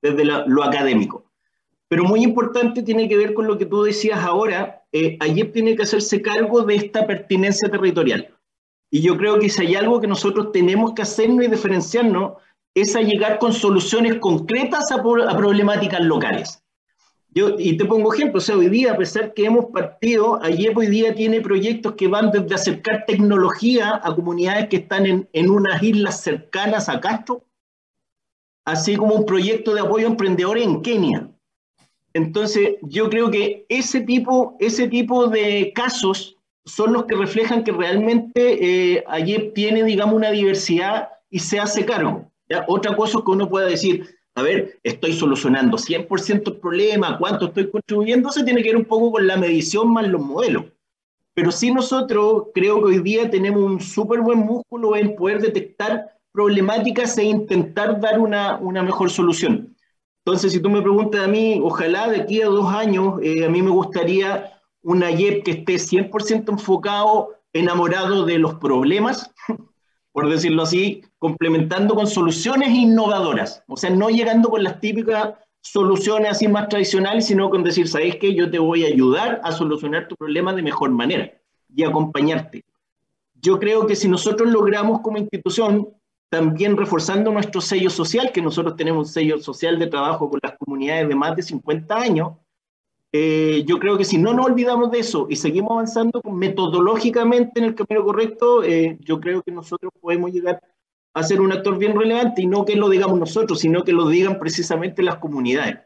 desde 0.00 0.24
la, 0.24 0.44
lo 0.46 0.64
académico. 0.64 1.24
Pero 1.88 2.04
muy 2.04 2.22
importante 2.22 2.82
tiene 2.82 3.08
que 3.08 3.16
ver 3.16 3.34
con 3.34 3.46
lo 3.46 3.58
que 3.58 3.66
tú 3.66 3.82
decías 3.82 4.24
ahora, 4.24 4.84
eh, 4.90 5.18
ayer 5.20 5.52
tiene 5.52 5.76
que 5.76 5.82
hacerse 5.82 6.22
cargo 6.22 6.62
de 6.62 6.76
esta 6.76 7.06
pertinencia 7.06 7.70
territorial. 7.70 8.34
Y 8.90 9.02
yo 9.02 9.16
creo 9.18 9.38
que 9.38 9.50
si 9.50 9.66
hay 9.66 9.74
algo 9.74 10.00
que 10.00 10.06
nosotros 10.06 10.52
tenemos 10.52 10.94
que 10.94 11.02
hacernos 11.02 11.44
y 11.44 11.48
diferenciarnos 11.48 12.34
es 12.74 12.96
a 12.96 13.00
llegar 13.00 13.38
con 13.38 13.52
soluciones 13.52 14.16
concretas 14.16 14.90
a, 14.90 15.02
problemáticas 15.02 16.00
locales. 16.00 16.63
Y 17.34 17.76
te 17.76 17.84
pongo 17.84 18.14
ejemplo, 18.14 18.38
o 18.38 18.40
sea, 18.40 18.56
hoy 18.56 18.68
día, 18.68 18.92
a 18.92 18.96
pesar 18.96 19.34
que 19.34 19.44
hemos 19.44 19.66
partido, 19.66 20.40
ayer 20.40 20.72
hoy 20.76 20.86
día 20.86 21.16
tiene 21.16 21.40
proyectos 21.40 21.94
que 21.94 22.06
van 22.06 22.30
desde 22.30 22.54
acercar 22.54 23.04
tecnología 23.06 24.00
a 24.04 24.14
comunidades 24.14 24.68
que 24.68 24.76
están 24.76 25.04
en, 25.04 25.28
en 25.32 25.50
unas 25.50 25.82
islas 25.82 26.20
cercanas 26.20 26.88
a 26.88 27.00
Castro, 27.00 27.42
así 28.64 28.94
como 28.96 29.16
un 29.16 29.26
proyecto 29.26 29.74
de 29.74 29.80
apoyo 29.80 30.06
a 30.06 30.10
emprendedores 30.10 30.64
en 30.64 30.80
Kenia. 30.80 31.28
Entonces, 32.12 32.76
yo 32.82 33.10
creo 33.10 33.28
que 33.32 33.66
ese 33.68 34.02
tipo, 34.02 34.56
ese 34.60 34.86
tipo 34.86 35.26
de 35.26 35.72
casos 35.74 36.38
son 36.64 36.92
los 36.92 37.04
que 37.06 37.16
reflejan 37.16 37.64
que 37.64 37.72
realmente 37.72 38.94
eh, 38.94 39.04
ayer 39.08 39.52
tiene, 39.54 39.82
digamos, 39.82 40.14
una 40.14 40.30
diversidad 40.30 41.08
y 41.30 41.40
se 41.40 41.58
hace 41.58 41.84
cargo. 41.84 42.30
Otra 42.68 42.94
cosa 42.94 43.18
es 43.18 43.24
que 43.24 43.30
uno 43.32 43.48
pueda 43.48 43.66
decir, 43.66 44.16
a 44.34 44.42
ver, 44.42 44.80
estoy 44.82 45.12
solucionando 45.12 45.78
100% 45.78 46.52
el 46.52 46.56
problema, 46.58 47.18
cuánto 47.18 47.46
estoy 47.46 47.70
contribuyendo, 47.70 48.30
se 48.30 48.44
tiene 48.44 48.62
que 48.62 48.70
ver 48.70 48.76
un 48.76 48.84
poco 48.84 49.12
con 49.12 49.26
la 49.26 49.36
medición 49.36 49.92
más 49.92 50.08
los 50.08 50.20
modelos. 50.20 50.64
Pero 51.34 51.52
sí 51.52 51.72
nosotros 51.72 52.44
creo 52.54 52.80
que 52.80 52.86
hoy 52.86 52.98
día 53.00 53.30
tenemos 53.30 53.62
un 53.62 53.80
súper 53.80 54.20
buen 54.20 54.38
músculo 54.38 54.96
en 54.96 55.14
poder 55.14 55.40
detectar 55.40 56.14
problemáticas 56.32 57.16
e 57.18 57.24
intentar 57.24 58.00
dar 58.00 58.18
una, 58.18 58.56
una 58.56 58.82
mejor 58.82 59.10
solución. 59.10 59.76
Entonces, 60.24 60.52
si 60.52 60.60
tú 60.60 60.70
me 60.70 60.82
preguntas 60.82 61.22
a 61.22 61.28
mí, 61.28 61.60
ojalá 61.62 62.08
de 62.08 62.22
aquí 62.22 62.42
a 62.42 62.46
dos 62.46 62.72
años, 62.72 63.20
eh, 63.22 63.44
a 63.44 63.48
mí 63.48 63.62
me 63.62 63.70
gustaría 63.70 64.58
una 64.82 65.10
YEP 65.10 65.44
que 65.44 65.50
esté 65.52 65.74
100% 65.74 66.50
enfocado, 66.50 67.30
enamorado 67.52 68.24
de 68.24 68.38
los 68.38 68.54
problemas, 68.54 69.32
por 70.12 70.28
decirlo 70.28 70.62
así, 70.62 71.02
complementando 71.24 71.94
con 71.94 72.06
soluciones 72.06 72.68
innovadoras. 72.68 73.64
O 73.66 73.78
sea, 73.78 73.88
no 73.88 74.10
llegando 74.10 74.50
con 74.50 74.62
las 74.62 74.78
típicas 74.78 75.32
soluciones 75.62 76.32
así 76.32 76.48
más 76.48 76.68
tradicionales, 76.68 77.24
sino 77.24 77.48
con 77.48 77.62
decir, 77.62 77.88
¿sabes 77.88 78.16
qué? 78.16 78.34
Yo 78.34 78.50
te 78.50 78.58
voy 78.58 78.84
a 78.84 78.88
ayudar 78.88 79.40
a 79.42 79.50
solucionar 79.50 80.06
tu 80.06 80.16
problema 80.16 80.52
de 80.52 80.60
mejor 80.60 80.90
manera 80.90 81.32
y 81.74 81.82
acompañarte. 81.82 82.62
Yo 83.40 83.58
creo 83.58 83.86
que 83.86 83.96
si 83.96 84.06
nosotros 84.06 84.50
logramos 84.50 85.00
como 85.00 85.16
institución 85.16 85.88
también 86.28 86.76
reforzando 86.76 87.32
nuestro 87.32 87.62
sello 87.62 87.88
social, 87.88 88.30
que 88.30 88.42
nosotros 88.42 88.76
tenemos 88.76 89.06
un 89.08 89.12
sello 89.14 89.38
social 89.38 89.78
de 89.78 89.86
trabajo 89.86 90.28
con 90.28 90.40
las 90.42 90.58
comunidades 90.58 91.08
de 91.08 91.14
más 91.14 91.34
de 91.36 91.42
50 91.42 91.96
años. 91.96 92.32
Eh, 93.12 93.64
yo 93.66 93.78
creo 93.78 93.96
que 93.96 94.04
si 94.04 94.18
no 94.18 94.34
nos 94.34 94.44
olvidamos 94.44 94.90
de 94.90 94.98
eso 94.98 95.26
y 95.30 95.36
seguimos 95.36 95.70
avanzando 95.70 96.20
metodológicamente 96.30 97.60
en 97.60 97.64
el 97.64 97.74
camino 97.74 98.04
correcto, 98.04 98.62
eh, 98.62 98.98
yo 99.00 99.20
creo 99.20 99.42
que 99.42 99.52
nosotros 99.52 99.90
podemos 100.02 100.30
llegar 100.30 100.60
a 101.14 101.22
ser 101.22 101.40
un 101.40 101.52
actor 101.52 101.78
bien 101.78 101.98
relevante 101.98 102.42
y 102.42 102.46
no 102.46 102.64
que 102.64 102.76
lo 102.76 102.88
digamos 102.88 103.18
nosotros, 103.18 103.60
sino 103.60 103.84
que 103.84 103.92
lo 103.92 104.08
digan 104.08 104.38
precisamente 104.38 105.02
las 105.02 105.16
comunidades. 105.16 105.78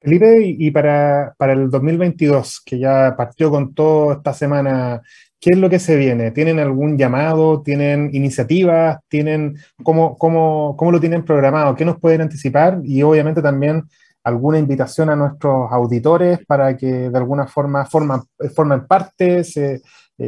Felipe, 0.00 0.40
y 0.40 0.70
para, 0.70 1.34
para 1.36 1.54
el 1.54 1.68
2022, 1.68 2.60
que 2.64 2.78
ya 2.78 3.14
partió 3.16 3.50
con 3.50 3.74
toda 3.74 4.16
esta 4.16 4.32
semana 4.32 5.02
¿Qué 5.40 5.50
es 5.50 5.58
lo 5.58 5.68
que 5.68 5.78
se 5.78 5.96
viene? 5.96 6.30
¿Tienen 6.30 6.58
algún 6.58 6.96
llamado? 6.96 7.62
¿Tienen 7.62 8.10
iniciativas? 8.12 8.98
¿Tienen 9.08 9.56
cómo, 9.82 10.16
cómo, 10.16 10.74
cómo 10.76 10.90
lo 10.90 11.00
tienen 11.00 11.24
programado? 11.24 11.74
¿Qué 11.74 11.84
nos 11.84 12.00
pueden 12.00 12.22
anticipar? 12.22 12.80
Y 12.82 13.02
obviamente 13.02 13.42
también 13.42 13.84
alguna 14.24 14.58
invitación 14.58 15.10
a 15.10 15.16
nuestros 15.16 15.70
auditores 15.70 16.44
para 16.46 16.76
que 16.76 17.10
de 17.10 17.18
alguna 17.18 17.46
forma 17.46 17.84
forman, 17.84 18.22
formen 18.54 18.86
parte, 18.86 19.40
eh, 19.40 19.44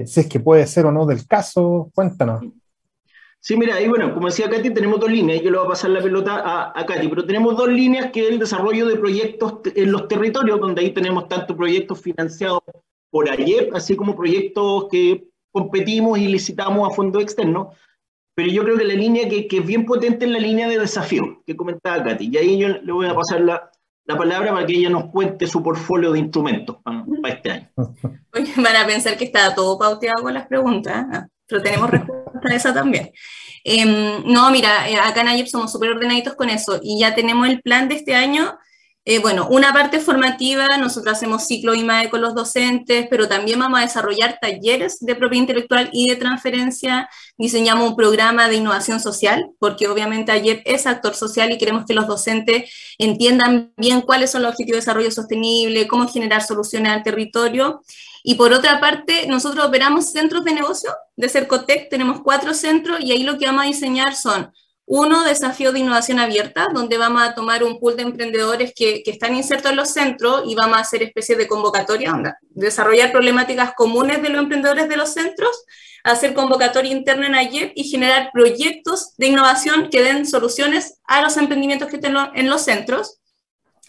si 0.06 0.20
es 0.20 0.26
que 0.26 0.40
puede 0.40 0.66
ser 0.66 0.86
o 0.86 0.92
no 0.92 1.06
del 1.06 1.26
caso. 1.26 1.90
Cuéntanos. 1.94 2.42
Sí, 3.48 3.56
mira, 3.56 3.80
y 3.80 3.88
bueno, 3.88 4.12
como 4.12 4.26
decía 4.26 4.50
Katy, 4.50 4.74
tenemos 4.74 5.00
dos 5.00 5.10
líneas, 5.10 5.40
yo 5.40 5.50
le 5.50 5.56
voy 5.56 5.64
a 5.64 5.70
pasar 5.70 5.88
la 5.88 6.02
pelota 6.02 6.70
a, 6.76 6.84
Katy, 6.84 7.08
pero 7.08 7.24
tenemos 7.24 7.56
dos 7.56 7.70
líneas 7.70 8.10
que 8.12 8.24
es 8.24 8.28
el 8.28 8.38
desarrollo 8.38 8.86
de 8.86 8.96
proyectos 8.96 9.60
en 9.74 9.90
los 9.90 10.06
territorios, 10.06 10.60
donde 10.60 10.82
ahí 10.82 10.90
tenemos 10.90 11.28
tanto 11.28 11.56
proyectos 11.56 11.98
financiados 11.98 12.60
por 13.10 13.30
ayer, 13.30 13.70
así 13.72 13.96
como 13.96 14.14
proyectos 14.14 14.88
que 14.90 15.28
competimos 15.50 16.18
y 16.18 16.28
licitamos 16.28 16.92
a 16.92 16.94
fondo 16.94 17.20
externo. 17.20 17.70
Pero 18.34 18.50
yo 18.50 18.64
creo 18.64 18.76
que 18.76 18.84
la 18.84 18.92
línea 18.92 19.26
que, 19.30 19.48
que, 19.48 19.60
es 19.60 19.66
bien 19.66 19.86
potente 19.86 20.26
es 20.26 20.30
la 20.30 20.40
línea 20.40 20.68
de 20.68 20.78
desafío 20.78 21.42
que 21.46 21.56
comentaba 21.56 22.04
Katy. 22.04 22.28
Y 22.30 22.36
ahí 22.36 22.58
yo 22.58 22.68
le 22.68 22.92
voy 22.92 23.06
a 23.06 23.14
pasar 23.14 23.40
la, 23.40 23.70
la 24.04 24.18
palabra 24.18 24.52
para 24.52 24.66
que 24.66 24.74
ella 24.74 24.90
nos 24.90 25.06
cuente 25.06 25.46
su 25.46 25.62
portfolio 25.62 26.12
de 26.12 26.18
instrumentos 26.18 26.76
para, 26.82 27.02
este 27.28 27.50
año. 27.50 27.70
Oye, 28.34 28.52
van 28.58 28.76
a 28.76 28.86
pensar 28.86 29.16
que 29.16 29.24
está 29.24 29.54
todo 29.54 29.78
pauteado 29.78 30.22
con 30.22 30.34
las 30.34 30.46
preguntas, 30.46 31.06
¿eh? 31.14 31.37
Pero 31.48 31.62
tenemos 31.62 31.90
respuesta 31.90 32.48
a 32.50 32.54
esa 32.54 32.74
también. 32.74 33.10
Em, 33.64 34.22
no, 34.24 34.50
mira, 34.50 34.88
eh, 34.88 34.96
acá 34.96 35.22
en 35.22 35.28
AYEP 35.28 35.48
somos 35.48 35.72
súper 35.72 35.90
ordenaditos 35.90 36.34
con 36.34 36.48
eso 36.50 36.78
y 36.82 37.00
ya 37.00 37.14
tenemos 37.14 37.48
el 37.48 37.60
plan 37.62 37.88
de 37.88 37.96
este 37.96 38.14
año 38.14 38.58
eh, 39.10 39.20
bueno, 39.20 39.48
una 39.48 39.72
parte 39.72 40.00
formativa, 40.00 40.66
nosotros 40.76 41.16
hacemos 41.16 41.46
ciclo 41.46 41.74
IMAE 41.74 42.10
con 42.10 42.20
los 42.20 42.34
docentes, 42.34 43.06
pero 43.08 43.26
también 43.26 43.58
vamos 43.58 43.78
a 43.78 43.82
desarrollar 43.82 44.38
talleres 44.38 44.98
de 45.00 45.14
propiedad 45.14 45.44
intelectual 45.44 45.88
y 45.94 46.10
de 46.10 46.16
transferencia. 46.16 47.08
Diseñamos 47.38 47.88
un 47.88 47.96
programa 47.96 48.48
de 48.48 48.56
innovación 48.56 49.00
social, 49.00 49.50
porque 49.58 49.88
obviamente 49.88 50.30
ayer 50.30 50.60
es 50.66 50.86
actor 50.86 51.14
social 51.14 51.50
y 51.50 51.56
queremos 51.56 51.86
que 51.86 51.94
los 51.94 52.06
docentes 52.06 52.70
entiendan 52.98 53.72
bien 53.78 54.02
cuáles 54.02 54.30
son 54.30 54.42
los 54.42 54.50
objetivos 54.50 54.76
de 54.76 54.80
desarrollo 54.80 55.10
sostenible, 55.10 55.88
cómo 55.88 56.06
generar 56.06 56.42
soluciones 56.42 56.92
al 56.92 57.02
territorio. 57.02 57.80
Y 58.22 58.34
por 58.34 58.52
otra 58.52 58.80
parte, 58.80 59.26
nosotros 59.26 59.66
operamos 59.66 60.12
centros 60.12 60.44
de 60.44 60.54
negocio 60.54 60.94
de 61.16 61.28
Cercotec, 61.28 61.88
tenemos 61.88 62.20
cuatro 62.22 62.54
centros 62.54 63.00
y 63.00 63.12
ahí 63.12 63.22
lo 63.22 63.38
que 63.38 63.46
vamos 63.46 63.64
a 63.64 63.66
diseñar 63.66 64.14
son 64.14 64.52
uno, 64.90 65.22
desafío 65.22 65.70
de 65.70 65.80
innovación 65.80 66.18
abierta, 66.18 66.68
donde 66.72 66.96
vamos 66.96 67.20
a 67.22 67.34
tomar 67.34 67.62
un 67.62 67.78
pool 67.78 67.94
de 67.96 68.04
emprendedores 68.04 68.72
que, 68.74 69.02
están 69.04 69.34
insertos 69.34 69.70
en 69.70 69.76
los 69.76 69.90
centros 69.90 70.44
y 70.46 70.54
vamos 70.54 70.78
a 70.78 70.80
hacer 70.80 71.02
especie 71.02 71.36
de 71.36 71.46
convocatoria, 71.46 72.14
desarrollar 72.48 73.12
problemáticas 73.12 73.74
comunes 73.74 74.22
de 74.22 74.30
los 74.30 74.40
emprendedores 74.40 74.88
de 74.88 74.96
los 74.96 75.12
centros, 75.12 75.64
hacer 76.04 76.32
convocatoria 76.32 76.90
interna 76.90 77.26
en 77.26 77.34
ayer 77.34 77.72
y 77.74 77.84
generar 77.84 78.30
proyectos 78.32 79.14
de 79.18 79.26
innovación 79.26 79.90
que 79.90 80.02
den 80.02 80.26
soluciones 80.26 81.00
a 81.04 81.20
los 81.20 81.36
emprendimientos 81.36 81.88
que 81.88 81.96
estén 81.96 82.16
en 82.34 82.48
los 82.48 82.62
centros. 82.62 83.18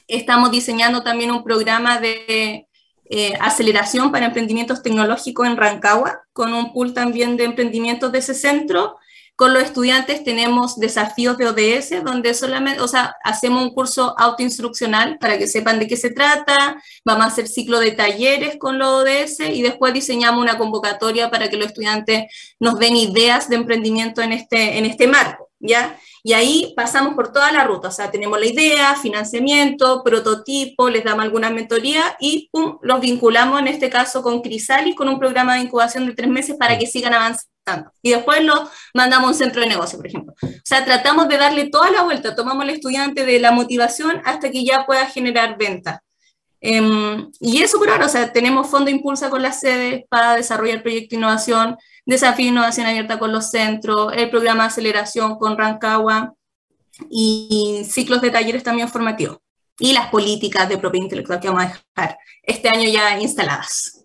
Estamos 0.06 0.52
diseñando 0.52 1.02
también 1.02 1.32
un 1.32 1.46
programa 1.46 2.02
de 2.02 2.68
eh, 3.10 3.34
aceleración 3.40 4.12
para 4.12 4.28
emprendimientos 4.28 4.82
tecnológicos 4.82 5.48
en 5.48 5.58
Rancagua, 5.58 6.22
con 6.32 6.54
un 6.54 6.72
pool 6.72 6.94
también 6.94 7.38
de 7.38 7.44
emprendimientos 7.44 8.12
de 8.12 8.20
ese 8.20 8.34
centro 8.34 8.98
con 9.40 9.54
los 9.54 9.64
estudiantes 9.64 10.26
tenemos 10.26 10.78
desafíos 10.78 11.38
de 11.38 11.48
ODS, 11.48 12.04
donde 12.04 12.34
solamente, 12.34 12.82
o 12.82 12.90
sea, 12.90 13.16
hacemos 13.24 13.64
un 13.64 13.74
curso 13.74 14.14
autoinstruccional 14.20 15.18
para 15.18 15.38
que 15.38 15.48
sepan 15.48 15.80
de 15.80 15.88
qué 15.88 15.96
se 15.96 16.10
trata, 16.10 16.84
vamos 17.06 17.24
a 17.24 17.28
hacer 17.28 17.48
ciclo 17.48 17.80
de 17.80 17.92
talleres 17.92 18.58
con 18.58 18.78
los 18.78 18.90
ODS 18.90 19.40
y 19.54 19.62
después 19.62 19.94
diseñamos 19.94 20.42
una 20.42 20.58
convocatoria 20.58 21.32
para 21.32 21.50
que 21.50 21.56
los 21.56 21.68
estudiantes 21.68 22.26
nos 22.60 22.80
den 22.80 22.98
ideas 22.98 23.48
de 23.48 23.56
emprendimiento 23.56 24.22
en 24.22 24.34
este, 24.34 24.78
en 24.78 24.86
este 24.86 25.08
marco, 25.08 25.50
¿ya? 25.62 25.98
Y 26.24 26.34
ahí 26.34 26.74
pasamos 26.76 27.14
por 27.14 27.32
toda 27.32 27.52
la 27.52 27.64
ruta, 27.64 27.88
o 27.88 27.92
sea, 27.92 28.12
tenemos 28.12 28.40
la 28.40 28.46
idea, 28.46 28.96
financiamiento, 28.96 30.04
prototipo, 30.04 30.90
les 30.90 31.04
damos 31.04 31.24
alguna 31.24 31.50
mentoría 31.50 32.18
y 32.20 32.50
pum, 32.52 32.78
los 32.82 33.00
vinculamos 33.00 33.60
en 33.60 33.68
este 33.68 33.90
caso 33.90 34.22
con 34.22 34.42
Crisalis, 34.42 34.96
con 34.96 35.08
un 35.08 35.20
programa 35.20 35.56
de 35.56 35.62
incubación 35.62 36.06
de 36.06 36.16
tres 36.16 36.30
meses 36.30 36.58
para 36.58 36.78
que 36.78 36.88
sigan 36.88 37.14
avanzando 37.14 37.50
y 38.02 38.12
después 38.12 38.44
lo 38.44 38.70
mandamos 38.94 39.28
a 39.28 39.32
un 39.32 39.36
centro 39.36 39.62
de 39.62 39.68
negocio, 39.68 39.98
por 39.98 40.08
ejemplo. 40.08 40.34
O 40.42 40.48
sea, 40.64 40.86
tratamos 40.86 41.28
de 41.28 41.38
darle 41.38 41.70
toda 41.70 41.92
la 41.92 42.04
vuelta, 42.04 42.36
tomamos 42.36 42.64
al 42.64 42.72
estudiante 42.72 43.26
de 43.26 43.40
la 43.40 43.52
motivación 43.52 44.22
hasta 44.26 44.50
que 44.52 44.64
ya 44.64 44.86
pueda 44.86 45.06
generar 45.06 45.58
venta. 45.58 46.04
Em, 46.62 47.32
y 47.40 47.62
eso 47.64 47.80
por 47.80 47.90
ahora, 47.90 48.08
o 48.08 48.10
sea, 48.10 48.34
tenemos 48.34 48.68
Fondo 48.68 48.90
Impulsa 48.90 49.30
con 49.30 49.42
las 49.42 49.62
sedes 49.62 50.04
para 50.10 50.36
desarrollar 50.36 50.82
proyecto 50.82 51.12
de 51.12 51.18
innovación, 51.18 51.78
desafío 52.10 52.46
de 52.46 52.52
innovación 52.52 52.88
abierta 52.88 53.20
con 53.20 53.32
los 53.32 53.50
centros, 53.50 54.14
el 54.16 54.30
programa 54.30 54.64
de 54.64 54.68
aceleración 54.68 55.38
con 55.38 55.58
Rancagua 55.58 56.34
y 57.10 57.84
ciclos 57.86 58.22
de 58.22 58.32
talleres 58.32 58.64
también 58.64 58.90
formativos. 58.90 59.38
Y 59.80 59.94
las 59.94 60.08
políticas 60.08 60.68
de 60.68 60.78
propiedad 60.78 61.06
intelectual 61.06 61.40
que 61.40 61.48
vamos 61.48 61.64
a 61.64 61.68
dejar 61.68 62.18
este 62.44 62.68
año 62.68 62.90
ya 62.90 63.20
instaladas. 63.20 64.04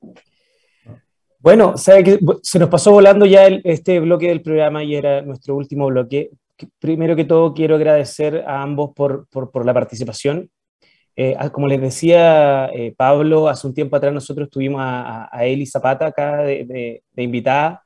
Bueno, 1.45 1.75
se 1.77 2.59
nos 2.59 2.71
pasó 2.71 2.91
volando 2.93 3.27
ya 3.27 3.47
este 3.47 4.01
bloque 4.01 4.29
del 4.29 4.41
programa 4.41 4.83
y 4.83 4.95
era 4.95 5.21
nuestro 5.21 5.55
último 5.55 5.87
bloque. 5.89 6.31
Primero 6.79 7.15
que 7.15 7.27
todo, 7.27 7.53
quiero 7.53 7.75
agradecer 7.75 8.45
a 8.47 8.63
ambos 8.63 8.93
por, 8.97 9.27
por, 9.29 9.67
la 9.67 9.75
participación. 9.75 10.49
Eh, 11.15 11.37
como 11.53 11.69
les 11.69 11.83
decía 11.83 12.71
eh, 12.73 12.95
Pablo, 12.97 13.49
hace 13.49 13.67
un 13.67 13.75
tiempo 13.75 13.95
atrás 13.95 14.15
nosotros 14.15 14.49
tuvimos 14.49 14.81
a, 14.83 15.29
a 15.31 15.45
Eli 15.45 15.67
Zapata 15.67 16.07
acá 16.07 16.39
de, 16.45 17.03
invitada. 17.17 17.84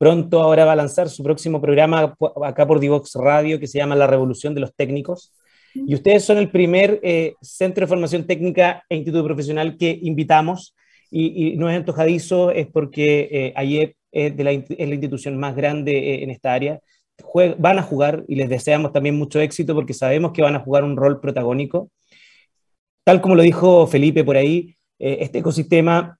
Pronto 0.00 0.40
ahora 0.40 0.64
va 0.64 0.72
a 0.72 0.76
lanzar 0.76 1.10
su 1.10 1.22
próximo 1.22 1.60
programa 1.60 2.16
acá 2.42 2.66
por 2.66 2.80
Divox 2.80 3.16
Radio 3.16 3.60
que 3.60 3.66
se 3.66 3.76
llama 3.76 3.94
La 3.94 4.06
Revolución 4.06 4.54
de 4.54 4.62
los 4.62 4.74
Técnicos. 4.74 5.34
Y 5.74 5.94
ustedes 5.94 6.24
son 6.24 6.38
el 6.38 6.50
primer 6.50 7.00
eh, 7.02 7.34
centro 7.42 7.82
de 7.82 7.88
formación 7.88 8.26
técnica 8.26 8.82
e 8.88 8.96
instituto 8.96 9.24
profesional 9.24 9.76
que 9.76 9.98
invitamos 10.00 10.74
y, 11.10 11.54
no 11.58 11.68
es 11.68 11.76
antojadizo, 11.76 12.50
es 12.50 12.66
porque 12.68 13.52
eh, 13.54 13.94
es, 14.10 14.36
la, 14.38 14.52
institución 14.54 15.36
más 15.36 15.54
grande 15.54 15.92
eh, 15.98 16.22
en 16.22 16.30
esta 16.30 16.54
área. 16.54 16.80
van 17.58 17.78
a 17.78 17.82
jugar 17.82 18.24
y 18.26 18.36
les 18.36 18.48
deseamos 18.48 18.94
también 18.94 19.18
mucho 19.18 19.38
éxito 19.38 19.74
porque 19.74 19.92
sabemos 19.92 20.32
que 20.32 20.40
van 20.40 20.54
a 20.54 20.60
jugar 20.60 20.82
un 20.82 20.96
rol 20.96 21.20
protagónico. 21.20 21.90
Tal 23.04 23.20
como 23.20 23.34
lo 23.34 23.42
dijo 23.42 23.86
Felipe 23.86 24.24
por 24.24 24.38
ahí, 24.38 24.76
eh, 24.98 25.18
este 25.20 25.40
ecosistema 25.40 26.18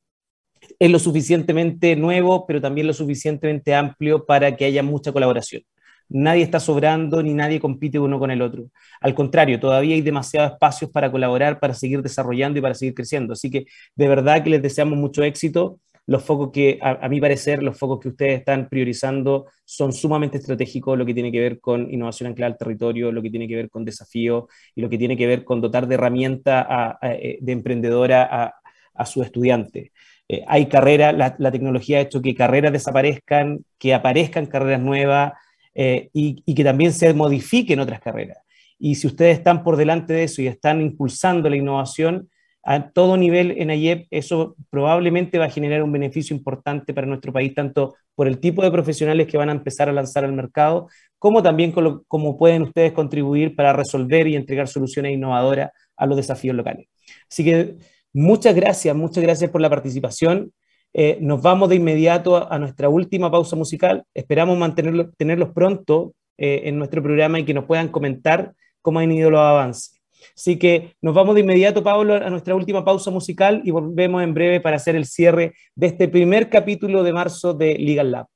es 0.81 0.91
lo 0.91 0.99
suficientemente 0.99 1.95
nuevo, 1.95 2.47
pero 2.47 2.61
también 2.61 2.89
lo 2.89 2.93
suficientemente 2.93 3.75
amplio 3.75 4.27
para 4.27 4.57
que 4.57 4.65
haya 4.65 4.83
mucha 4.83 5.13
colaboración. 5.13 5.63
Nadie 6.09 6.43
está 6.43 6.59
sobrando 6.59 7.23
ni 7.23 7.35
nadie 7.35 7.61
compite 7.61 8.01
uno 8.01 8.19
con 8.19 8.33
el 8.33 8.43
otro. 8.43 8.65
Al 9.01 9.15
contrario, 9.15 9.61
todavía 9.61 9.95
hay 9.95 10.03
demasiados 10.03 10.53
espacios 10.55 10.91
para 10.91 11.13
colaborar, 11.13 11.61
para 11.61 11.75
seguir 11.75 12.03
desarrollando 12.03 12.59
y 12.59 12.63
para 12.63 12.75
seguir 12.75 12.95
creciendo. 12.95 13.35
Así 13.35 13.49
que 13.49 13.67
de 13.95 14.09
verdad 14.09 14.43
que 14.43 14.51
les 14.51 14.63
deseamos 14.63 14.99
mucho 14.99 15.23
éxito 15.23 15.79
los 16.11 16.25
focos 16.25 16.51
que, 16.51 16.77
a, 16.83 17.09
mi 17.09 17.21
parecer, 17.21 17.63
los 17.63 17.79
focos 17.79 18.01
que 18.01 18.09
ustedes 18.09 18.41
están 18.41 18.69
priorizando 18.69 19.47
son 19.65 19.93
sumamente 19.93 20.39
estratégicos, 20.39 20.99
lo 20.99 21.07
que 21.07 21.15
tiene 21.15 21.31
que 21.31 21.39
ver 21.39 21.61
con 21.61 21.89
innovación 21.89 22.29
anclada 22.29 22.51
al 22.51 22.59
territorio, 22.59 23.13
lo 23.13 23.23
que 23.23 23.31
tiene 23.31 23.47
que 23.47 23.55
ver 23.55 23.71
con 23.71 23.85
desafío 23.85 24.49
y 24.75 24.81
lo 24.81 24.91
que 24.91 24.99
tiene 24.99 25.17
que 25.17 25.29
ver 25.29 25.45
con 25.45 25.61
dotar 25.61 25.87
de 25.87 25.95
herramienta 25.95 26.99
eh, 27.03 27.39
de 27.41 27.53
emprendedora 27.53 28.55
a, 28.93 29.07
su 29.07 29.23
estudiante. 29.23 29.93
Eh, 30.33 30.45
hay 30.47 30.67
carreras, 30.67 31.13
la, 31.17 31.51
tecnología 31.51 31.99
ha 31.99 32.03
hecho 32.03 32.23
que 32.23 32.37
carreras 32.37 32.73
desaparezcan, 32.73 33.65
que 33.81 33.93
aparezcan 33.93 34.47
carreras 34.47 34.81
nuevas 34.81 35.33
eh, 35.75 36.09
y, 36.13 36.55
que 36.55 36.63
también 36.63 36.93
se 36.93 37.13
modifiquen 37.15 37.81
otras 37.81 37.99
carreras. 37.99 38.39
Y 38.79 38.95
si 38.95 39.09
ustedes 39.09 39.39
están 39.39 39.65
por 39.65 39.77
delante 39.77 40.13
de 40.13 40.23
eso 40.23 40.41
y 40.41 40.47
están 40.47 40.81
impulsando 40.83 41.51
la 41.51 41.57
innovación, 41.57 42.31
a 42.63 42.91
todo 42.91 43.17
nivel 43.17 43.57
en 43.59 43.71
AYEP, 43.71 44.07
eso 44.13 44.55
probablemente 44.71 45.37
va 45.37 45.47
a 45.47 45.51
generar 45.51 45.83
un 45.83 45.91
beneficio 45.91 46.37
importante 46.37 46.95
para 46.95 47.09
nuestro 47.09 47.33
país, 47.33 47.53
tanto 47.53 47.97
por 48.15 48.29
el 48.29 48.39
tipo 48.39 48.63
de 48.63 48.71
profesionales 48.71 49.27
que 49.27 49.37
van 49.37 49.49
a 49.49 49.53
empezar 49.53 49.89
a 49.89 49.93
lanzar 49.93 50.25
al 50.25 50.33
mercado, 50.33 50.87
como 51.19 51.43
también 51.43 51.73
como 51.73 52.39
pueden 52.39 52.63
ustedes 52.63 52.93
contribuir 52.93 53.57
para 53.57 53.73
resolver 53.73 54.29
y 54.29 54.37
entregar 54.37 54.69
soluciones 54.69 55.13
innovadoras 55.13 55.73
a 55.97 56.07
los 56.07 56.17
desafíos 56.17 56.55
locales. 56.55 56.87
Así 57.29 57.43
que 57.43 57.75
muchas 58.13 58.55
gracias, 58.55 58.95
muchas 58.95 59.23
gracias 59.23 59.51
por 59.51 59.61
la 59.61 59.71
participación. 59.71 60.53
Eh, 60.93 61.19
nos 61.21 61.41
vamos 61.41 61.69
de 61.69 61.77
inmediato 61.77 62.51
a, 62.51 62.59
nuestra 62.59 62.89
última 62.89 63.31
pausa 63.31 63.57
musical. 63.57 64.05
Esperamos 64.15 64.59
mantenerlo, 64.59 65.11
tenerlos 65.11 65.51
pronto 65.51 66.15
eh, 66.37 66.63
en 66.65 66.79
nuestro 66.79 67.03
programa 67.03 67.39
y 67.39 67.45
que 67.45 67.55
nos 67.55 67.65
puedan 67.65 67.89
comentar 67.89 68.53
cómo 68.83 68.99
han 68.99 69.13
ido 69.13 69.31
los 69.31 69.41
avances. 69.41 70.01
Así 70.37 70.59
que 70.59 70.95
nos 71.01 71.15
vamos 71.15 71.35
de 71.35 71.43
inmediato, 71.43 71.83
Pablo, 71.83 72.15
a 72.15 72.31
nuestra 72.31 72.55
última 72.55 72.85
pausa 72.85 73.11
musical 73.11 73.63
y 73.65 73.71
volvemos 73.71 74.23
en 74.23 74.35
breve 74.35 74.61
para 74.61 74.77
hacer 74.77 74.97
el 74.97 75.07
cierre 75.07 75.55
de 75.75 75.87
este 75.87 76.09
primer 76.09 76.51
capítulo 76.51 77.03
de 77.03 77.13
marzo 77.13 77.55
de 77.55 77.79
Legal 77.79 78.11
Lab. 78.11 78.27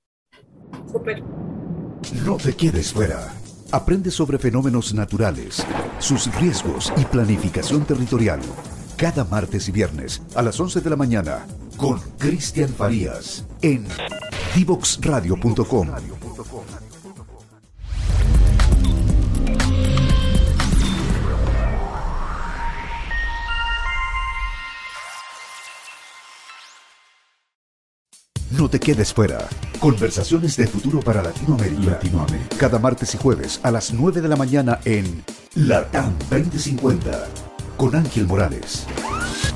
Super. 0.90 1.22
No 2.24 2.36
te 2.36 2.54
quedes 2.54 2.92
fuera. 2.92 3.34
Aprende 3.72 4.10
sobre 4.10 4.38
fenómenos 4.38 4.94
naturales, 4.94 5.66
sus 5.98 6.32
riesgos 6.40 6.92
y 6.96 7.04
planificación 7.04 7.84
territorial. 7.84 8.40
Cada 8.96 9.24
martes 9.24 9.68
y 9.68 9.72
viernes 9.72 10.22
a 10.36 10.42
las 10.42 10.58
11 10.58 10.80
de 10.80 10.90
la 10.90 10.96
mañana 10.96 11.46
con 11.76 11.98
Cristian 12.16 12.68
Farías 12.68 13.44
en 13.60 13.86
divoxradio.com. 14.54 15.88
No 28.52 28.70
te 28.70 28.78
quedes 28.78 29.12
fuera. 29.12 29.48
Conversaciones 29.80 30.56
de 30.56 30.68
futuro 30.68 31.00
para 31.00 31.20
Latinoamérica. 31.20 31.98
Cada 32.56 32.78
martes 32.78 33.12
y 33.16 33.18
jueves 33.18 33.58
a 33.64 33.72
las 33.72 33.92
9 33.92 34.20
de 34.20 34.28
la 34.28 34.36
mañana 34.36 34.78
en 34.84 35.24
Latam 35.56 36.16
2050 36.30 37.53
con 37.76 37.94
Ángel 37.94 38.26
Morales. 38.26 38.86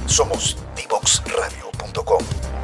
Somos 0.07 0.57
divoxradio.com. 0.77 2.58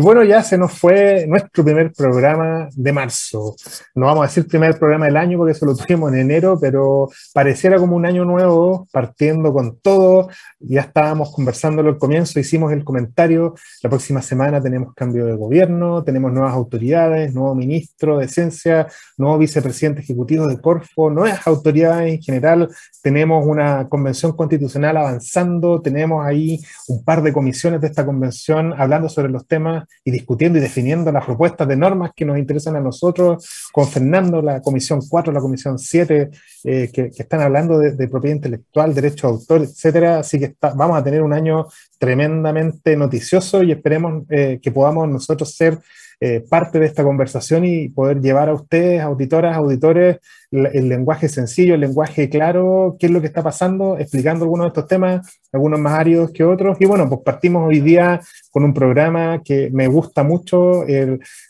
Y 0.00 0.02
bueno, 0.02 0.24
ya 0.24 0.42
se 0.42 0.56
nos 0.56 0.72
fue 0.72 1.26
nuestro 1.28 1.62
primer 1.62 1.92
programa 1.92 2.70
de 2.74 2.90
marzo. 2.90 3.54
No 3.94 4.06
vamos 4.06 4.24
a 4.24 4.28
decir 4.28 4.46
primer 4.46 4.78
programa 4.78 5.04
del 5.04 5.18
año 5.18 5.36
porque 5.36 5.52
eso 5.52 5.66
lo 5.66 5.76
tuvimos 5.76 6.10
en 6.14 6.20
enero, 6.20 6.56
pero 6.58 7.10
pareciera 7.34 7.76
como 7.76 7.96
un 7.96 8.06
año 8.06 8.24
nuevo, 8.24 8.88
partiendo 8.90 9.52
con 9.52 9.78
todo. 9.80 10.30
Ya 10.58 10.80
estábamos 10.80 11.34
conversándolo 11.34 11.90
al 11.90 11.98
comienzo, 11.98 12.40
hicimos 12.40 12.72
el 12.72 12.82
comentario. 12.82 13.54
La 13.82 13.90
próxima 13.90 14.22
semana 14.22 14.62
tenemos 14.62 14.94
cambio 14.94 15.26
de 15.26 15.34
gobierno, 15.34 16.02
tenemos 16.02 16.32
nuevas 16.32 16.54
autoridades, 16.54 17.34
nuevo 17.34 17.54
ministro 17.54 18.16
de 18.16 18.28
Ciencia, 18.28 18.86
nuevo 19.18 19.36
vicepresidente 19.36 20.00
ejecutivo 20.00 20.46
de 20.46 20.58
Corfo, 20.62 21.10
nuevas 21.10 21.46
autoridades 21.46 22.14
en 22.14 22.22
general. 22.22 22.70
Tenemos 23.02 23.44
una 23.46 23.86
convención 23.90 24.32
constitucional 24.32 24.96
avanzando, 24.96 25.82
tenemos 25.82 26.24
ahí 26.24 26.58
un 26.88 27.04
par 27.04 27.20
de 27.20 27.34
comisiones 27.34 27.82
de 27.82 27.88
esta 27.88 28.06
convención 28.06 28.72
hablando 28.80 29.10
sobre 29.10 29.28
los 29.28 29.46
temas 29.46 29.89
y 30.04 30.10
discutiendo 30.10 30.58
y 30.58 30.62
definiendo 30.62 31.12
las 31.12 31.24
propuestas 31.24 31.68
de 31.68 31.76
normas 31.76 32.12
que 32.14 32.24
nos 32.24 32.38
interesan 32.38 32.76
a 32.76 32.80
nosotros, 32.80 33.68
con 33.72 33.86
Fernando, 33.86 34.40
la 34.40 34.62
Comisión 34.62 35.00
4, 35.06 35.32
la 35.32 35.40
Comisión 35.40 35.78
7, 35.78 36.30
eh, 36.64 36.90
que, 36.92 37.10
están 37.16 37.40
hablando 37.40 37.78
de, 37.78 38.08
propiedad 38.08 38.36
intelectual, 38.36 38.94
derecho 38.94 39.26
de 39.26 39.32
autor, 39.34 39.62
etcétera. 39.62 40.20
Así 40.20 40.38
que 40.38 40.54
vamos 40.60 40.98
a 40.98 41.04
tener 41.04 41.22
un 41.22 41.32
año 41.32 41.66
tremendamente 41.98 42.96
noticioso 42.96 43.62
y 43.62 43.72
esperemos 43.72 44.24
eh, 44.30 44.58
que 44.62 44.72
podamos 44.72 45.08
nosotros 45.08 45.54
ser 45.54 45.78
eh, 46.22 46.44
parte 46.46 46.78
de 46.78 46.84
esta 46.84 47.02
conversación 47.02 47.64
y 47.64 47.88
poder 47.88 48.20
llevar 48.20 48.50
a 48.50 48.54
ustedes, 48.54 49.00
auditoras, 49.00 49.56
auditores, 49.56 50.18
el, 50.50 50.88
lenguaje 50.88 51.30
sencillo, 51.30 51.74
el 51.74 51.80
lenguaje 51.80 52.28
claro, 52.28 52.96
qué 52.98 53.06
es 53.06 53.12
lo 53.12 53.22
que 53.22 53.28
está 53.28 53.42
pasando, 53.42 53.96
explicando 53.96 54.44
algunos 54.44 54.66
de 54.66 54.68
estos 54.68 54.86
temas, 54.86 55.40
algunos 55.50 55.80
más 55.80 55.94
áridos 55.94 56.30
que 56.32 56.44
otros. 56.44 56.76
Y 56.78 56.84
bueno, 56.84 57.08
pues 57.08 57.22
partimos 57.24 57.66
hoy 57.66 57.80
día 57.80 58.20
con 58.50 58.64
un 58.64 58.74
programa 58.74 59.40
que 59.42 59.70
me 59.72 59.86
gusta 59.86 60.22
mucho, 60.22 60.84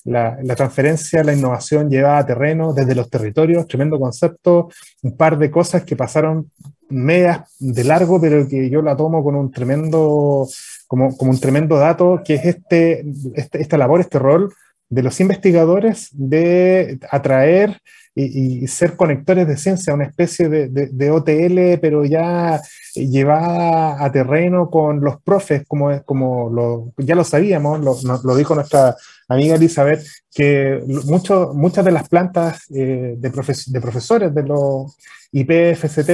la, 0.04 0.38
la, 0.40 0.54
transferencia, 0.54 1.24
la 1.24 1.34
innovación 1.34 1.90
llevada 1.90 2.18
a 2.18 2.26
terreno 2.26 2.72
desde 2.72 2.94
los 2.94 3.10
territorios, 3.10 3.66
tremendo 3.66 3.98
concepto, 3.98 4.68
un 5.02 5.16
par 5.16 5.36
de 5.36 5.50
cosas 5.50 5.82
que 5.82 5.96
pasaron 5.96 6.50
medias 6.90 7.56
de 7.58 7.84
largo, 7.84 8.20
pero 8.20 8.46
que 8.46 8.68
yo 8.70 8.82
la 8.82 8.96
tomo 8.96 9.24
con 9.24 9.34
un 9.34 9.50
tremendo 9.50 10.46
como, 10.90 11.16
como 11.16 11.30
un 11.30 11.38
tremendo 11.38 11.76
dato, 11.76 12.20
que 12.24 12.34
es 12.34 12.44
este, 12.46 13.04
este, 13.36 13.62
esta 13.62 13.78
labor, 13.78 14.00
este 14.00 14.18
rol 14.18 14.52
de 14.88 15.04
los 15.04 15.20
investigadores 15.20 16.08
de 16.10 16.98
atraer 17.12 17.80
y, 18.16 18.66
ser 18.66 18.96
conectores 18.96 19.46
de 19.46 19.56
ciencia, 19.56 19.94
una 19.94 20.06
especie 20.06 20.48
de, 20.48 20.68
de, 20.68 21.10
OTL, 21.12 21.78
pero 21.80 22.04
ya 22.04 22.60
llevada 22.96 24.04
a 24.04 24.10
terreno 24.10 24.68
con 24.68 25.00
los 25.00 25.22
profes, 25.22 25.62
como, 25.68 26.02
como 26.02 26.50
lo, 26.50 26.92
ya 26.96 27.14
lo 27.14 27.22
sabíamos, 27.22 27.80
lo, 28.24 28.34
dijo 28.36 28.56
nuestra 28.56 28.96
amiga 29.28 29.54
Elizabeth, 29.54 30.04
que 30.34 30.82
mucho, 31.04 31.52
muchas 31.54 31.84
de 31.84 31.92
las 31.92 32.08
plantas 32.08 32.68
eh, 32.74 33.14
de, 33.16 33.30
de, 33.30 33.80
profesores 33.80 34.34
de 34.34 34.42
los 34.42 34.96
IPFCT 35.30 36.10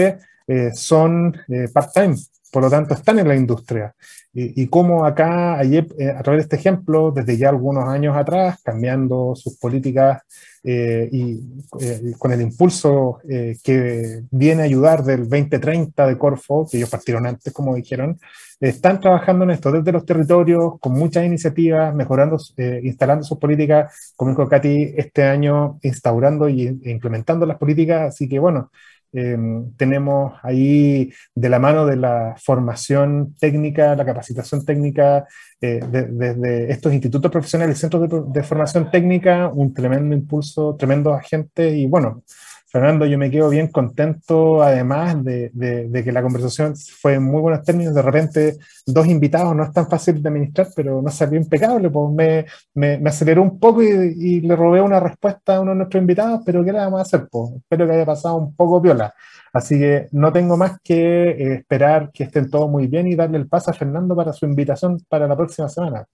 eh, 0.49 0.71
son 0.75 1.35
eh, 1.49 1.69
part-time, 1.73 2.15
por 2.57 2.63
lo 2.63 2.71
tanto 2.71 2.95
están 2.95 3.19
en 3.19 3.29
la 3.29 3.37
industria. 3.37 3.95
Y, 4.33 4.67
cómo 4.69 5.05
acá, 5.05 5.63
eh, 5.63 5.87
a 6.11 6.23
través 6.23 6.39
de 6.39 6.43
este 6.45 6.57
ejemplo, 6.57 7.11
desde 7.11 7.37
ya 7.37 7.51
algunos 7.51 7.87
años 7.87 8.17
atrás, 8.17 8.63
cambiando 8.63 9.35
sus 9.37 9.59
políticas 9.59 10.23
eh, 10.65 11.07
y 11.13 11.39
eh, 11.79 12.15
con 12.19 12.33
el 12.33 12.41
impulso 12.41 13.19
que 13.63 14.23
viene 14.31 14.63
a 14.63 14.65
ayudar 14.65 15.05
del 15.05 15.29
2030 15.29 16.07
de 16.07 16.17
Corfo, 16.17 16.67
que 16.67 16.79
ellos 16.79 16.89
partieron 16.89 17.27
antes, 17.27 17.53
como 17.53 17.75
dijeron, 17.75 18.19
están 18.59 19.01
trabajando 19.01 19.45
en 19.45 19.51
esto 19.51 19.71
desde 19.71 19.93
los 19.93 20.07
territorios, 20.07 20.81
con 20.81 20.93
muchas 20.93 21.27
iniciativas, 21.27 21.95
mejorando, 21.95 22.39
instalando 22.83 23.23
sus 23.23 23.37
políticas, 23.37 24.15
como 24.17 24.31
dijo 24.31 24.49
Katy, 24.49 24.95
este 24.97 25.25
año 25.25 25.79
instaurando 25.83 26.49
y, 26.49 26.69
e 26.69 26.91
implementando 26.91 27.45
las 27.45 27.59
políticas. 27.59 28.15
Así 28.15 28.27
que 28.27 28.39
bueno, 28.39 28.71
Em, 29.13 29.73
tenemos 29.77 30.35
ahí 30.43 31.11
de 31.35 31.49
la 31.49 31.59
mano 31.59 31.87
de 31.87 31.97
la 31.97 32.35
formación 32.39 33.35
técnica, 33.39 33.95
la 33.95 34.05
capacitación 34.05 34.65
técnica 34.65 35.27
eh, 35.61 35.81
desde 35.91 36.71
estos 36.71 36.93
institutos 36.93 37.31
profesionales 37.31 37.79
centros 37.79 38.09
de, 38.09 38.23
de, 38.27 38.43
formación 38.43 38.91
técnica, 38.91 39.49
un 39.49 39.73
tremendo 39.73 40.15
impulso, 40.15 40.77
tremendo 40.77 41.15
agente 41.15 41.71
y 41.71 41.87
bueno, 41.87 42.25
Fernando, 42.69 43.07
yo 43.07 43.17
me 43.17 43.31
quedo 43.31 43.49
bien 43.49 43.69
contento, 43.69 44.61
además 44.61 45.23
de, 45.25 46.03
que 46.05 46.13
la 46.13 46.23
conversación 46.23 46.75
fue 46.77 47.15
en 47.15 47.23
muy 47.23 47.41
buenos 47.41 47.65
términos. 47.65 47.95
De 47.95 48.03
repente, 48.03 48.59
dos 48.85 49.07
invitados 49.07 49.55
no 49.55 49.63
es 49.63 49.73
tan 49.73 49.89
fácil 49.89 50.21
de 50.21 50.29
administrar, 50.29 50.67
pero 50.75 51.01
no 51.01 51.09
salió 51.11 51.39
impecable. 51.39 51.89
Pues 51.91 52.47
me, 52.75 53.09
aceleró 53.09 53.43
un 53.43 53.59
poco 53.61 53.83
y, 53.83 54.41
le 54.41 54.57
robé 54.57 54.81
una 54.81 54.99
respuesta 55.01 55.57
a 55.57 55.61
uno 55.61 55.71
de 55.71 55.77
nuestros 55.79 56.01
invitados, 56.01 56.41
pero 56.45 56.65
¿qué 56.65 56.73
le 56.73 56.79
vamos 56.79 56.99
a 56.99 57.03
hacer? 57.03 57.29
Pues 57.31 57.53
espero 57.55 57.87
que 57.87 57.93
haya 57.93 58.07
pasado 58.07 58.37
un 58.37 58.55
poco 58.55 58.81
viola. 58.81 59.15
Así 59.53 59.79
que 59.79 60.09
no 60.13 60.33
tengo 60.33 60.57
más 60.57 60.79
que 60.83 61.31
eh, 61.31 61.55
esperar 61.55 62.11
que 62.13 62.25
estén 62.25 62.51
todos 62.51 62.69
muy 62.69 62.89
bien 62.89 63.07
y 63.07 63.15
darle 63.15 63.39
el 63.39 63.49
paso 63.49 63.71
a 63.71 63.75
Fernando 63.75 64.15
para 64.15 64.33
su 64.33 64.45
invitación 64.45 64.99
para 65.09 65.27
la 65.27 65.37
próxima 65.37 65.69
semana. 65.69 66.07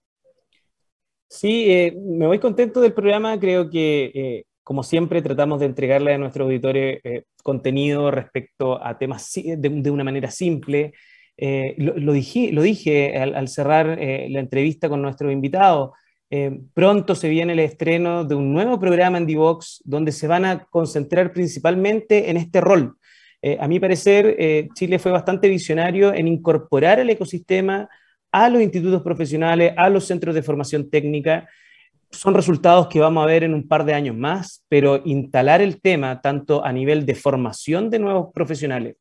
Sí, 1.28 1.70
eh, 1.70 1.96
me 1.98 2.26
voy 2.26 2.38
contento 2.38 2.80
del 2.80 2.92
programa. 2.92 3.40
Creo 3.40 3.70
que, 3.70 4.12
eh, 4.14 4.44
como 4.62 4.82
siempre, 4.82 5.22
tratamos 5.22 5.60
de 5.60 5.66
entregarle 5.66 6.14
a 6.14 6.18
nuestros 6.18 6.46
auditores 6.46 7.00
eh, 7.04 7.24
contenido 7.42 8.10
respecto 8.10 8.84
a 8.84 8.98
temas 8.98 9.32
de, 9.34 9.90
una 9.90 10.04
manera 10.04 10.30
simple. 10.30 10.92
Lo, 11.78 12.12
dije, 12.12 12.52
lo 12.52 12.62
dije 12.62 13.18
al, 13.18 13.48
cerrar 13.48 13.98
la 13.98 14.38
entrevista 14.38 14.88
con 14.88 15.02
nuestro 15.02 15.30
invitado. 15.32 15.94
pronto 16.72 17.14
se 17.14 17.28
viene 17.28 17.54
el 17.54 17.58
estreno 17.58 18.24
de 18.24 18.36
un 18.36 18.52
nuevo 18.52 18.78
programa 18.78 19.18
en 19.18 19.26
Divox 19.26 19.82
donde 19.84 20.12
se 20.12 20.28
van 20.28 20.44
a 20.44 20.66
concentrar 20.66 21.32
principalmente 21.32 22.30
en 22.30 22.36
este 22.36 22.60
rol. 22.60 22.96
a 23.58 23.66
mi 23.66 23.80
parecer, 23.80 24.68
Chile 24.74 25.00
fue 25.00 25.10
bastante 25.10 25.48
visionario 25.48 26.14
en 26.14 26.28
incorporar 26.28 27.00
el 27.00 27.10
ecosistema 27.10 27.88
a 28.32 28.48
los 28.48 28.62
institutos 28.62 29.02
profesionales, 29.02 29.74
a 29.76 29.90
los 29.90 30.06
centros 30.06 30.34
de 30.34 30.42
formación 30.42 30.90
técnica. 30.90 31.48
Son 32.12 32.34
resultados 32.34 32.88
que 32.88 33.00
vamos 33.00 33.24
a 33.24 33.26
ver 33.26 33.42
en 33.42 33.54
un 33.54 33.66
par 33.66 33.84
de 33.84 33.94
años 33.94 34.16
más, 34.16 34.64
pero 34.68 35.02
instalar 35.04 35.60
el 35.60 35.80
tema 35.80 36.20
tanto 36.20 36.64
a 36.64 36.72
nivel 36.72 37.04
de 37.04 37.14
formación 37.14 37.90
de 37.90 37.98
nuevos 37.98 38.32
profesionales 38.32 38.96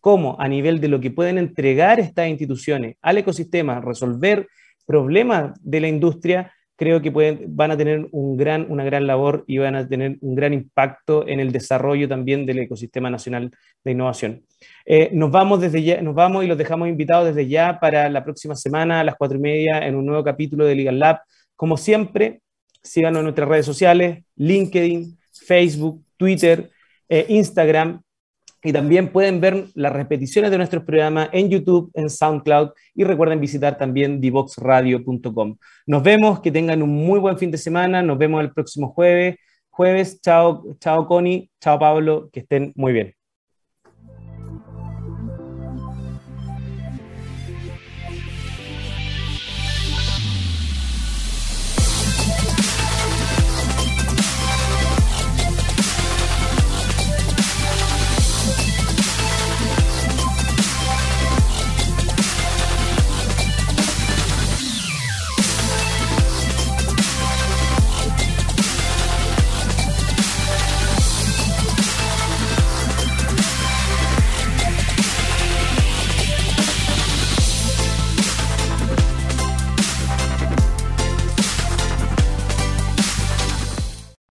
como 0.00 0.40
a 0.40 0.48
nivel 0.48 0.80
de 0.80 0.88
lo 0.88 1.00
que 1.00 1.10
pueden 1.10 1.38
entregar 1.38 2.00
estas 2.00 2.28
instituciones 2.28 2.96
al 3.02 3.18
ecosistema, 3.18 3.80
resolver 3.80 4.48
problemas 4.86 5.52
de 5.62 5.80
la 5.80 5.88
industria, 5.88 6.52
creo 6.76 7.02
que 7.02 7.10
pueden, 7.10 7.44
van 7.56 7.72
a 7.72 7.76
tener 7.76 8.08
una 8.12 8.84
gran 8.84 9.06
labor 9.06 9.44
y 9.46 9.58
van 9.58 9.74
a 9.74 9.86
tener 9.86 10.16
un 10.20 10.34
gran 10.36 10.54
impacto 10.54 11.26
en 11.26 11.40
el 11.40 11.50
desarrollo 11.50 12.08
también 12.08 12.46
del 12.46 12.60
ecosistema 12.60 13.10
nacional 13.10 13.50
de 13.84 13.90
innovación. 13.90 14.44
Eh, 14.86 15.10
nos 15.12 15.30
vamos 15.30 15.60
desde 15.60 15.82
ya, 15.82 16.00
nos 16.00 16.14
vamos 16.14 16.44
y 16.44 16.46
los 16.46 16.56
dejamos 16.56 16.88
invitados 16.88 17.26
desde 17.26 17.48
ya 17.48 17.80
para 17.80 18.08
la 18.08 18.24
próxima 18.24 18.54
semana 18.54 19.00
a 19.00 19.04
las 19.04 19.16
cuatro 19.16 19.36
y 19.36 19.40
media 19.40 19.86
en 19.86 19.96
un 19.96 20.06
nuevo 20.06 20.22
capítulo 20.22 20.64
de 20.64 20.76
Legal 20.76 20.98
Lab. 21.00 21.18
Como 21.56 21.76
siempre, 21.76 22.40
síganos 22.82 23.20
en 23.20 23.24
nuestras 23.24 23.48
redes 23.48 23.66
sociales, 23.66 24.24
LinkedIn, 24.36 25.18
Facebook, 25.32 26.04
Twitter, 26.16 26.70
eh, 27.08 27.26
Instagram 27.28 28.02
y 28.62 28.72
también 28.72 29.12
pueden 29.12 29.40
ver 29.40 29.66
las 29.74 29.92
repeticiones 29.92 30.50
de 30.50 30.58
nuestros 30.58 30.84
programas 30.84 31.28
en 31.32 31.48
YouTube, 31.48 31.90
en 31.94 32.10
SoundCloud 32.10 32.70
y 32.94 33.04
recuerden 33.04 33.40
visitar 33.40 33.78
también 33.78 34.20
divoxradio.com. 34.20 35.56
Nos 35.86 36.02
vemos, 36.02 36.40
que 36.40 36.50
tengan 36.50 36.82
un 36.82 36.90
muy 36.90 37.20
buen 37.20 37.38
fin 37.38 37.50
de 37.50 37.58
semana, 37.58 38.02
nos 38.02 38.18
vemos 38.18 38.40
el 38.42 38.52
próximo 38.52 38.88
jueves. 38.88 39.36
Jueves, 39.70 40.20
chao, 40.20 40.64
chao 40.80 41.06
Connie, 41.06 41.50
chao 41.60 41.78
Pablo, 41.78 42.30
que 42.32 42.40
estén 42.40 42.72
muy 42.74 42.92
bien. 42.92 43.17